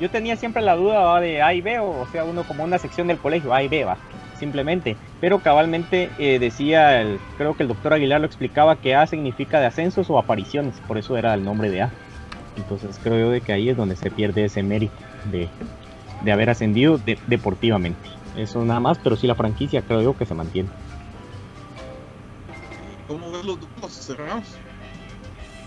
yo 0.00 0.10
tenía 0.10 0.36
siempre 0.36 0.62
la 0.62 0.74
duda 0.74 1.00
¿va? 1.00 1.20
de 1.20 1.42
A 1.42 1.54
y 1.54 1.60
B, 1.60 1.78
o, 1.78 2.00
o 2.00 2.06
sea, 2.06 2.24
uno 2.24 2.44
como 2.44 2.64
una 2.64 2.78
sección 2.80 3.06
del 3.06 3.20
colegio, 3.20 3.52
A 3.54 3.62
y 3.62 3.68
B, 3.68 3.84
va, 3.84 4.00
simplemente. 4.32 4.98
Pero 5.20 5.40
cabalmente 5.40 6.12
eh, 6.18 6.38
decía, 6.40 7.00
el- 7.00 7.20
creo 7.36 7.54
que 7.54 7.62
el 7.62 7.68
doctor 7.68 7.92
Aguilar 7.94 8.20
lo 8.20 8.26
explicaba, 8.26 8.80
que 8.80 8.94
A 8.96 9.06
significa 9.06 9.60
de 9.60 9.66
ascensos 9.66 10.10
o 10.10 10.18
apariciones, 10.18 10.80
por 10.80 10.98
eso 10.98 11.16
era 11.16 11.34
el 11.34 11.44
nombre 11.44 11.70
de 11.70 11.82
A. 11.82 11.94
Entonces 12.56 12.98
creo 13.00 13.18
yo 13.18 13.30
de 13.30 13.42
que 13.42 13.52
ahí 13.52 13.68
es 13.68 13.76
donde 13.76 13.96
se 13.96 14.10
pierde 14.10 14.44
ese 14.44 14.62
mérito 14.62 15.02
de, 15.24 15.52
de 16.22 16.32
haber 16.32 16.50
ascendido 16.50 16.98
de- 16.98 17.18
deportivamente. 17.26 18.00
Eso 18.36 18.64
nada 18.64 18.80
más, 18.80 18.98
pero 18.98 19.16
sí 19.16 19.26
la 19.26 19.34
franquicia 19.34 19.82
creo 19.82 20.02
yo 20.02 20.16
que 20.16 20.26
se 20.26 20.34
mantiene. 20.34 20.68
¿Cómo 23.06 23.30
ves 23.32 23.44
los 23.44 23.58
duplos? 23.60 24.08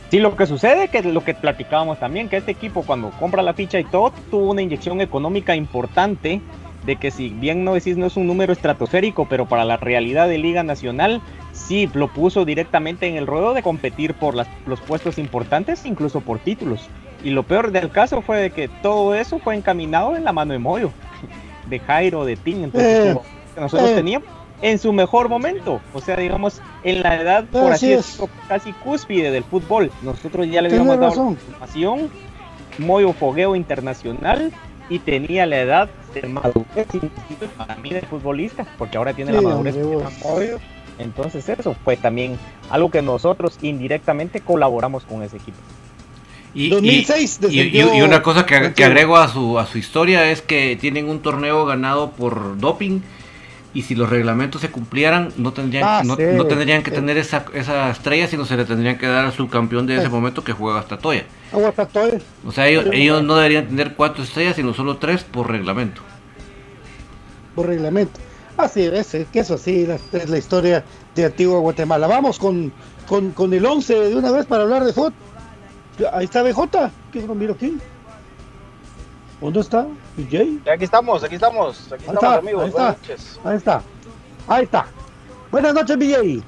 Sí, 0.10 0.20
lo 0.20 0.36
que 0.36 0.46
sucede 0.46 0.88
que 0.90 1.02
lo 1.02 1.24
que 1.24 1.34
platicábamos 1.34 2.00
también, 2.00 2.30
que 2.30 2.38
este 2.38 2.52
equipo 2.52 2.84
cuando 2.84 3.10
compra 3.12 3.42
la 3.42 3.54
ficha 3.54 3.80
y 3.80 3.84
todo, 3.84 4.14
tuvo 4.30 4.52
una 4.52 4.62
inyección 4.62 5.02
económica 5.02 5.56
importante 5.56 6.40
de 6.86 6.96
que 6.98 7.12
si 7.12 7.30
bien 7.30 7.64
no 7.64 7.74
decís 7.74 7.98
no 7.98 8.06
es 8.06 8.16
un 8.18 8.28
número 8.28 8.54
estratosférico, 8.54 9.26
pero 9.28 9.48
para 9.48 9.66
la 9.66 9.78
realidad 9.78 10.28
de 10.28 10.38
Liga 10.38 10.64
Nacional, 10.64 11.22
sí 11.52 11.90
lo 11.94 12.10
puso 12.10 12.46
directamente 12.46 13.08
en 13.08 13.16
el 13.16 13.26
ruedo 13.26 13.54
de 13.54 13.64
competir 13.64 14.14
por 14.14 14.36
las- 14.36 14.48
los 14.66 14.80
puestos 14.82 15.18
importantes, 15.18 15.86
incluso 15.86 16.22
por 16.22 16.40
títulos. 16.40 16.90
Y 17.24 17.30
lo 17.30 17.44
peor 17.44 17.72
del 17.72 17.90
caso 17.90 18.22
fue 18.22 18.38
de 18.38 18.52
que 18.52 18.68
todo 18.68 19.16
eso 19.16 19.40
fue 19.40 19.56
encaminado 19.56 20.16
en 20.16 20.24
la 20.24 20.34
mano 20.34 20.54
de 20.54 20.60
Moyo, 20.60 20.92
de 21.68 21.80
Jairo, 21.80 22.26
de 22.26 22.36
Tin, 22.36 22.66
entonces 22.66 23.16
Eh, 23.16 23.20
que 23.56 23.62
nosotros 23.62 23.90
eh. 23.92 23.96
teníamos 23.96 24.28
en 24.62 24.80
su 24.80 24.94
mejor 24.94 25.30
momento, 25.30 25.82
o 25.94 26.02
sea, 26.02 26.16
digamos, 26.16 26.62
en 26.84 27.02
la 27.02 27.20
edad, 27.22 27.44
por 27.46 27.74
Así 27.74 27.88
así 27.88 27.92
es. 27.94 27.98
decirlo, 28.06 28.30
casi 28.48 28.72
cúspide 28.74 29.32
del 29.32 29.44
fútbol. 29.44 29.92
Nosotros 30.02 30.48
ya 30.50 30.62
le 30.62 30.70
habíamos 30.70 30.98
dado 31.00 31.10
razón. 31.10 31.30
información, 31.32 32.10
Moyo 32.78 33.14
fogueo 33.14 33.56
internacional 33.56 34.52
y 34.90 35.00
tenía 35.00 35.46
la 35.46 35.60
edad 35.60 35.90
de 36.14 36.28
madurez 36.28 36.88
para 37.58 37.76
mí 37.76 37.90
de 37.92 38.02
futbolista, 38.02 38.66
porque 38.78 38.98
ahora 38.98 39.14
tiene 39.14 39.32
la 39.34 39.42
madurez 39.42 39.76
Moyo. 40.24 40.60
Entonces 40.98 41.48
eso 41.50 41.76
fue 41.84 41.98
también 41.98 42.38
algo 42.70 42.90
que 42.90 43.02
nosotros 43.02 43.58
indirectamente 43.62 44.42
colaboramos 44.42 45.04
con 45.04 45.24
ese 45.24 45.38
equipo. 45.38 45.58
Y, 46.56 46.66
y- 46.66 46.70
2006 46.70 47.40
y- 47.42 47.46
y- 47.46 47.50
descendió 47.72 47.96
y 47.96 48.02
una 48.02 48.22
cosa 48.22 48.46
que, 48.46 48.74
que 48.74 48.86
agrego 48.86 49.18
a 49.18 49.28
su, 49.28 49.58
a 49.60 49.66
su 49.66 49.78
historia 49.78 50.30
es 50.32 50.42
que 50.42 50.78
tienen 50.80 51.10
un 51.10 51.20
torneo 51.22 51.66
ganado 51.66 52.12
por 52.12 52.58
doping 52.60 53.02
y 53.74 53.82
si 53.82 53.96
los 53.96 54.08
reglamentos 54.08 54.62
se 54.62 54.70
cumplieran 54.70 55.34
no 55.38 55.52
tendrían, 55.52 55.84
Ah, 55.84 56.02
no, 56.06 56.16
sí, 56.16 56.22
no 56.36 56.46
tendrían 56.46 56.84
que 56.84 56.92
sí. 56.92 56.96
tener 56.98 57.18
esa, 57.18 57.46
esa 57.56 57.90
estrella 57.90 58.28
sino 58.28 58.46
se 58.46 58.56
le 58.56 58.66
tendrían 58.66 59.00
que 59.00 59.08
dar 59.08 59.26
al 59.26 59.34
subcampeón 59.34 59.88
de 59.88 59.96
ese 59.96 60.06
Sí. 60.06 60.12
momento 60.12 60.44
que 60.44 60.52
juega 60.54 60.80
hasta 60.80 60.98
Toya. 61.00 61.26
O 62.46 62.52
sea, 62.52 62.68
ellos, 62.68 62.86
ellos 62.92 63.24
no 63.24 63.36
deberían 63.36 63.68
tener 63.68 63.96
cuatro 63.96 64.24
estrellas 64.24 64.56
sino 64.56 64.76
solo 64.76 64.98
tres 64.98 65.24
por 65.24 65.50
reglamento. 65.50 66.02
por 67.56 67.68
reglamento. 67.68 68.20
Así 68.58 68.82
es, 68.82 69.14
es 69.16 69.28
que 69.28 69.40
eso 69.40 69.58
sí 69.58 69.86
la- 69.88 69.98
es 70.12 70.30
la 70.30 70.38
historia 70.38 70.84
de 71.16 71.26
Antigua 71.26 71.60
Guatemala. 71.60 72.06
Vamos 72.08 72.38
con, 72.38 72.72
con, 73.08 73.32
con 73.32 73.54
el 73.54 73.66
11 73.66 73.94
de 74.00 74.16
una 74.16 74.32
vez 74.32 74.46
para 74.46 74.64
hablar 74.64 74.84
de 74.84 74.94
fútbol. 74.94 75.14
Ahí 76.12 76.26
está 76.26 76.42
BJ, 76.44 76.92
que 77.12 77.22
no 77.24 77.36
miro 77.36 77.54
aquí. 77.54 77.78
¿Dónde 79.40 79.60
está? 79.60 79.86
DJ. 80.18 80.62
Aquí 80.74 80.86
estamos, 80.86 81.24
aquí 81.24 81.36
estamos, 81.36 81.92
aquí 81.92 82.06
Ahí 82.08 82.14
estamos 82.16 82.24
está, 82.24 82.36
amigos, 82.36 82.64
ahí 82.64 82.70
está. 82.70 82.82
buenas 82.82 82.98
noches. 83.02 83.40
Ahí 83.44 83.58
está. 83.58 83.82
Ahí 84.48 84.64
está. 84.64 84.86
Buenas 85.52 85.74
noches, 85.74 85.98
BJ. 85.98 86.44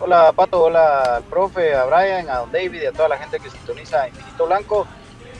Hola 0.00 0.32
Pato, 0.32 0.62
hola 0.62 1.16
al 1.16 1.24
profe, 1.24 1.74
a 1.74 1.84
Brian, 1.86 2.28
a 2.30 2.38
Don 2.38 2.52
David 2.52 2.82
y 2.82 2.86
a 2.86 2.92
toda 2.92 3.08
la 3.08 3.18
gente 3.18 3.40
que 3.40 3.50
sintoniza 3.50 4.06
Infinito 4.08 4.46
Blanco. 4.46 4.86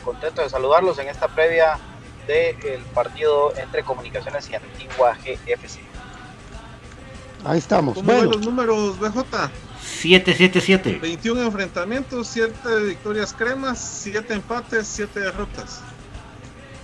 Contento 0.05 0.43
de 0.43 0.49
saludarlos 0.51 0.99
en 0.99 1.09
esta 1.09 1.29
previa 1.29 1.79
del 2.27 2.83
partido 2.93 3.57
entre 3.57 3.85
Comunicaciones 3.85 4.51
y 4.51 4.57
Antigua 4.57 5.17
GFC. 5.25 5.79
Ahí 7.45 7.59
estamos. 7.59 7.95
¿Cómo 7.95 8.09
ven 8.09 8.17
Bueno, 8.19 8.33
los 8.33 8.45
números, 8.45 8.99
BJ? 8.99 9.25
777. 10.03 10.99
21 11.01 11.43
enfrentamientos, 11.43 12.29
7 12.29 12.81
victorias 12.85 13.33
cremas, 13.33 13.79
7 13.79 14.35
empates, 14.35 14.87
7 14.87 15.21
derrotas. 15.21 15.81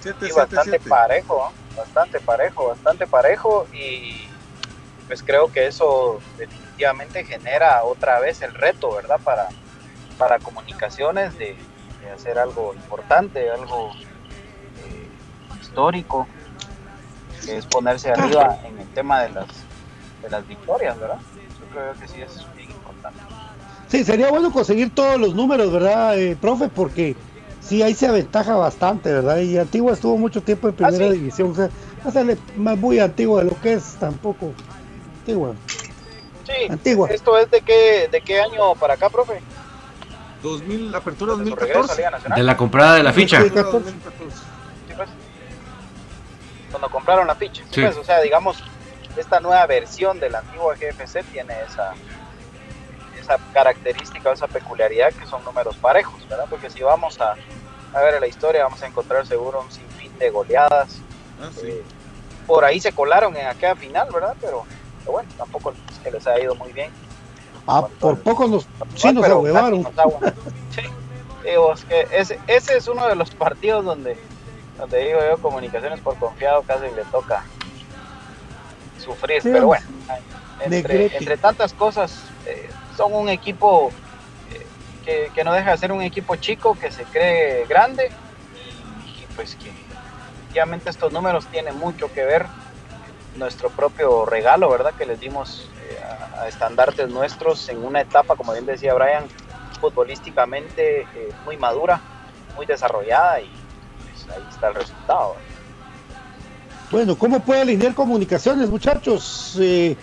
7, 0.01 0.19
Y 0.21 0.31
7, 0.31 0.35
bastante 0.35 0.71
7. 0.71 0.89
parejo, 0.89 1.51
¿no? 1.51 1.77
bastante 1.77 2.21
parejo, 2.21 2.69
bastante 2.69 3.07
parejo 3.07 3.67
y 3.73 4.29
pues 5.07 5.23
creo 5.23 5.51
que 5.53 5.67
eso 5.67 6.21
definitivamente 6.39 7.25
genera 7.25 7.85
otra 7.85 8.21
vez 8.21 8.43
el 8.43 8.55
reto, 8.55 8.95
¿verdad? 8.95 9.21
Para, 9.23 9.49
para 10.19 10.39
comunicaciones 10.39 11.37
de, 11.39 11.57
de 12.01 12.11
hacer 12.11 12.39
algo 12.39 12.75
importante, 12.75 13.51
algo 13.51 13.93
eh, 13.93 15.09
histórico, 15.61 16.27
que 17.45 17.59
es 17.59 17.67
ponerse 17.67 18.11
arriba 18.11 18.59
en 18.65 18.79
el 18.79 18.89
tema 18.89 19.23
de 19.23 19.31
las, 19.31 19.47
de 20.23 20.31
las 20.31 20.47
victorias, 20.47 20.99
¿verdad? 20.99 21.19
Yo 21.61 21.67
creo 21.73 21.93
que 21.95 22.09
sí 22.09 22.23
es. 22.23 22.47
Sí, 23.95 24.05
sería 24.05 24.31
bueno 24.31 24.53
conseguir 24.53 24.93
todos 24.95 25.21
los 25.21 25.35
números, 25.35 25.73
¿verdad, 25.73 26.19
eh, 26.19 26.37
profe? 26.41 26.69
Porque 26.69 27.15
sí, 27.61 27.83
ahí 27.83 27.95
se 27.95 28.09
aventaja 28.09 28.57
bastante, 28.57 29.13
¿verdad? 29.13 29.39
Y 29.39 29.57
Antigua 29.57 29.93
estuvo 29.93 30.17
mucho 30.19 30.43
tiempo 30.43 30.69
en 30.69 30.75
primera 30.75 31.07
sí. 31.07 31.13
división. 31.13 31.53
O 31.53 31.55
sea, 31.55 31.71
hacerle 32.05 32.37
más 32.57 32.77
muy 32.77 32.99
Antigua 32.99 33.43
de 33.45 33.51
lo 33.51 33.61
que 33.61 33.75
es 33.75 33.95
tampoco. 34.01 34.53
Antigua. 35.21 35.55
Sí, 36.45 36.67
Antigua. 36.69 37.09
¿esto 37.11 37.39
es 37.39 37.51
de 37.51 37.61
qué, 37.63 38.09
de 38.11 38.21
qué 38.21 38.41
año 38.41 38.75
para 38.75 38.95
acá, 38.95 39.09
profe? 39.09 39.41
2000, 40.43 40.95
apertura 40.95 41.37
¿De 41.37 41.47
su 41.47 41.57
regreso 41.57 41.79
a 41.79 41.83
2014. 41.83 41.97
Liga 41.97 42.11
Nacional? 42.11 42.39
De 42.39 42.43
la 42.43 42.57
comprada 42.57 42.97
de 42.97 43.03
la 43.03 43.13
ficha. 43.13 43.41
Sí. 43.41 43.47
Apertura 43.47 43.71
2014. 43.71 44.37
Sí, 44.37 44.95
pues. 44.97 45.09
Cuando 46.71 46.91
compraron 46.91 47.27
la 47.27 47.35
ficha. 47.37 47.63
Sí. 47.71 47.81
Pues, 47.81 47.97
o 47.97 48.05
sea, 48.05 48.21
digamos, 48.21 48.63
esta 49.17 49.41
nueva 49.41 49.65
versión 49.67 50.19
de 50.19 50.31
la 50.31 50.41
antigua 50.41 50.75
GFC 50.75 51.23
tiene 51.33 51.55
esa, 51.67 51.95
esa 53.25 53.39
característica 53.53 54.31
o 54.31 54.33
esa 54.33 54.47
peculiaridad 54.47 55.13
que 55.13 55.27
son 55.27 55.43
números 55.45 55.77
parejos, 55.77 56.29
¿verdad? 56.29 56.47
Porque 56.49 56.71
si 56.71 56.83
vamos 56.83 57.21
a, 57.21 57.35
a 57.93 58.01
ver 58.01 58.21
la 58.21 58.27
historia, 58.27 58.65
vamos 58.65 58.83
a 58.83 58.87
encontrar 58.87 59.27
seguro 59.27 59.63
un 59.63 59.71
sinfín 59.71 60.17
de 60.19 60.31
goleadas. 60.31 61.01
Ah, 61.41 61.51
sí. 61.53 61.69
Eh, 61.69 61.83
por 62.47 62.65
ahí 62.65 62.79
se 62.79 62.93
colaron 62.93 63.35
en 63.37 63.47
aquella 63.47 63.75
final, 63.75 64.09
¿verdad? 64.13 64.37
Pero, 64.41 64.65
pero 65.01 65.13
bueno, 65.13 65.29
tampoco 65.39 65.73
es 65.91 65.99
que 66.01 66.11
les 66.11 66.27
ha 66.27 66.39
ido 66.39 66.55
muy 66.55 66.73
bien. 66.73 66.93
Ah, 67.67 67.87
por 67.99 68.19
poco 68.21 68.47
nos, 68.47 68.69
sí 68.95 69.11
nos 69.13 69.25
ahuevaron. 69.25 69.85
Sí, 70.71 70.83
digo, 71.43 71.73
es 71.73 71.85
que 71.85 72.07
ese, 72.13 72.39
ese 72.47 72.77
es 72.77 72.87
uno 72.89 73.09
de 73.09 73.17
los 73.17 73.31
partidos 73.31 73.87
donde, 73.87 74.19
donde 74.79 74.99
digo 74.99 75.21
yo, 75.27 75.39
comunicaciones 75.39 76.01
por 76.01 76.19
confiado 76.19 76.63
casi 76.63 76.91
le 76.95 77.05
toca 77.05 77.43
sufrir. 79.03 79.41
Sí, 79.41 79.49
pero 79.51 79.69
bueno, 79.69 79.87
entre, 80.61 81.17
entre 81.17 81.39
tantas 81.39 81.73
cosas, 81.73 82.13
eh, 82.45 82.69
son 82.97 83.15
un 83.15 83.29
equipo 83.29 83.91
eh, 84.51 84.67
que, 85.05 85.31
que 85.35 85.45
no 85.45 85.53
deja 85.53 85.73
de 85.73 85.79
ser 85.79 85.93
un 85.93 86.03
equipo 86.03 86.37
chico, 86.37 86.75
que 86.75 86.91
se 86.91 87.05
cree 87.05 87.67
grande 87.67 88.11
y, 89.07 89.35
pues 89.35 89.57
que 89.57 89.69
efectivamente 89.69 90.91
estos 90.91 91.13
números 91.13 91.47
tienen 91.47 91.77
mucho 91.79 92.13
que 92.13 92.25
ver 92.25 92.47
nuestro 93.37 93.69
propio 93.71 94.25
regalo, 94.25 94.71
¿verdad? 94.71 94.93
Que 94.97 95.07
les 95.07 95.19
dimos 95.19 95.69
eh, 95.91 95.99
a, 96.03 96.43
a 96.43 96.49
estandartes 96.49 97.09
nuestros 97.09 97.69
en 97.69 97.85
una 97.85 98.01
etapa, 98.01 98.37
como 98.37 98.53
bien 98.53 98.67
decía 98.67 98.95
Brian, 98.95 99.25
futbolísticamente 99.81 101.01
eh, 101.03 101.07
muy 101.45 101.57
madura, 101.57 102.01
muy 102.57 102.65
desarrollada 102.65 103.41
y 103.41 103.51
pues, 104.11 104.37
ahí 104.37 104.45
está 104.51 104.69
el 104.69 104.75
resultado. 104.77 105.37
Bueno, 106.91 107.19
¿cómo 107.19 107.41
puede 107.41 107.63
alinear 107.63 107.95
comunicaciones, 107.95 108.71
muchachos? 108.71 109.59
Eh, 109.61 109.97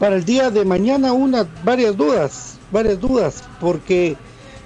para 0.00 0.16
el 0.16 0.24
día 0.24 0.50
de 0.50 0.64
mañana, 0.64 1.12
una, 1.12 1.46
varias 1.62 1.94
dudas, 1.94 2.58
varias 2.72 2.98
dudas, 2.98 3.44
porque 3.60 4.16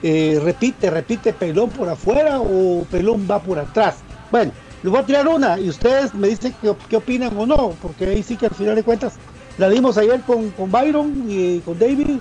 eh, 0.00 0.40
repite, 0.40 0.88
repite 0.90 1.32
Pelón 1.32 1.70
por 1.70 1.88
afuera 1.88 2.40
o 2.40 2.86
Pelón 2.88 3.26
va 3.28 3.42
por 3.42 3.58
atrás. 3.58 3.96
Bueno, 4.30 4.52
les 4.84 4.92
voy 4.92 5.00
a 5.00 5.04
tirar 5.04 5.26
una 5.26 5.58
y 5.58 5.68
ustedes 5.68 6.14
me 6.14 6.28
dicen 6.28 6.54
qué, 6.62 6.72
qué 6.88 6.96
opinan 6.96 7.36
o 7.36 7.46
no, 7.46 7.70
porque 7.82 8.06
ahí 8.06 8.22
sí 8.22 8.36
que 8.36 8.46
al 8.46 8.54
final 8.54 8.76
de 8.76 8.84
cuentas 8.84 9.14
la 9.58 9.68
dimos 9.68 9.98
ayer 9.98 10.20
con, 10.20 10.50
con 10.50 10.70
Byron 10.70 11.24
y 11.28 11.58
con 11.60 11.80
David. 11.80 12.20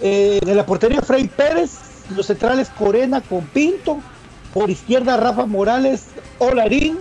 Eh, 0.00 0.38
en 0.40 0.56
la 0.56 0.64
portería 0.64 1.02
Frey 1.02 1.28
Pérez, 1.28 1.72
los 2.16 2.26
centrales 2.26 2.70
Corena 2.70 3.20
con 3.20 3.44
Pinto, 3.44 3.98
por 4.54 4.70
izquierda 4.70 5.18
Rafa 5.18 5.44
Morales, 5.44 6.06
Olarín, 6.38 6.96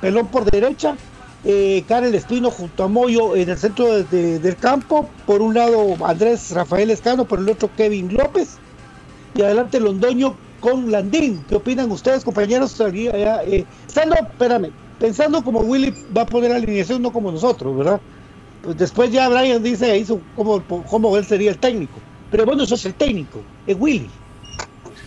Pelón 0.00 0.26
por 0.26 0.50
derecha, 0.50 0.96
eh, 1.44 1.84
Karel 1.88 2.14
Espino 2.14 2.50
junto 2.50 2.84
a 2.84 2.88
Moyo 2.88 3.34
en 3.36 3.48
el 3.48 3.58
centro 3.58 3.92
de- 3.92 4.04
de- 4.04 4.38
del 4.38 4.56
campo, 4.56 5.08
por 5.26 5.42
un 5.42 5.54
lado 5.54 5.96
Andrés 6.04 6.50
Rafael 6.50 6.90
Escano, 6.90 7.26
por 7.26 7.40
el 7.40 7.48
otro 7.48 7.68
Kevin 7.76 8.12
López, 8.12 8.58
y 9.34 9.42
adelante 9.42 9.80
Londoño 9.80 10.36
con 10.60 10.90
Landín. 10.90 11.44
¿Qué 11.48 11.56
opinan 11.56 11.90
ustedes, 11.90 12.22
compañeros? 12.24 12.78
Eh, 12.80 13.64
estando, 13.86 14.14
espérame, 14.14 14.70
pensando 14.98 15.42
como 15.42 15.60
Willy 15.60 15.92
va 16.16 16.22
a 16.22 16.26
poner 16.26 16.50
la 16.50 16.56
alineación, 16.56 17.02
no 17.02 17.10
como 17.12 17.32
nosotros, 17.32 17.76
¿verdad? 17.76 18.00
Pues 18.60 18.76
después 18.76 19.10
ya 19.10 19.28
Brian 19.28 19.62
dice 19.62 19.90
ahí 19.90 20.04
su- 20.04 20.22
cómo, 20.34 20.64
cómo 20.88 21.16
él 21.16 21.24
sería 21.26 21.50
el 21.50 21.58
técnico. 21.58 22.00
Pero 22.30 22.46
bueno, 22.46 22.62
eso 22.62 22.76
es 22.76 22.84
el 22.84 22.94
técnico, 22.94 23.44
es 23.66 23.76
Willy. 23.78 24.10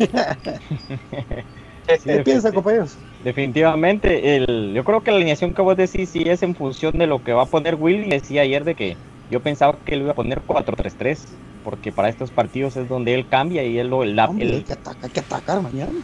¿Qué 2.04 2.20
piensan, 2.24 2.54
compañeros? 2.54 2.98
Definitivamente, 3.26 4.36
el, 4.38 4.74
yo 4.76 4.84
creo 4.84 5.02
que 5.04 5.10
la 5.12 5.18
alineación 5.18 5.54
que 5.56 5.62
vos 5.64 5.76
decís 5.76 6.12
sí 6.12 6.24
es 6.28 6.44
en 6.44 6.56
función 6.56 6.94
de 6.94 7.08
lo 7.08 7.24
que 7.24 7.34
va 7.34 7.44
a 7.44 7.50
poner 7.50 7.76
Willy. 7.76 8.10
Decía 8.10 8.42
ayer 8.44 8.64
de 8.64 8.76
que 8.76 9.00
yo 9.30 9.42
pensaba 9.42 9.82
que 9.84 9.96
él 9.96 10.02
iba 10.02 10.12
a 10.12 10.16
poner 10.16 10.44
4-3-3, 10.46 11.42
porque 11.64 11.92
para 11.92 12.10
estos 12.10 12.32
partidos 12.32 12.76
es 12.78 12.88
donde 12.88 13.16
él 13.16 13.28
cambia 13.28 13.64
y 13.64 13.80
él 13.80 13.88
lo... 13.90 14.04
la- 14.06 14.32
Hombre, 14.32 14.38
él- 14.38 14.54
hay, 14.58 14.64
que 14.64 14.74
atacar, 14.74 14.98
hay 15.06 15.12
que 15.12 15.20
atacar 15.22 15.62
mañana. 15.62 16.02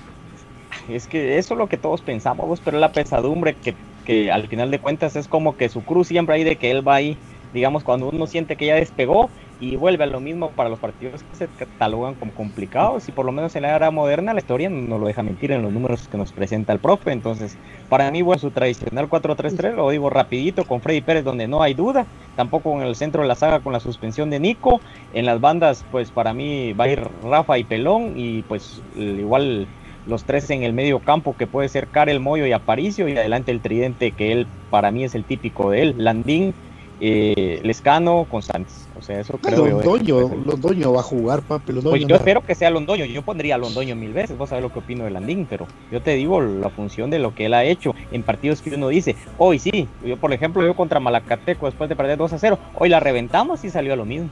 es 0.88 1.08
que 1.08 1.38
eso 1.38 1.54
es 1.54 1.58
lo 1.58 1.68
que 1.68 1.78
todos 1.78 2.02
pensamos, 2.04 2.62
pero 2.62 2.80
la 2.80 2.94
pesadumbre 2.94 3.60
que, 3.60 3.78
que 4.04 4.32
al 4.32 4.48
final 4.48 4.72
de 4.72 4.80
cuentas 4.80 5.16
es 5.16 5.28
como 5.28 5.56
que 5.58 5.70
su 5.70 5.84
cruz 5.84 6.08
siempre 6.08 6.36
ahí 6.36 6.44
de 6.44 6.58
que 6.58 6.72
él 6.72 6.88
va 6.88 6.96
ahí, 6.96 7.22
digamos, 7.52 7.84
cuando 7.84 8.10
uno 8.10 8.28
siente 8.28 8.58
que 8.58 8.66
ya 8.68 8.76
despegó 8.76 9.32
y 9.62 9.76
vuelve 9.76 10.04
a 10.04 10.08
lo 10.08 10.20
mismo 10.20 10.50
para 10.50 10.70
los 10.70 10.80
partidos 10.80 11.22
que 11.22 11.36
se 11.36 11.48
catalogan 11.48 12.16
como 12.16 12.34
complicados 12.34 13.08
y 13.08 13.12
por 13.12 13.28
lo 13.28 13.32
menos 13.32 13.56
en 13.56 13.62
la 13.62 13.76
era 13.76 13.92
moderna 13.92 14.34
la 14.34 14.40
historia 14.40 14.72
no 14.72 14.98
lo 14.98 15.06
deja 15.06 15.22
mentir 15.22 15.52
en 15.52 15.62
los 15.62 15.72
números 15.72 16.08
que 16.08 16.18
nos 16.18 16.32
presenta 16.32 16.74
el 16.74 16.80
profe, 16.80 17.12
entonces 17.12 17.56
para 17.88 18.10
mí 18.10 18.24
bueno, 18.24 18.40
su 18.40 18.50
tradicional 18.50 19.08
4-3-3 19.08 19.76
lo 19.76 19.92
digo 19.92 20.10
rapidito 20.10 20.66
con 20.66 20.82
Freddy 20.82 21.02
Pérez 21.02 21.24
donde 21.24 21.48
no 21.48 21.62
hay 21.62 21.76
duda, 21.76 22.08
tampoco 22.36 22.74
en 22.82 22.88
el 22.88 22.96
centro 22.96 23.22
de 23.22 23.28
la 23.28 23.36
saga 23.36 23.60
con 23.60 23.72
la 23.72 23.80
suspensión 23.80 24.32
de 24.32 24.40
Nico, 24.40 24.82
en 25.14 25.28
las 25.28 25.40
bandas 25.40 25.86
pues 25.92 26.10
para 26.10 26.34
mí 26.34 26.74
va 26.74 26.86
a 26.86 26.90
ir 26.90 27.08
Rafa 27.24 27.60
y 27.60 27.64
Pelón 27.64 28.14
y 28.16 28.42
pues 28.42 28.82
igual 28.96 29.68
los 30.08 30.26
tres 30.26 30.50
en 30.50 30.64
el 30.64 30.74
medio 30.74 31.00
campo 31.00 31.38
que 31.38 31.46
puede 31.46 31.70
ser 31.70 31.88
Karel, 31.88 32.20
Moyo 32.20 32.48
y 32.48 32.52
Aparicio 32.52 33.08
y 33.08 33.16
adelante 33.16 33.52
el 33.52 33.62
tridente 33.62 34.12
que 34.12 34.32
él 34.32 34.48
para 34.72 34.90
mí 34.90 35.04
es 35.04 35.14
el 35.14 35.26
típico 35.26 35.70
de 35.70 35.84
él, 35.84 35.96
Landín, 35.98 36.56
eh, 37.00 37.60
Lescano, 37.64 38.26
Constantes, 38.30 38.81
o 39.02 39.04
sea 39.04 39.20
eso 39.20 39.38
creo 39.42 39.68
yo. 39.68 39.78
Londoño, 39.78 40.44
Londoño 40.46 40.94
va 40.94 41.00
a 41.00 41.04
jugar, 41.04 41.42
papi. 41.42 41.74
Londoño 41.74 41.90
pues 41.90 42.02
yo 42.04 42.08
no. 42.08 42.16
espero 42.16 42.46
que 42.46 42.54
sea 42.54 42.70
Londoño, 42.70 43.04
yo 43.06 43.24
pondría 43.24 43.56
a 43.56 43.58
Londoño 43.58 43.96
mil 43.96 44.14
veces, 44.14 44.38
vos 44.38 44.50
sabés 44.50 44.64
lo 44.64 44.72
que 44.72 44.80
opino 44.80 45.04
de 45.06 45.10
Landín, 45.10 45.48
pero 45.50 45.66
yo 45.92 46.02
te 46.02 46.12
digo 46.16 46.40
la 46.40 46.70
función 46.70 47.10
de 47.10 47.18
lo 47.18 47.34
que 47.34 47.48
él 47.48 47.54
ha 47.56 47.64
hecho 47.64 47.96
en 48.12 48.22
partidos 48.24 48.62
que 48.62 48.70
uno 48.76 48.90
dice, 48.90 49.16
hoy 49.40 49.58
sí, 49.58 49.88
yo 50.06 50.18
por 50.18 50.32
ejemplo 50.34 50.64
yo 50.64 50.76
contra 50.76 51.00
Malacateco 51.00 51.66
después 51.66 51.90
de 51.90 51.96
perder 51.96 52.18
2 52.18 52.34
a 52.34 52.38
0, 52.40 52.60
hoy 52.76 52.90
la 52.90 53.00
reventamos 53.00 53.64
y 53.64 53.70
salió 53.72 53.94
a 53.94 53.96
lo 53.96 54.06
mismo. 54.06 54.30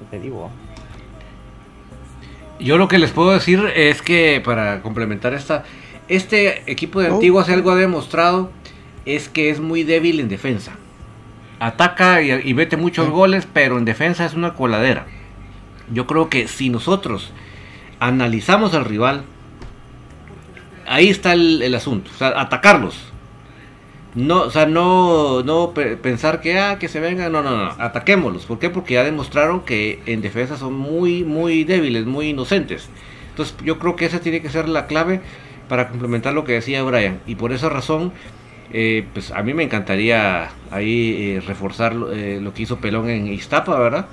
Yo 0.00 0.06
te 0.10 0.20
digo, 0.20 0.50
Yo 2.60 2.78
lo 2.78 2.86
que 2.86 2.98
les 2.98 3.10
puedo 3.10 3.32
decir 3.32 3.60
es 3.74 4.02
que 4.02 4.40
para 4.44 4.82
complementar 4.82 5.34
esta, 5.34 5.64
este 6.08 6.70
equipo 6.70 7.00
de 7.00 7.10
Oh. 7.10 7.14
Antigua 7.14 7.44
si 7.44 7.52
algo 7.52 7.72
ha 7.72 7.76
demostrado 7.76 8.50
es 9.04 9.28
que 9.28 9.50
es 9.50 9.58
muy 9.60 9.82
débil 9.82 10.20
en 10.20 10.28
defensa. 10.28 10.76
Ataca 11.60 12.22
y, 12.22 12.30
y 12.30 12.54
mete 12.54 12.76
muchos 12.76 13.10
goles, 13.10 13.46
pero 13.52 13.78
en 13.78 13.84
defensa 13.84 14.24
es 14.24 14.34
una 14.34 14.54
coladera. 14.54 15.06
Yo 15.92 16.06
creo 16.06 16.28
que 16.28 16.48
si 16.48 16.70
nosotros 16.70 17.32
analizamos 17.98 18.74
al 18.74 18.84
rival, 18.84 19.24
ahí 20.86 21.08
está 21.08 21.32
el, 21.32 21.62
el 21.62 21.74
asunto, 21.74 22.10
o 22.14 22.18
sea, 22.18 22.40
atacarlos. 22.40 22.96
No, 24.14 24.42
o 24.42 24.50
sea, 24.50 24.66
no, 24.66 25.42
no 25.42 25.72
pe- 25.74 25.96
pensar 25.96 26.40
que, 26.40 26.58
ah, 26.58 26.78
que 26.78 26.88
se 26.88 26.98
vengan, 26.98 27.30
no, 27.30 27.42
no, 27.42 27.56
no, 27.56 27.70
ataquémoslos. 27.78 28.46
¿Por 28.46 28.58
qué? 28.58 28.70
Porque 28.70 28.94
ya 28.94 29.04
demostraron 29.04 29.60
que 29.60 30.00
en 30.06 30.22
defensa 30.22 30.56
son 30.56 30.74
muy, 30.74 31.24
muy 31.24 31.64
débiles, 31.64 32.06
muy 32.06 32.30
inocentes. 32.30 32.88
Entonces 33.30 33.54
yo 33.64 33.78
creo 33.78 33.96
que 33.96 34.06
esa 34.06 34.20
tiene 34.20 34.40
que 34.40 34.48
ser 34.48 34.68
la 34.68 34.86
clave 34.86 35.20
para 35.68 35.88
complementar 35.88 36.32
lo 36.32 36.44
que 36.44 36.52
decía 36.54 36.82
Brian. 36.82 37.20
Y 37.26 37.34
por 37.34 37.52
esa 37.52 37.68
razón, 37.68 38.12
eh, 38.72 39.06
pues 39.12 39.30
a 39.32 39.42
mí 39.42 39.54
me 39.54 39.62
encantaría 39.64 40.50
ahí 40.70 41.36
eh, 41.36 41.40
reforzar 41.46 41.94
lo- 41.94 42.12
eh, 42.12 42.40
lo 42.40 42.52
que 42.54 42.62
hizo 42.62 42.78
Pelón 42.78 43.08
en 43.10 43.26
Iztapa, 43.28 43.78
¿verdad? 43.78 44.06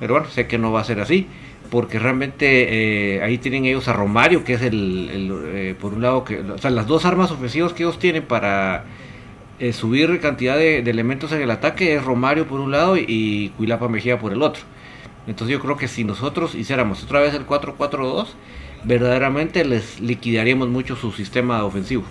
Pero 0.00 0.14
bueno, 0.14 0.28
sé 0.28 0.46
que 0.46 0.58
no 0.58 0.72
va 0.72 0.80
a 0.80 0.84
ser 0.84 1.00
así. 1.00 1.26
Porque 1.70 2.00
realmente 2.00 3.16
eh, 3.16 3.22
ahí 3.22 3.38
tienen 3.38 3.64
ellos 3.64 3.86
a 3.86 3.92
Romario, 3.92 4.42
que 4.42 4.54
es 4.54 4.62
el, 4.62 5.76
por 5.80 5.92
un 5.94 6.02
lado, 6.02 6.24
que, 6.24 6.40
o 6.40 6.58
sea, 6.58 6.70
las 6.70 6.86
dos 6.88 7.04
armas 7.04 7.30
ofensivas 7.30 7.72
que 7.72 7.84
ellos 7.84 7.98
tienen 7.98 8.24
para 8.24 8.84
subir 9.72 10.20
cantidad 10.20 10.56
de, 10.56 10.82
de 10.82 10.90
elementos 10.90 11.32
en 11.32 11.42
el 11.42 11.50
ataque 11.50 11.94
es 11.94 12.04
Romario 12.04 12.46
por 12.46 12.60
un 12.60 12.70
lado 12.72 12.96
y, 12.96 13.04
y 13.08 13.48
Cuilapa 13.50 13.88
Mejía 13.88 14.18
por 14.18 14.32
el 14.32 14.42
otro. 14.42 14.62
Entonces 15.26 15.52
yo 15.52 15.60
creo 15.60 15.76
que 15.76 15.86
si 15.86 16.02
nosotros 16.04 16.54
hiciéramos 16.54 17.04
otra 17.04 17.20
vez 17.20 17.34
el 17.34 17.44
4-4-2, 17.46 18.34
verdaderamente 18.84 19.64
les 19.64 20.00
liquidaríamos 20.00 20.68
mucho 20.68 20.96
su 20.96 21.12
sistema 21.12 21.62
ofensivo. 21.64 22.04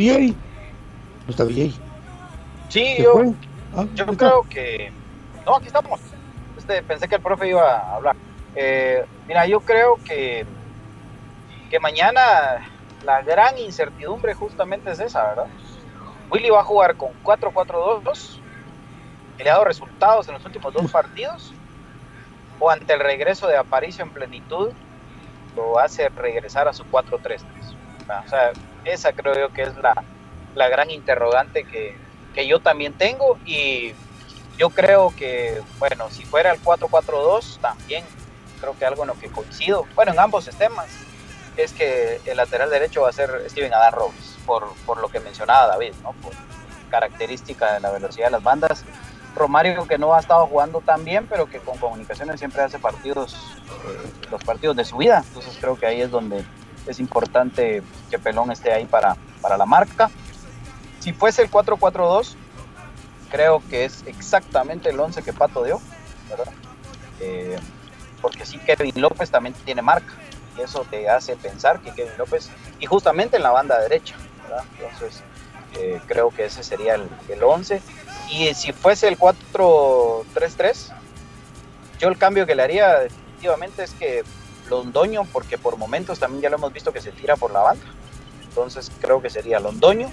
Bien. 0.00 0.34
No 1.26 1.30
está 1.30 1.44
bien. 1.44 1.74
Sí, 2.70 2.96
¿Se 2.96 3.02
yo, 3.02 3.12
fue? 3.12 3.34
Ah, 3.76 3.84
yo 3.94 4.06
creo 4.06 4.46
que... 4.48 4.90
No, 5.44 5.56
aquí 5.56 5.66
estamos. 5.66 6.00
Este, 6.56 6.82
pensé 6.82 7.06
que 7.06 7.16
el 7.16 7.20
profe 7.20 7.48
iba 7.48 7.70
a 7.70 7.96
hablar. 7.96 8.16
Eh, 8.54 9.04
mira, 9.28 9.44
yo 9.44 9.60
creo 9.60 9.96
que, 10.02 10.46
que 11.68 11.80
mañana 11.80 12.66
la 13.04 13.20
gran 13.20 13.58
incertidumbre 13.58 14.32
justamente 14.32 14.90
es 14.90 15.00
esa, 15.00 15.22
¿verdad? 15.22 15.46
Willy 16.30 16.48
va 16.48 16.60
a 16.60 16.64
jugar 16.64 16.96
con 16.96 17.10
4-4-2, 17.22 18.38
que 19.36 19.44
le 19.44 19.50
ha 19.50 19.54
dado 19.54 19.66
resultados 19.66 20.26
en 20.28 20.34
los 20.34 20.46
últimos 20.46 20.72
dos 20.72 20.90
partidos, 20.90 21.52
o 22.58 22.70
ante 22.70 22.94
el 22.94 23.00
regreso 23.00 23.46
de 23.48 23.58
Aparicio 23.58 24.02
en 24.02 24.12
plenitud, 24.12 24.70
lo 25.54 25.78
hace 25.78 26.08
regresar 26.08 26.68
a 26.68 26.72
su 26.72 26.84
4-3-3. 26.84 27.42
O 28.24 28.28
sea, 28.28 28.52
esa 28.84 29.12
creo 29.12 29.34
yo 29.34 29.52
que 29.52 29.62
es 29.62 29.76
la, 29.76 30.02
la 30.54 30.68
gran 30.68 30.90
interrogante 30.90 31.64
que, 31.64 31.96
que 32.34 32.46
yo 32.46 32.60
también 32.60 32.92
tengo 32.92 33.38
y 33.44 33.92
yo 34.58 34.70
creo 34.70 35.14
que, 35.16 35.62
bueno, 35.78 36.10
si 36.10 36.24
fuera 36.24 36.52
el 36.52 36.62
4-4-2, 36.62 37.58
también 37.60 38.04
creo 38.60 38.76
que 38.78 38.84
algo 38.84 39.02
en 39.02 39.08
lo 39.08 39.18
que 39.18 39.28
coincido, 39.28 39.86
bueno, 39.94 40.12
en 40.12 40.20
ambos 40.20 40.44
sistemas, 40.44 40.86
es 41.56 41.72
que 41.72 42.20
el 42.26 42.36
lateral 42.36 42.70
derecho 42.70 43.02
va 43.02 43.08
a 43.08 43.12
ser 43.12 43.30
Steven 43.48 43.72
Adán 43.72 43.92
Robles, 43.92 44.38
por, 44.46 44.72
por 44.86 45.00
lo 45.00 45.08
que 45.08 45.20
mencionaba 45.20 45.66
David, 45.66 45.94
¿no? 46.02 46.12
Por 46.12 46.32
característica 46.90 47.74
de 47.74 47.80
la 47.80 47.90
velocidad 47.90 48.26
de 48.26 48.32
las 48.32 48.42
bandas 48.42 48.84
Romario 49.36 49.86
que 49.86 49.98
no 49.98 50.14
ha 50.14 50.20
estado 50.20 50.46
jugando 50.46 50.80
tan 50.80 51.04
bien, 51.04 51.26
pero 51.28 51.46
que 51.46 51.58
con 51.58 51.78
comunicaciones 51.78 52.38
siempre 52.38 52.62
hace 52.62 52.78
partidos, 52.78 53.36
los 54.30 54.42
partidos 54.42 54.76
de 54.76 54.84
su 54.84 54.96
vida. 54.96 55.22
Entonces 55.26 55.56
creo 55.60 55.78
que 55.78 55.86
ahí 55.86 56.00
es 56.00 56.10
donde 56.10 56.44
es 56.86 57.00
importante 57.00 57.82
que 58.10 58.18
Pelón 58.18 58.50
esté 58.50 58.72
ahí 58.72 58.86
para, 58.86 59.16
para 59.40 59.56
la 59.56 59.66
marca. 59.66 60.10
Si 61.00 61.12
fuese 61.12 61.42
el 61.42 61.50
4-4-2, 61.50 62.34
creo 63.30 63.62
que 63.68 63.84
es 63.84 64.04
exactamente 64.06 64.90
el 64.90 65.00
11 65.00 65.22
que 65.22 65.32
Pato 65.32 65.64
dio, 65.64 65.80
¿verdad? 66.28 66.52
Eh, 67.20 67.58
porque 68.20 68.44
sí, 68.44 68.58
Kevin 68.58 69.00
López 69.00 69.30
también 69.30 69.54
tiene 69.64 69.82
marca, 69.82 70.12
y 70.58 70.62
eso 70.62 70.84
te 70.90 71.08
hace 71.08 71.36
pensar 71.36 71.80
que 71.80 71.92
Kevin 71.92 72.18
López, 72.18 72.50
y 72.80 72.86
justamente 72.86 73.36
en 73.36 73.42
la 73.42 73.50
banda 73.50 73.78
derecha, 73.80 74.16
¿verdad? 74.42 74.64
Entonces, 74.78 75.22
eh, 75.78 76.00
creo 76.06 76.30
que 76.30 76.46
ese 76.46 76.62
sería 76.62 76.96
el, 76.96 77.08
el 77.28 77.42
11. 77.42 77.80
Y 78.30 78.52
si 78.54 78.72
fuese 78.72 79.08
el 79.08 79.18
4-3-3, 79.18 80.92
yo 81.98 82.08
el 82.08 82.18
cambio 82.18 82.46
que 82.46 82.54
le 82.54 82.62
haría 82.62 82.98
definitivamente 83.00 83.84
es 83.84 83.92
que 83.92 84.24
Londoño, 84.70 85.24
porque 85.32 85.58
por 85.58 85.76
momentos 85.76 86.18
también 86.18 86.42
ya 86.42 86.50
lo 86.50 86.56
hemos 86.56 86.72
visto 86.72 86.92
que 86.92 87.00
se 87.02 87.12
tira 87.12 87.36
por 87.36 87.50
la 87.52 87.60
banda. 87.60 87.84
Entonces 88.44 88.90
creo 89.00 89.20
que 89.20 89.28
sería 89.28 89.60
Londoño, 89.60 90.08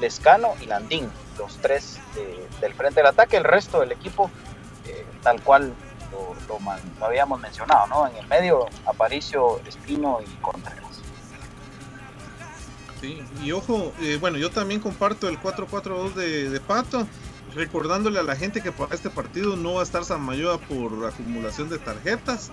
Lescano 0.00 0.54
y 0.62 0.66
Landín, 0.66 1.10
los 1.38 1.56
tres 1.58 1.98
de- 2.14 2.46
del 2.60 2.72
frente 2.74 3.00
del 3.00 3.06
ataque. 3.06 3.36
El 3.36 3.44
resto 3.44 3.80
del 3.80 3.92
equipo, 3.92 4.30
eh, 4.86 5.04
tal 5.22 5.42
cual 5.42 5.72
lo, 6.12 7.04
habíamos 7.04 7.40
mencionado, 7.40 7.86
¿no? 7.88 8.06
En 8.06 8.16
el 8.16 8.26
medio, 8.26 8.66
Aparicio, 8.86 9.60
Espino 9.66 10.20
y 10.26 10.30
Contreras. 10.40 10.82
Sí, 13.00 13.22
y 13.42 13.52
ojo, 13.52 13.92
eh, 14.00 14.16
bueno, 14.20 14.38
yo 14.38 14.50
también 14.50 14.80
comparto 14.80 15.28
el 15.28 15.38
4-4-2 15.38 16.14
de, 16.14 16.48
de 16.48 16.60
Pato, 16.60 17.06
recordándole 17.54 18.18
a 18.18 18.22
la 18.22 18.36
gente 18.36 18.62
que 18.62 18.72
para 18.72 18.94
este 18.94 19.10
partido 19.10 19.56
no 19.56 19.74
va 19.74 19.80
a 19.80 19.84
estar 19.84 20.04
Samayoa 20.04 20.58
por 20.58 21.04
acumulación 21.06 21.68
de 21.68 21.78
tarjetas. 21.78 22.50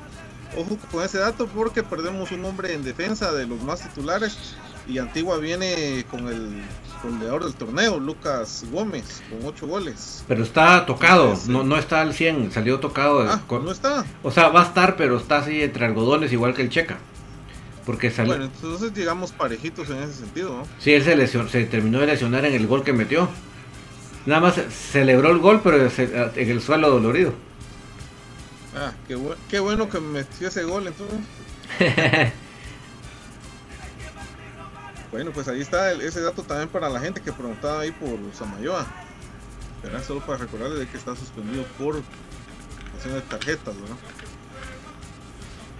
Ojo 0.57 0.77
con 0.91 1.03
ese 1.03 1.17
dato 1.17 1.47
porque 1.47 1.81
perdemos 1.83 2.31
un 2.31 2.45
hombre 2.45 2.73
en 2.73 2.83
defensa 2.83 3.31
de 3.31 3.47
los 3.47 3.61
más 3.63 3.81
titulares 3.81 4.55
y 4.87 4.97
Antigua 4.99 5.37
viene 5.37 6.05
con 6.11 6.27
el 6.27 6.61
goleador 7.01 7.45
del 7.45 7.53
torneo, 7.55 7.99
Lucas 7.99 8.63
Gómez, 8.71 9.23
con 9.29 9.47
8 9.47 9.65
goles. 9.67 10.23
Pero 10.27 10.43
está 10.43 10.85
tocado, 10.85 11.37
no, 11.47 11.63
no 11.63 11.77
está 11.77 12.01
al 12.01 12.13
100, 12.13 12.51
salió 12.51 12.79
tocado. 12.79 13.21
Ah, 13.21 13.41
con- 13.47 13.65
no 13.65 13.71
está. 13.71 14.05
O 14.21 14.29
sea, 14.31 14.49
va 14.49 14.61
a 14.61 14.65
estar, 14.65 14.95
pero 14.95 15.17
está 15.17 15.37
así 15.37 15.61
entre 15.63 15.85
algodones, 15.85 16.31
igual 16.31 16.53
que 16.53 16.61
el 16.61 16.69
Checa. 16.69 16.97
Porque 17.85 18.11
salió. 18.11 18.33
Bueno, 18.35 18.45
entonces 18.53 18.93
llegamos 18.93 19.31
parejitos 19.33 19.89
en 19.89 19.97
ese 20.03 20.13
sentido, 20.13 20.55
¿no? 20.57 20.67
Sí, 20.79 20.93
él 20.93 21.03
se, 21.03 21.15
lesionó, 21.17 21.49
se 21.49 21.65
terminó 21.65 21.99
de 21.99 22.07
lesionar 22.07 22.45
en 22.45 22.53
el 22.53 22.67
gol 22.67 22.83
que 22.83 22.93
metió. 22.93 23.27
Nada 24.25 24.39
más 24.39 24.55
celebró 24.69 25.31
el 25.31 25.39
gol, 25.39 25.59
pero 25.63 25.77
en 26.35 26.49
el 26.49 26.61
suelo 26.61 26.89
dolorido. 26.91 27.33
Ah, 28.76 28.91
qué, 29.07 29.15
bu- 29.17 29.36
qué 29.49 29.59
bueno 29.59 29.89
que 29.89 29.99
metió 29.99 30.47
ese 30.47 30.63
gol 30.63 30.88
entonces. 30.88 31.19
Bueno, 35.11 35.30
pues 35.32 35.47
ahí 35.47 35.61
está 35.61 35.91
el- 35.91 36.01
ese 36.01 36.21
dato 36.21 36.41
también 36.41 36.69
para 36.69 36.89
la 36.89 36.99
gente 36.99 37.21
que 37.21 37.32
preguntaba 37.32 37.82
ahí 37.82 37.91
por 37.91 38.17
Samayoa. 38.34 38.86
Era 39.84 40.01
solo 40.03 40.21
para 40.26 40.39
recordarles 40.39 40.80
de 40.80 40.88
que 40.88 40.97
está 40.97 41.15
suspendido 41.15 41.63
por 41.78 42.01
acción 42.95 43.13
de 43.13 43.21
tarjetas, 43.21 43.80
¿verdad? 43.80 43.95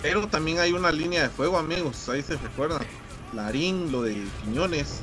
Pero 0.04 0.28
también 0.28 0.60
hay 0.60 0.74
una 0.74 0.92
línea 0.92 1.24
de 1.24 1.30
fuego, 1.30 1.58
amigos, 1.58 2.08
ahí 2.10 2.22
se 2.22 2.38
recuerdan. 2.38 2.82
Larín, 3.34 3.92
lo 3.92 4.04
de 4.04 4.24
Quiñones, 4.44 5.00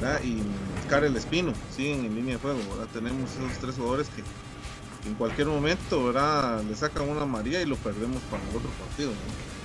¿verdad? 0.00 0.22
Y 0.24 0.42
Karel 0.88 1.14
Espino, 1.16 1.52
siguen 1.76 2.06
en 2.06 2.14
línea 2.14 2.34
de 2.36 2.38
fuego, 2.38 2.58
¿verdad? 2.70 2.86
Tenemos 2.94 3.30
esos 3.32 3.58
tres 3.60 3.74
jugadores 3.74 4.08
que 4.08 4.22
en 5.06 5.14
cualquier 5.14 5.48
momento, 5.48 6.04
¿verdad? 6.04 6.62
Le 6.62 6.74
sacan 6.74 7.08
una 7.08 7.26
María 7.26 7.60
y 7.60 7.66
lo 7.66 7.76
perdemos 7.76 8.22
para 8.30 8.42
el 8.42 8.56
otro 8.56 8.70
partido, 8.70 9.10
¿no? 9.10 9.16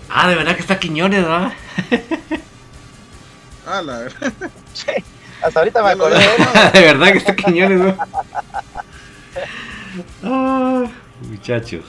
ah, 0.09 0.29
de 0.29 0.35
verdad 0.35 0.55
que 0.55 0.61
está 0.61 0.79
Quiñones, 0.79 1.23
¿verdad? 1.23 1.53
Ah, 3.69 3.81
la 3.81 3.97
verdad. 3.97 4.33
Hasta 5.41 5.59
ahorita 5.59 5.83
me 5.83 5.89
acordé. 5.89 6.19
de 6.73 6.81
verdad 6.81 7.11
que 7.11 7.17
está 7.17 7.35
Quiñones, 7.35 7.79
¿no? 7.81 7.97
Ah, 10.23 10.85
muchachos. 11.19 11.83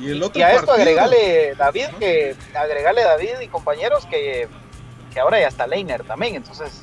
Y 0.00 0.10
el 0.10 0.20
otro 0.20 0.40
Y 0.40 0.42
a 0.42 0.54
esto 0.54 0.72
agregale 0.72 1.54
David, 1.54 1.86
que 2.00 2.34
agregale 2.54 3.02
David 3.04 3.40
y 3.40 3.46
compañeros 3.46 4.04
que, 4.06 4.48
que 5.14 5.20
ahora 5.20 5.38
ya 5.38 5.46
está 5.46 5.68
Leiner 5.68 6.02
también. 6.02 6.34
Entonces, 6.34 6.82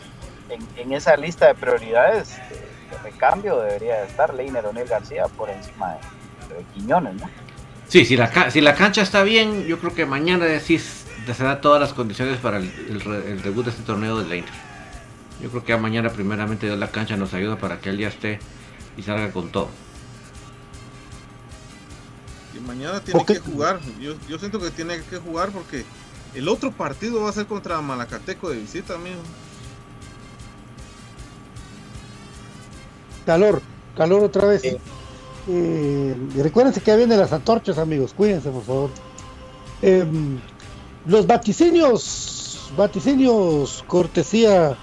en, 0.49 0.65
en 0.77 0.93
esa 0.93 1.17
lista 1.17 1.47
de 1.47 1.55
prioridades 1.55 2.37
de, 2.49 2.74
de 2.95 3.03
recambio 3.11 3.59
debería 3.59 4.03
estar 4.03 4.33
Leiner 4.33 4.65
O'Neill 4.65 4.87
García 4.87 5.25
por 5.27 5.49
encima 5.49 5.93
de, 6.49 6.55
de 6.55 6.63
Quiñones, 6.73 7.15
¿no? 7.15 7.29
Sí, 7.87 8.05
si 8.05 8.17
la, 8.17 8.49
si 8.49 8.61
la 8.61 8.75
cancha 8.75 9.01
está 9.01 9.23
bien, 9.23 9.65
yo 9.65 9.79
creo 9.79 9.93
que 9.93 10.05
mañana 10.05 10.45
sí 10.59 10.75
s- 10.75 11.05
se 11.31 11.43
da 11.43 11.61
todas 11.61 11.79
las 11.79 11.93
condiciones 11.93 12.37
para 12.39 12.57
el, 12.57 12.71
el 12.89 13.13
el 13.31 13.41
debut 13.41 13.65
de 13.65 13.71
este 13.71 13.83
torneo 13.83 14.17
de 14.17 14.25
Leiner. 14.27 14.49
Yo 15.41 15.49
creo 15.49 15.63
que 15.63 15.69
ya 15.69 15.77
mañana 15.77 16.09
primeramente 16.09 16.65
Dios 16.65 16.79
la 16.79 16.89
cancha 16.91 17.17
nos 17.17 17.33
ayuda 17.33 17.57
para 17.57 17.79
que 17.79 17.89
él 17.89 17.97
ya 17.99 18.07
esté 18.07 18.39
y 18.97 19.03
salga 19.03 19.31
con 19.31 19.49
todo. 19.51 19.69
Y 22.55 22.59
mañana 22.59 23.01
tiene 23.01 23.25
que 23.25 23.39
jugar. 23.39 23.79
Yo, 23.99 24.13
yo 24.27 24.39
siento 24.39 24.59
que 24.59 24.71
tiene 24.71 25.01
que 25.03 25.17
jugar 25.17 25.49
porque 25.49 25.83
el 26.33 26.47
otro 26.47 26.71
partido 26.71 27.21
va 27.23 27.29
a 27.29 27.33
ser 27.33 27.45
contra 27.47 27.81
Malacateco 27.81 28.49
de 28.49 28.57
visita, 28.59 28.95
amigo. 28.95 29.21
Calor, 33.25 33.61
calor 33.95 34.23
otra 34.23 34.47
vez. 34.47 34.63
Eh, 34.63 36.15
y 36.35 36.41
recuérdense 36.41 36.81
que 36.81 36.91
ya 36.91 36.97
vienen 36.97 37.19
las 37.19 37.33
antorchas, 37.33 37.77
amigos. 37.77 38.13
Cuídense, 38.13 38.49
por 38.49 38.63
favor. 38.63 38.89
Em, 39.81 40.39
los 41.05 41.27
vaticinios, 41.27 42.71
vaticinios, 42.77 43.83
cortesía 43.87 44.77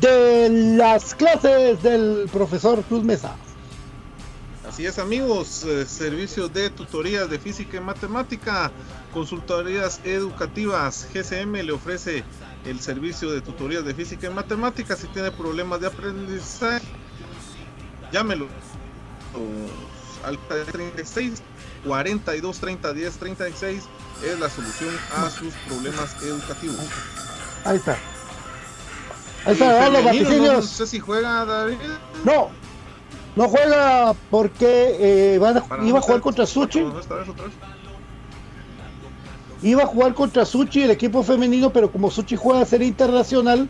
de 0.00 0.48
las 0.76 1.14
clases 1.14 1.82
del 1.82 2.28
profesor 2.32 2.82
Cruz 2.82 3.04
Mesa. 3.04 3.34
Así 4.68 4.86
es, 4.86 4.98
amigos. 4.98 5.64
eh, 5.64 5.84
servicios 5.84 6.52
de 6.52 6.70
tutorías 6.70 7.28
de 7.28 7.38
física 7.38 7.78
y 7.78 7.80
matemática, 7.80 8.70
consultorías 9.12 10.00
educativas. 10.04 11.08
GCM 11.12 11.64
le 11.64 11.72
ofrece 11.72 12.22
el 12.64 12.80
servicio 12.80 13.32
de 13.32 13.40
tutorías 13.40 13.84
de 13.84 13.94
física 13.94 14.28
y 14.28 14.30
matemática. 14.30 14.94
Si 14.94 15.08
tiene 15.08 15.32
problemas 15.32 15.80
de 15.80 15.88
aprendizaje, 15.88 16.86
llámelo 18.12 18.46
al 20.24 20.38
36 20.66 21.42
42 21.86 22.58
30 22.58 22.92
10 22.92 23.16
36 23.18 23.82
es 24.24 24.38
la 24.38 24.50
solución 24.50 24.90
a 25.16 25.30
sus 25.30 25.54
problemas 25.66 26.14
educativos. 26.22 26.76
Ahí 27.64 27.76
está. 27.78 27.96
Ahí 29.46 29.52
está, 29.54 29.88
los 29.88 30.02
femenino, 30.02 30.02
no 30.02 30.04
vaticinios. 30.04 30.66
sé 30.68 30.86
si 30.86 30.98
juega 31.00 31.44
David. 31.46 31.76
No, 32.24 32.50
no 33.36 33.48
juega 33.48 34.14
porque 34.30 34.96
eh, 35.34 35.38
van 35.38 35.56
a- 35.58 35.64
Para 35.64 35.84
iba 35.84 35.98
a 35.98 36.02
jugar 36.02 36.20
contra 36.20 36.44
Suchi. 36.46 36.84
Iba 39.62 39.82
a 39.82 39.86
jugar 39.86 40.14
contra 40.14 40.44
Suchi, 40.44 40.82
el 40.82 40.90
equipo 40.90 41.22
femenino, 41.22 41.70
pero 41.70 41.90
como 41.90 42.10
Suchi 42.10 42.36
juega 42.36 42.62
a 42.62 42.64
ser 42.66 42.82
internacional, 42.82 43.68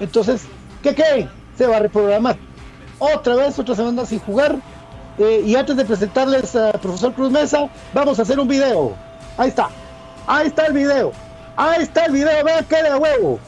entonces, 0.00 0.42
¿qué 0.82 0.94
qué? 0.94 1.28
Se 1.58 1.66
va 1.66 1.76
a 1.76 1.80
reprogramar. 1.80 2.36
Otra 3.02 3.34
vez, 3.34 3.58
otra 3.58 3.74
semana 3.74 4.06
sin 4.06 4.20
jugar. 4.20 4.56
Eh, 5.18 5.42
y 5.44 5.56
antes 5.56 5.76
de 5.76 5.84
presentarles 5.84 6.54
al 6.54 6.78
profesor 6.78 7.12
Cruz 7.14 7.32
Mesa, 7.32 7.68
vamos 7.92 8.16
a 8.18 8.22
hacer 8.22 8.38
un 8.38 8.46
video. 8.46 8.92
Ahí 9.36 9.48
está. 9.48 9.68
Ahí 10.26 10.46
está 10.46 10.66
el 10.66 10.72
video. 10.72 11.10
Ahí 11.56 11.82
está 11.82 12.04
el 12.04 12.12
video. 12.12 12.44
Vean 12.44 12.64
qué 12.66 12.80
de 12.80 12.88
a 12.90 12.96
huevo. 12.96 13.40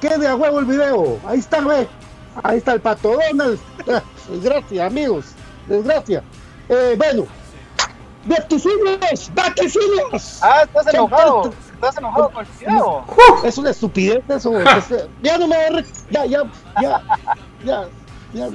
Qué 0.00 0.16
de 0.16 0.28
a 0.28 0.36
huevo 0.36 0.60
el 0.60 0.64
video. 0.64 1.18
Ahí 1.26 1.40
está, 1.40 1.60
ve. 1.60 1.88
Ahí 2.44 2.58
está 2.58 2.72
el 2.74 2.80
pato 2.80 3.16
Donald. 3.30 3.58
Desgracia, 4.28 4.86
amigos. 4.86 5.24
Desgracia. 5.66 6.22
Eh, 6.68 6.94
bueno. 6.96 7.26
¡Vaticinios! 8.26 9.30
¡Vaticinios! 9.34 10.38
Ah, 10.42 10.62
estás 10.64 10.86
¿Qué 10.86 10.96
enojado. 10.96 11.52
Estás 11.74 11.96
enojado 11.98 12.30
con 12.30 12.44
el 12.46 12.52
video. 12.60 13.04
Es 13.42 13.58
una 13.58 13.70
estupidez 13.70 14.22
eso. 14.28 14.60
es- 14.60 15.08
ya 15.22 15.36
no 15.38 15.48
me. 15.48 15.56
Ya, 16.10 16.26
ya, 16.26 16.42
ya, 16.80 17.02
ya, 17.64 17.88
ya. 18.32 18.48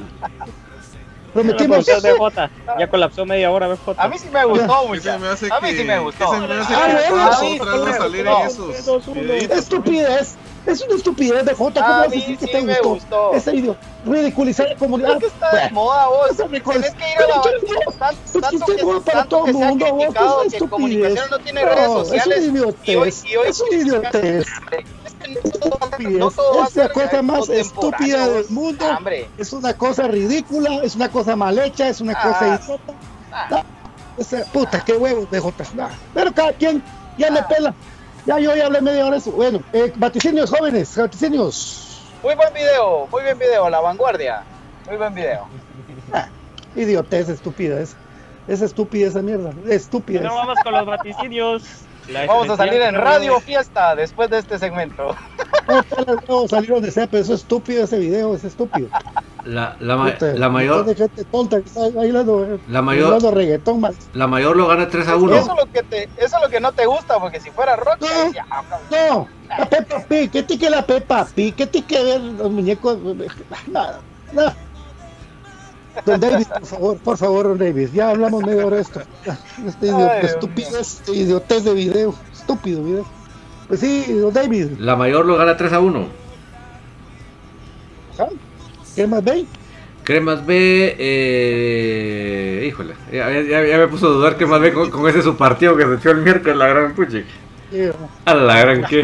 Prometimos. 1.34 1.86
Ya, 1.86 2.00
BJ, 2.00 2.50
ya 2.80 2.90
colapsó 2.90 3.26
media 3.26 3.52
hora, 3.52 3.68
BJ. 3.68 3.96
A 3.98 4.08
mí 4.08 4.18
sí 4.18 4.30
me 4.32 4.46
gustó 4.46 4.82
¿Qué 4.84 4.88
mucho. 4.88 5.02
se 5.02 5.18
me 5.18 5.28
hace 5.28 5.50
A 5.52 5.60
mí 5.60 5.70
que, 5.72 5.78
sí 5.78 5.84
me 5.84 6.00
gustó. 6.00 6.32
que 6.32 6.38
se 6.40 6.48
me 6.48 6.54
hace 6.54 6.74
Ah, 6.74 7.00
que 7.08 7.14
van 7.14 7.28
a 7.28 7.36
sí, 7.36 7.58
salir 7.98 8.24
no, 8.26 8.40
en 8.42 8.46
esos 8.72 9.14
videitos. 9.14 9.58
Estupidez. 9.58 10.36
Es 10.66 10.82
una 10.82 10.96
estupidez 10.96 11.46
de 11.46 11.54
Jota. 11.54 11.82
¿Cómo 11.82 11.94
vas 11.94 12.08
a 12.08 12.10
decir 12.10 12.38
que 12.40 12.46
sí 12.48 12.52
te 12.52 12.62
me 12.62 12.74
gustó? 12.80 12.90
gustó. 12.90 13.34
Ese 13.34 13.54
idiota. 13.54 13.80
Ridiculizar 14.06 14.68
la 14.70 14.76
comunidad. 14.78 15.10
¿Por 15.10 15.20
qué 15.20 15.26
está 15.28 15.46
de 15.52 15.60
Bueno, 15.60 15.74
moda 15.76 16.08
vos? 16.08 16.28
Consta. 16.64 16.94
que 16.96 17.12
ir 17.12 17.18
a 17.18 17.28
la 17.28 17.36
no- 17.36 17.42
tanto, 17.42 18.66
que, 18.66 18.84
no 18.84 19.02
para 19.02 19.26
todo 19.26 19.44
que 19.44 19.52
el 19.52 19.58
mundo, 19.58 19.86
vos, 19.94 20.06
es 20.06 20.14
que 20.14 20.58
estupidez. 20.58 20.70
comunicación 20.70 21.26
no 21.30 21.40
tiene 21.40 21.66
redes 21.66 21.88
No, 21.88 21.94
sociales. 22.06 22.38
Es 22.38 22.48
una 22.48 22.60
y 22.60 22.62
hoy, 22.62 23.10
idiotez. 23.10 23.26
y 23.26 23.36
hoy 23.36 23.48
Es 23.50 23.60
una 23.62 23.78
idiotez. 23.78 24.48
No 26.00 26.30
todo 26.32 26.64
es 26.68 26.76
la 26.76 26.90
cosa 26.90 27.22
más 27.22 27.50
estúpida 27.50 28.28
del 28.28 28.46
mundo. 28.50 28.86
Hombre, 28.98 29.28
Es 29.38 29.54
una 29.54 29.74
cosa 29.74 30.08
ridícula, 30.08 30.82
es 30.84 30.96
una 30.96 31.10
cosa 31.10 31.36
mal 31.36 31.58
hecha, 31.60 31.88
es 31.90 32.02
una 32.02 32.14
cosa 32.14 32.54
Ah. 32.54 32.60
idiota. 32.64 32.94
No, 33.50 33.64
esa- 34.18 34.46
puta, 34.52 34.84
qué 34.84 34.94
huevos 34.94 35.30
de 35.32 35.40
Jotas. 35.40 35.74
No, 35.76 35.88
Pero 36.14 36.32
cada 36.34 36.54
quien 36.54 36.82
ya 37.18 37.30
le 37.30 37.42
pela. 37.44 37.74
Ya 38.26 38.40
yo 38.40 38.56
ya 38.56 38.66
hablé 38.66 38.82
media 38.82 39.04
hora 39.06 39.12
de 39.12 39.18
eso. 39.20 39.32
Bueno, 39.32 39.62
eh, 39.74 39.92
vaticinios 39.96 40.50
jóvenes, 40.50 40.96
vaticinios. 40.98 42.02
muy 42.24 42.34
buen 42.36 42.52
video, 42.54 43.08
muy 43.12 43.22
buen 43.24 43.38
video, 43.38 43.70
la 43.70 43.80
vanguardia. 43.82 44.44
Muy 44.88 44.98
buen 44.98 45.14
video. 45.14 45.46
Idiotez, 46.76 47.30
estúpida 47.30 47.80
es. 47.80 47.96
Es 48.48 48.62
estúpida 48.62 49.08
esa 49.08 49.22
mierda. 49.22 49.52
Estúpida. 49.70 50.20
Es. 50.22 50.26
vamos 50.28 50.58
con 50.64 50.72
los 50.74 50.86
vaticinios. 50.86 51.64
La 52.10 52.26
Vamos 52.28 52.49
a 52.51 52.58
salir 52.58 52.82
en 52.82 52.95
radio 52.95 53.39
fiesta 53.39 53.95
después 53.95 54.30
de 54.30 54.38
este 54.39 54.60
segmento. 54.60 55.16
No, 56.30 56.47
salir 56.47 56.70
donde 56.70 56.91
sea, 56.91 57.08
pero 57.08 57.24
eso 57.24 57.34
es 57.34 57.41
estúpido 57.41 57.84
ese 57.86 57.97
video, 57.97 58.36
es 58.36 58.43
estúpido. 58.43 58.88
La, 59.43 59.76
la, 59.80 59.95
ma- 59.97 60.12
Puta, 60.14 60.34
la 60.34 60.49
mayor 60.49 60.86
de 60.86 60.93
gente 60.95 61.24
tonta 61.26 61.60
que 61.62 61.68
está 61.68 61.89
bailando, 61.89 62.60
La 62.68 62.82
mayor- 62.84 63.06
bailando 63.12 63.32
reggaetón 63.32 63.80
mal. 63.82 63.95
la 64.14 64.28
mayor 64.28 64.56
lo 64.56 64.68
gana 64.68 64.88
3 64.88 65.08
a 65.08 65.16
1. 65.16 65.34
Eso 65.36 65.51
es 65.51 65.66
lo 65.66 65.72
que 65.72 65.82
te, 65.84 66.03
eso 66.18 66.36
es 66.38 66.41
lo 66.43 66.49
que 66.49 66.60
no 66.60 66.72
te 66.74 66.86
gusta, 66.86 67.20
porque 67.20 67.39
si 67.39 67.49
fuera 67.49 67.76
rock, 67.76 67.97
No. 68.01 68.32
ya, 68.34 68.45
cabrón. 68.45 68.80
No, 68.91 69.28
la 69.58 69.66
Peppa 69.66 69.99
Pig, 70.08 70.32
¿qué 70.32 70.43
tiene 70.43 70.64
que 70.64 70.70
la 70.70 70.86
Peppa 70.86 71.28
Pig? 71.34 71.56
¿Qué 71.56 71.66
tiene 71.68 71.88
que 71.88 72.03
ver 72.03 72.22
los 72.22 72.51
muñecos? 72.51 72.97
Nada, 73.72 73.99
nada. 74.32 74.56
Don 76.06 76.20
Davis, 76.20 76.48
por 76.48 76.66
favor, 76.66 76.98
por 76.98 77.18
favor, 77.18 77.48
Don 77.48 77.58
Davis, 77.58 77.93
ya 77.93 78.10
hablamos 78.10 78.43
media 78.43 78.66
hora 78.66 78.78
de 78.78 78.82
esto. 78.82 79.02
Este 79.68 79.89
estupidez, 80.26 80.74
este 81.00 81.12
idiotez 81.14 81.64
de 81.64 81.74
video, 81.74 82.16
estúpido 82.34 82.84
video. 82.84 83.06
Pues 83.68 83.80
sí, 83.80 84.06
Don 84.14 84.34
Davis, 84.34 84.80
La 84.80 84.96
mayor 84.96 85.26
lo 85.26 85.38
gana 85.38 85.56
3 85.58 85.74
a 85.74 85.80
1. 85.80 86.08
¿ah? 88.20 88.28
¿qué 88.96 89.08
más 89.08 89.24
ve? 89.24 89.46
Cremas 90.04 90.46
B, 90.46 90.96
eh, 91.00 92.66
híjole, 92.68 92.93
ya, 93.12 93.28
ya- 93.41 93.66
ya 93.66 93.78
me 93.80 93.88
puso 93.88 94.06
a 94.08 94.12
dudar 94.12 94.38
Cremas 94.38 94.62
B 94.62 94.72
con, 94.72 94.91
con 94.91 95.10
ese 95.10 95.24
su 95.24 95.36
partido 95.36 95.76
que 95.76 95.84
se 95.84 95.96
echó 95.96 96.12
el 96.12 96.18
miércoles, 96.22 96.56
la 96.58 96.68
gran 96.68 96.93
puche. 96.93 97.26
Sí, 97.72 97.80
A 98.26 98.34
la 98.36 98.60
gran 98.60 98.84
que. 98.86 99.02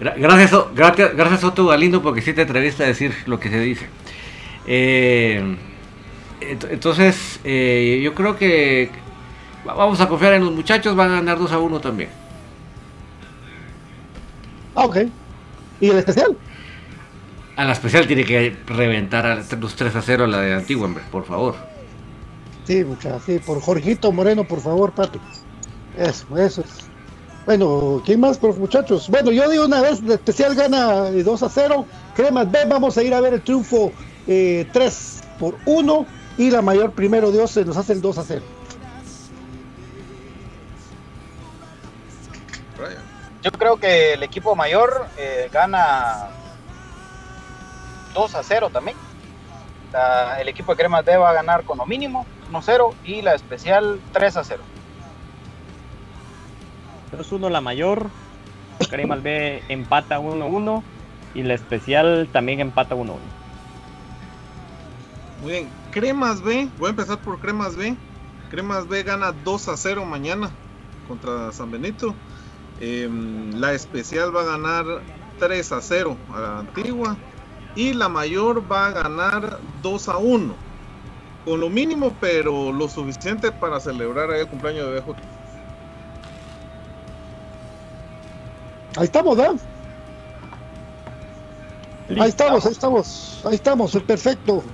Gra- 0.00 0.14
Gracias, 0.16 0.60
gracias, 0.74 1.14
gracias 1.14 1.44
Otto 1.44 1.66
Galindo 1.66 2.02
porque 2.02 2.22
sí 2.22 2.32
te 2.32 2.42
atreviste 2.42 2.82
a 2.82 2.86
decir 2.88 3.14
lo 3.26 3.38
que 3.38 3.50
se 3.50 3.60
dice. 3.60 3.86
Eh, 4.72 5.42
ent- 6.40 6.68
entonces, 6.70 7.40
eh, 7.44 8.00
yo 8.04 8.14
creo 8.14 8.36
que 8.36 8.92
va- 9.68 9.74
vamos 9.74 10.00
a 10.00 10.08
confiar 10.08 10.34
en 10.34 10.44
los 10.44 10.52
muchachos, 10.54 10.94
van 10.96 11.10
a 11.10 11.14
ganar 11.16 11.38
2 11.40 11.52
a 11.52 11.58
1 11.58 11.80
también. 11.80 12.10
Ah, 14.74 14.86
ok. 14.86 14.98
¿Y 15.80 15.90
el 15.90 15.98
especial? 15.98 16.38
A 17.56 17.64
la 17.64 17.72
especial 17.72 18.06
tiene 18.06 18.24
que 18.24 18.62
reventar 18.66 19.26
a 19.26 19.36
los 19.36 19.76
3 19.76 19.96
a 19.96 20.02
0 20.02 20.24
a 20.24 20.28
la 20.28 20.40
de 20.40 20.54
Antigua, 20.54 20.86
hombre, 20.86 21.04
por 21.10 21.24
favor. 21.26 21.56
Sí, 22.64 22.84
mucha, 22.84 23.20
sí, 23.20 23.40
por 23.40 23.60
Jorgito 23.60 24.12
Moreno, 24.12 24.46
por 24.46 24.60
favor, 24.60 24.94
papi. 24.94 25.20
Eso, 25.94 26.36
eso 26.38 26.62
es. 26.62 26.92
Bueno, 27.46 28.02
¿quién 28.04 28.20
más, 28.20 28.38
por 28.38 28.56
muchachos? 28.58 29.08
Bueno, 29.08 29.32
yo 29.32 29.48
digo 29.50 29.66
una 29.66 29.82
vez, 29.82 30.00
el 30.00 30.12
especial 30.12 30.54
gana 30.54 31.08
eh, 31.08 31.24
2 31.24 31.42
a 31.42 31.50
0. 31.50 31.86
Cremas 32.14 32.50
B, 32.50 32.58
vamos 32.68 32.96
a 32.98 33.02
ir 33.02 33.14
a 33.14 33.20
ver 33.20 33.34
el 33.34 33.42
triunfo 33.42 33.92
eh, 34.30 34.66
3 34.72 35.22
por 35.38 35.56
1. 35.66 36.06
Y 36.38 36.50
la 36.50 36.62
mayor, 36.62 36.92
primero 36.92 37.32
Dios, 37.32 37.50
se 37.50 37.64
nos 37.64 37.76
hace 37.76 37.92
el 37.92 38.00
2 38.00 38.16
a 38.18 38.24
0. 38.24 38.42
Brian. 42.78 43.02
Yo 43.42 43.50
creo 43.50 43.76
que 43.76 44.14
el 44.14 44.22
equipo 44.22 44.54
mayor 44.54 45.06
eh, 45.18 45.50
gana 45.52 46.28
2 48.14 48.34
a 48.36 48.42
0 48.42 48.70
también. 48.72 48.96
La- 49.92 50.40
el 50.40 50.48
equipo 50.48 50.72
de 50.72 50.78
Cremas 50.78 51.04
B 51.04 51.16
va 51.16 51.30
a 51.30 51.34
ganar 51.34 51.64
con 51.64 51.78
lo 51.78 51.84
mínimo 51.86 52.24
1 52.48 52.58
a 52.58 52.62
0 52.62 52.94
y 53.04 53.22
la 53.22 53.34
especial 53.34 54.00
3 54.12 54.36
a 54.36 54.44
0. 54.44 54.62
2-1 57.18 57.50
la 57.50 57.60
mayor. 57.60 58.08
Cremas 58.88 59.22
B 59.22 59.62
empata 59.68 60.20
1-1. 60.20 60.82
Y 61.34 61.42
la 61.42 61.54
especial 61.54 62.28
también 62.32 62.60
empata 62.60 62.94
1-1. 62.94 63.16
Muy 65.40 65.52
bien, 65.52 65.70
Cremas 65.90 66.42
B, 66.42 66.68
voy 66.78 66.88
a 66.88 66.90
empezar 66.90 67.18
por 67.18 67.40
Cremas 67.40 67.74
B. 67.74 67.96
Cremas 68.50 68.86
B 68.88 69.02
gana 69.02 69.32
2 69.32 69.68
a 69.68 69.76
0 69.76 70.04
mañana 70.04 70.50
contra 71.08 71.50
San 71.52 71.70
Benito. 71.70 72.14
Em, 72.80 73.52
la 73.58 73.72
especial 73.72 74.34
va 74.34 74.42
a 74.42 74.44
ganar 74.44 74.84
3 75.38 75.72
a 75.72 75.80
0 75.80 76.16
a 76.34 76.40
la 76.40 76.58
antigua. 76.58 77.16
Y 77.74 77.94
la 77.94 78.08
mayor 78.08 78.70
va 78.70 78.88
a 78.88 78.90
ganar 78.90 79.60
2 79.82 80.08
a 80.08 80.18
1. 80.18 80.54
Con 81.44 81.60
lo 81.60 81.70
mínimo, 81.70 82.14
pero 82.20 82.72
lo 82.72 82.88
suficiente 82.88 83.50
para 83.52 83.80
celebrar 83.80 84.30
ahí 84.30 84.40
el 84.40 84.48
cumpleaños 84.48 84.86
de 84.86 85.00
BJ. 85.00 85.16
Ahí 88.96 89.04
estamos, 89.04 89.36
¿verdad? 89.36 89.54
Ahí 92.10 92.28
estamos, 92.28 92.66
ahí 92.66 92.72
estamos, 92.72 93.40
ahí 93.44 93.54
estamos, 93.54 93.94
es 93.94 94.02
perfecto. 94.02 94.64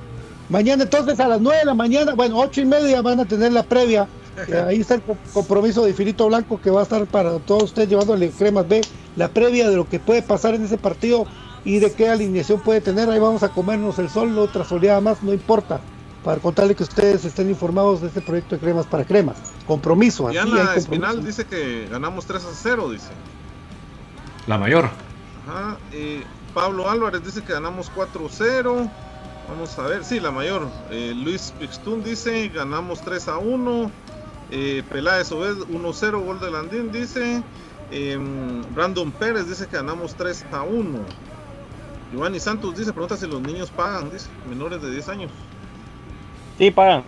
Mañana 0.49 0.85
entonces 0.85 1.19
a 1.21 1.29
las 1.29 1.41
9 1.41 1.59
de 1.61 1.65
la 1.65 1.75
mañana, 1.75 2.15
bueno, 2.15 2.39
ocho 2.39 2.61
y 2.61 2.65
media 2.65 3.03
van 3.03 3.21
a 3.21 3.25
tener 3.25 3.53
la 3.53 3.63
previa. 3.63 4.09
Eh, 4.49 4.63
ahí 4.69 4.81
está 4.83 4.97
el 4.97 5.01
co- 5.03 5.17
compromiso 5.33 5.83
de 5.83 5.95
Filito 5.95 6.27
Blanco 6.27 6.61
que 6.61 6.69
va 6.71 6.81
a 6.81 6.83
estar 6.83 7.07
para 7.07 7.39
todos 7.39 7.63
ustedes 7.63 7.89
llevándole 7.89 8.29
cremas 8.31 8.69
B, 8.69 8.83
la 9.17 9.29
previa 9.29 9.71
de 9.71 9.77
lo 9.77 9.89
que 9.89 9.99
puede 9.99 10.21
pasar 10.21 10.55
en 10.55 10.63
ese 10.67 10.77
partido 10.77 11.27
y 11.65 11.79
de 11.79 11.91
qué 11.93 12.11
alineación 12.11 12.61
puede 12.61 12.83
tener. 12.83 13.09
Ahí 13.09 13.19
vamos 13.19 13.43
a 13.43 13.49
comernos 13.49 13.99
el 13.99 14.11
sol, 14.11 14.39
otra 14.39 14.63
soleada 14.63 15.01
más, 15.01 15.23
no 15.23 15.33
importa. 15.33 15.81
Para 16.23 16.39
contarle 16.39 16.75
que 16.75 16.83
ustedes 16.83 17.25
estén 17.25 17.49
informados 17.49 18.03
de 18.03 18.09
este 18.09 18.21
proyecto 18.21 18.57
de 18.57 18.61
cremas 18.61 18.85
para 18.85 19.07
cremas. 19.07 19.39
Compromiso, 19.67 20.29
así 20.29 20.37
hay 20.37 20.45
Diana 20.45 20.59
compromiso. 20.75 20.81
Espinal 20.81 21.25
dice 21.25 21.47
que 21.47 21.89
ganamos 21.91 22.27
3 22.27 22.45
a 22.45 22.49
0, 22.53 22.91
dice. 22.91 23.09
La 24.47 24.59
mayor. 24.59 24.91
Ajá, 25.49 25.79
eh, 25.93 26.23
Pablo 26.53 26.91
Álvarez 26.91 27.25
dice 27.25 27.43
que 27.43 27.55
ganamos 27.55 27.91
4-0. 27.97 28.91
Vamos 29.49 29.79
a 29.79 29.83
ver, 29.83 30.05
sí, 30.05 30.19
la 30.21 30.31
mayor. 30.31 30.69
Eh, 30.91 31.15
Luis 31.15 31.53
Pixtún 31.59 32.03
dice 32.03 32.49
ganamos 32.49 33.01
3 33.03 33.29
a 33.29 33.39
1. 33.39 33.91
Eh, 34.51 34.83
Peláez 34.91 35.31
Obed 35.33 35.57
1-0, 35.69 36.25
gol 36.25 36.41
de 36.41 36.51
Landín 36.51 36.91
dice. 36.93 37.43
Em, 37.91 38.63
Brandon 38.75 39.11
Pérez 39.13 39.49
dice 39.49 39.67
que 39.67 39.77
ganamos 39.77 40.15
3 40.17 40.47
a 40.53 40.63
1. 40.63 40.99
Giovanni 42.13 42.41
Santos 42.41 42.77
dice, 42.77 42.93
pregunta 42.93 43.17
si 43.17 43.27
los 43.27 43.41
niños 43.41 43.71
pagan, 43.71 44.11
dice, 44.11 44.29
menores 44.49 44.83
de 44.83 44.91
10 44.91 45.09
años. 45.09 45.31
Sí, 46.59 46.71
pagan. 46.71 47.05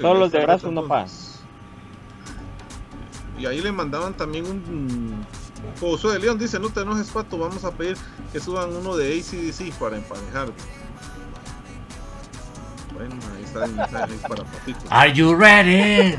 Todos 0.00 0.18
los 0.18 0.32
de 0.32 0.42
brazos 0.42 0.72
no 0.72 0.86
pagan. 0.86 1.08
Y 3.38 3.46
ahí 3.46 3.60
le 3.60 3.72
mandaban 3.72 4.14
también 4.14 4.46
un 4.46 5.24
Josué 5.80 6.12
de 6.14 6.18
León 6.18 6.38
dice, 6.38 6.58
no 6.58 6.68
te 6.68 6.80
enojes 6.80 7.08
pato, 7.08 7.38
vamos 7.38 7.64
a 7.64 7.70
pedir 7.70 7.96
que 8.32 8.40
suban 8.40 8.74
uno 8.76 8.96
de 8.96 9.18
ACDC 9.18 9.72
para 9.78 9.96
emparejar. 9.96 10.52
Bueno, 12.92 13.14
ahí 13.34 13.44
está 13.44 13.64
el 13.64 13.72
mensaje 13.72 14.14
para 14.28 14.44
Patito. 14.44 14.80
Are 14.90 15.12
you 15.12 15.34
ready? 15.34 16.16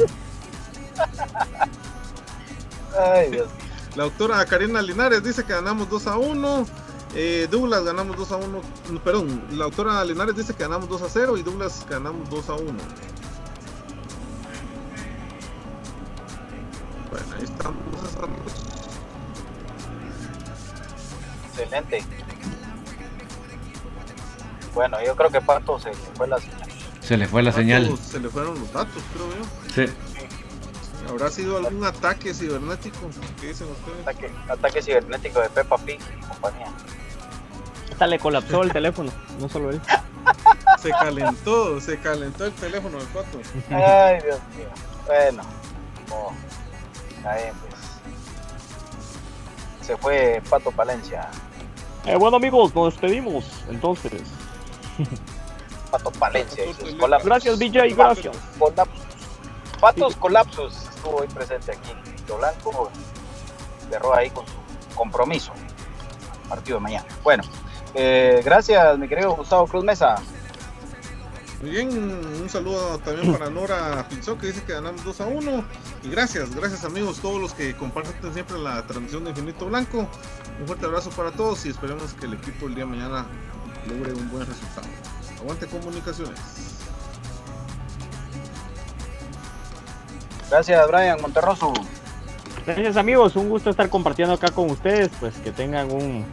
Ay, 2.99 3.29
Dios. 3.29 3.49
La 3.95 4.03
doctora 4.05 4.43
Karina 4.45 4.81
Linares 4.81 5.23
dice 5.23 5.43
que 5.43 5.53
ganamos 5.53 5.89
2 5.89 6.07
a 6.07 6.17
1. 6.17 6.65
Eh, 7.13 7.47
Douglas 7.51 7.83
ganamos 7.83 8.15
2 8.17 8.31
a 8.31 8.37
1. 8.37 8.61
no, 8.89 9.03
Perdón, 9.03 9.43
la 9.51 9.65
doctora 9.65 10.03
Linares 10.05 10.35
dice 10.35 10.53
que 10.53 10.63
ganamos 10.63 10.89
2 10.89 11.01
a 11.01 11.09
0 11.09 11.37
y 11.37 11.43
Douglas 11.43 11.85
ganamos 11.89 12.29
2 12.29 12.49
a 12.49 12.53
1. 12.53 12.63
Bueno, 17.11 17.25
ahí 17.37 17.43
estamos. 17.43 17.90
Excelente. 21.51 22.03
Bueno, 24.73 24.97
yo 25.05 25.15
creo 25.15 25.29
que 25.29 25.41
Pato 25.41 25.79
se 25.79 25.89
le 25.89 25.95
fue 25.95 26.27
la 26.27 26.39
señal. 26.39 26.69
Se 27.01 27.17
le 27.17 27.27
fue 27.27 27.43
la 27.43 27.51
señal. 27.51 27.97
Se 27.97 28.19
le 28.19 28.29
fueron 28.29 28.59
los 28.59 28.71
datos, 28.71 29.03
creo 29.13 29.29
yo. 29.29 29.43
Sí. 29.87 29.93
¿Habrá 31.09 31.29
sido 31.29 31.57
algún 31.57 31.83
ataque 31.83 32.33
cibernético? 32.33 33.09
¿Qué 33.39 33.47
dicen 33.47 33.67
ustedes? 33.69 34.01
Ataque, 34.01 34.31
ataque 34.47 34.81
cibernético 34.81 35.41
de 35.41 35.49
Peppa 35.49 35.77
Pig 35.79 35.99
y 35.99 36.25
compañía. 36.25 36.67
Hasta 37.91 38.07
le 38.07 38.19
colapsó 38.19 38.63
el 38.63 38.71
teléfono. 38.71 39.11
No 39.39 39.49
solo 39.49 39.71
él. 39.71 39.81
Se 40.81 40.89
calentó, 40.91 41.81
se 41.81 41.99
calentó 41.99 42.45
el 42.45 42.53
teléfono 42.53 42.97
del 42.97 43.07
pato. 43.07 43.39
Ay, 43.71 44.21
Dios 44.23 44.39
mío. 44.55 44.69
Bueno, 45.05 45.43
oh, 46.11 46.31
ahí 47.27 47.51
pues. 47.61 47.70
Se 49.91 49.97
fue 49.97 50.41
Pato 50.49 50.71
Palencia. 50.71 51.27
Eh, 52.05 52.15
bueno, 52.15 52.37
amigos, 52.37 52.73
nos 52.73 52.93
despedimos. 52.93 53.43
Entonces. 53.67 54.21
Pato 55.91 56.11
Palencia 56.13 56.65
y 56.65 56.73
sus 56.73 56.95
colapsos. 56.95 57.27
Gracias, 57.27 57.59
DJ, 57.59 57.89
gracias. 57.93 58.37
Colapsos. 58.57 59.01
Patos 59.81 60.15
Colapsos 60.15 60.83
estuvo 60.95 61.17
hoy 61.17 61.27
presente 61.27 61.73
aquí. 61.73 61.91
Vito 62.09 62.37
Blanco 62.37 62.89
cerró 63.89 64.15
ahí 64.15 64.29
con 64.29 64.45
su 64.47 64.95
compromiso. 64.95 65.51
Partido 66.47 66.77
de 66.77 66.83
mañana. 66.83 67.05
Bueno, 67.21 67.43
eh, 67.93 68.41
gracias, 68.45 68.97
mi 68.97 69.09
querido 69.09 69.35
Gustavo 69.35 69.67
Cruz 69.67 69.83
Mesa. 69.83 70.15
Muy 71.61 71.69
bien, 71.69 71.89
un 71.89 72.49
saludo 72.49 72.97
también 72.99 73.31
para 73.31 73.51
Nora 73.51 74.07
Pinzó 74.09 74.35
que 74.35 74.47
dice 74.47 74.63
que 74.63 74.73
ganamos 74.73 75.03
2 75.03 75.21
a 75.21 75.27
1. 75.27 75.65
Y 76.03 76.09
gracias, 76.09 76.55
gracias 76.55 76.83
amigos, 76.85 77.19
todos 77.19 77.39
los 77.39 77.53
que 77.53 77.75
comparten 77.75 78.33
siempre 78.33 78.57
la 78.57 78.85
transmisión 78.87 79.23
de 79.23 79.29
Infinito 79.29 79.67
Blanco. 79.67 80.07
Un 80.59 80.65
fuerte 80.65 80.87
abrazo 80.87 81.11
para 81.11 81.31
todos 81.31 81.63
y 81.67 81.69
esperemos 81.69 82.13
que 82.13 82.25
el 82.25 82.33
equipo 82.33 82.65
el 82.65 82.73
día 82.73 82.85
de 82.85 82.89
mañana 82.89 83.27
logre 83.87 84.13
un 84.13 84.31
buen 84.31 84.47
resultado. 84.47 84.87
Aguante 85.39 85.67
comunicaciones. 85.67 86.39
Gracias, 90.49 90.87
Brian 90.87 91.21
Monterroso. 91.21 91.73
Gracias 92.65 92.97
amigos, 92.97 93.35
un 93.35 93.49
gusto 93.49 93.69
estar 93.69 93.89
compartiendo 93.89 94.33
acá 94.33 94.49
con 94.49 94.69
ustedes, 94.71 95.09
pues 95.19 95.35
que 95.37 95.51
tengan 95.51 95.91
un 95.91 96.25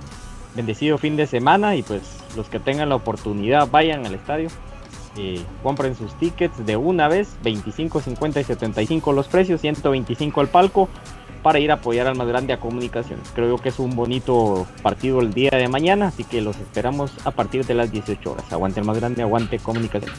bendecido 0.55 0.97
fin 0.97 1.17
de 1.17 1.27
semana 1.27 1.77
y 1.77 1.83
pues 1.83 2.03
los 2.35 2.49
que 2.49 2.59
tengan 2.59 2.89
la 2.89 2.97
oportunidad 2.97 3.69
vayan 3.71 4.07
al 4.07 4.15
estadio, 4.15 4.49
eh, 5.17 5.45
compren 5.63 5.95
sus 5.95 6.15
tickets 6.15 6.65
de 6.65 6.77
una 6.77 7.09
vez, 7.09 7.37
25, 7.43 8.01
50 8.01 8.41
y 8.41 8.45
75 8.45 9.13
los 9.13 9.29
precios, 9.29 9.61
125 9.61 10.41
el 10.41 10.49
palco 10.49 10.89
para 11.43 11.61
ir 11.61 11.71
a 11.71 11.75
apoyar 11.75 12.07
al 12.07 12.17
más 12.17 12.27
grande 12.27 12.53
a 12.53 12.61
comunicaciones. 12.61 13.29
Creo 13.35 13.59
que 13.59 13.69
es 13.69 13.79
un 13.79 13.95
bonito 13.95 14.67
partido 14.83 15.21
el 15.21 15.33
día 15.33 15.51
de 15.53 15.69
mañana, 15.69 16.09
así 16.09 16.25
que 16.25 16.41
los 16.41 16.57
esperamos 16.57 17.13
a 17.25 17.31
partir 17.31 17.65
de 17.65 17.75
las 17.75 17.91
18 17.91 18.33
horas. 18.33 18.53
Aguante 18.53 18.81
el 18.81 18.87
más 18.87 18.99
grande, 18.99 19.23
aguante 19.23 19.59
comunicaciones. 19.59 20.19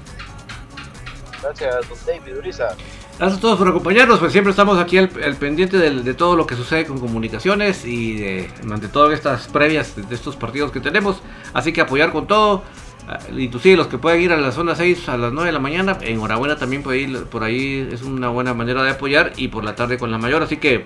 Gracias, 1.41 1.89
don 1.89 1.97
David 2.05 2.37
Uriza. 2.37 2.69
Gracias 3.17 3.37
a 3.37 3.41
todos 3.41 3.57
por 3.57 3.67
acompañarnos, 3.67 4.19
pues 4.19 4.31
siempre 4.31 4.51
estamos 4.51 4.79
aquí 4.79 4.97
al, 4.97 5.09
al 5.23 5.35
pendiente 5.35 5.77
de, 5.77 6.13
todo 6.13 6.35
lo 6.37 6.47
que 6.47 6.55
sucede 6.55 6.85
con 6.85 6.99
comunicaciones 6.99 7.85
y 7.85 8.15
de, 8.15 8.49
ante 8.71 8.87
todo 8.87 9.11
estas 9.11 9.47
previas 9.47 9.95
de, 9.95 10.03
de 10.03 10.15
estos 10.15 10.35
partidos 10.35 10.71
que 10.71 10.79
tenemos. 10.79 11.21
Así 11.53 11.73
que 11.73 11.81
apoyar 11.81 12.11
con 12.11 12.27
todo. 12.27 12.63
Ah, 13.11 13.17
Inclusive 13.35 13.75
los 13.75 13.87
que 13.87 13.97
pueden 13.97 14.21
ir 14.21 14.31
a 14.31 14.37
la 14.37 14.51
zona 14.51 14.75
6 14.75 15.09
a 15.09 15.17
las 15.17 15.33
9 15.33 15.47
de 15.47 15.51
la 15.51 15.57
mañana, 15.57 15.97
enhorabuena 16.01 16.57
también 16.57 16.83
puede 16.83 16.99
ir 16.99 17.25
por 17.25 17.43
ahí, 17.43 17.89
es 17.91 18.03
una 18.03 18.29
buena 18.29 18.53
manera 18.53 18.83
de 18.83 18.91
apoyar 18.91 19.31
y 19.35 19.47
por 19.47 19.63
la 19.63 19.73
tarde 19.73 19.97
con 19.97 20.11
la 20.11 20.19
mayor. 20.19 20.43
Así 20.43 20.57
que 20.57 20.85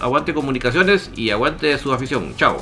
aguante 0.00 0.32
comunicaciones 0.32 1.10
y 1.14 1.28
aguante 1.28 1.76
su 1.76 1.92
afición. 1.92 2.34
Chao. 2.36 2.56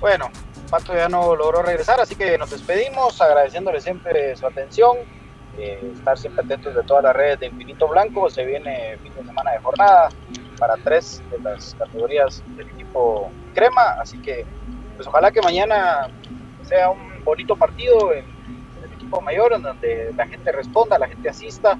Bueno, 0.00 0.28
Pato 0.68 0.92
ya 0.92 1.08
no 1.08 1.36
logró 1.36 1.62
regresar, 1.62 2.00
así 2.00 2.16
que 2.16 2.36
nos 2.36 2.50
despedimos 2.50 3.20
agradeciéndole 3.20 3.80
siempre 3.80 4.34
su 4.34 4.44
atención, 4.44 4.96
eh, 5.56 5.92
estar 5.94 6.18
siempre 6.18 6.44
atentos 6.44 6.74
de 6.74 6.82
todas 6.82 7.04
las 7.04 7.14
redes 7.14 7.38
de 7.38 7.46
Infinito 7.46 7.86
Blanco. 7.86 8.28
Se 8.28 8.44
viene 8.44 8.98
fin 9.04 9.14
de 9.14 9.24
semana 9.24 9.52
de 9.52 9.58
jornada 9.60 10.08
para 10.58 10.74
tres 10.78 11.22
de 11.30 11.38
las 11.38 11.76
categorías 11.78 12.42
del 12.56 12.68
equipo 12.70 13.30
Crema, 13.54 13.96
así 14.00 14.18
que 14.18 14.44
pues 15.00 15.08
ojalá 15.08 15.30
que 15.30 15.40
mañana 15.40 16.08
sea 16.62 16.90
un 16.90 17.24
bonito 17.24 17.56
partido 17.56 18.12
en 18.12 18.22
el 18.84 18.92
equipo 18.92 19.18
mayor, 19.22 19.54
en 19.54 19.62
donde 19.62 20.12
la 20.14 20.26
gente 20.26 20.52
responda, 20.52 20.98
la 20.98 21.08
gente 21.08 21.26
asista 21.30 21.78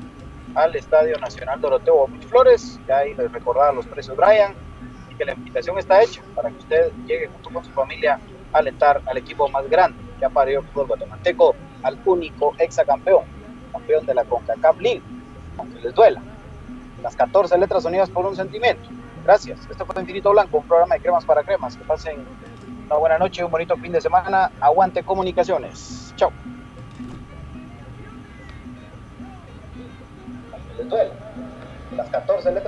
al 0.54 0.74
Estadio 0.74 1.18
Nacional 1.18 1.60
Doroteo 1.60 2.06
Flores. 2.30 2.80
Ya 2.88 2.96
ahí 2.96 3.12
les 3.12 3.30
recordaba 3.30 3.72
los 3.72 3.86
precios 3.86 4.16
Brian 4.16 4.54
y 5.10 5.16
que 5.16 5.26
la 5.26 5.34
invitación 5.34 5.78
está 5.78 6.02
hecha 6.02 6.22
para 6.34 6.48
que 6.48 6.56
usted 6.56 6.92
llegue 7.06 7.26
junto 7.26 7.50
con 7.50 7.62
su 7.62 7.70
familia 7.72 8.18
a 8.54 8.58
alentar 8.58 9.02
al 9.04 9.18
equipo 9.18 9.46
más 9.50 9.68
grande 9.68 9.98
que 10.18 10.24
ha 10.24 10.30
parido 10.30 10.62
el 10.62 10.66
fútbol 10.68 10.86
guatemalteco, 10.86 11.54
al 11.82 11.98
único 12.06 12.54
exacampeón, 12.56 13.24
campeón 13.70 14.06
de 14.06 14.14
la 14.14 14.24
CONCACAF 14.24 14.80
League, 14.80 15.02
aunque 15.58 15.78
les 15.82 15.94
duela. 15.94 16.22
Las 17.02 17.14
14 17.16 17.58
letras 17.58 17.84
unidas 17.84 18.08
por 18.08 18.24
un 18.24 18.34
sentimiento. 18.34 18.88
Gracias. 19.24 19.60
Esto 19.70 19.84
fue 19.84 20.00
Infinito 20.00 20.30
Blanco, 20.30 20.58
un 20.58 20.66
programa 20.66 20.94
de 20.94 21.02
cremas 21.02 21.24
para 21.26 21.42
cremas. 21.42 21.76
Que 21.76 21.84
pasen 21.84 22.24
una 22.90 22.98
buena 22.98 23.18
noche, 23.18 23.44
un 23.44 23.52
bonito 23.52 23.76
fin 23.76 23.92
de 23.92 24.00
semana. 24.00 24.50
Aguante 24.60 25.04
comunicaciones. 25.04 26.12
Chao. 26.16 26.32
Las 31.96 32.08
14 32.08 32.50
letras 32.50 32.64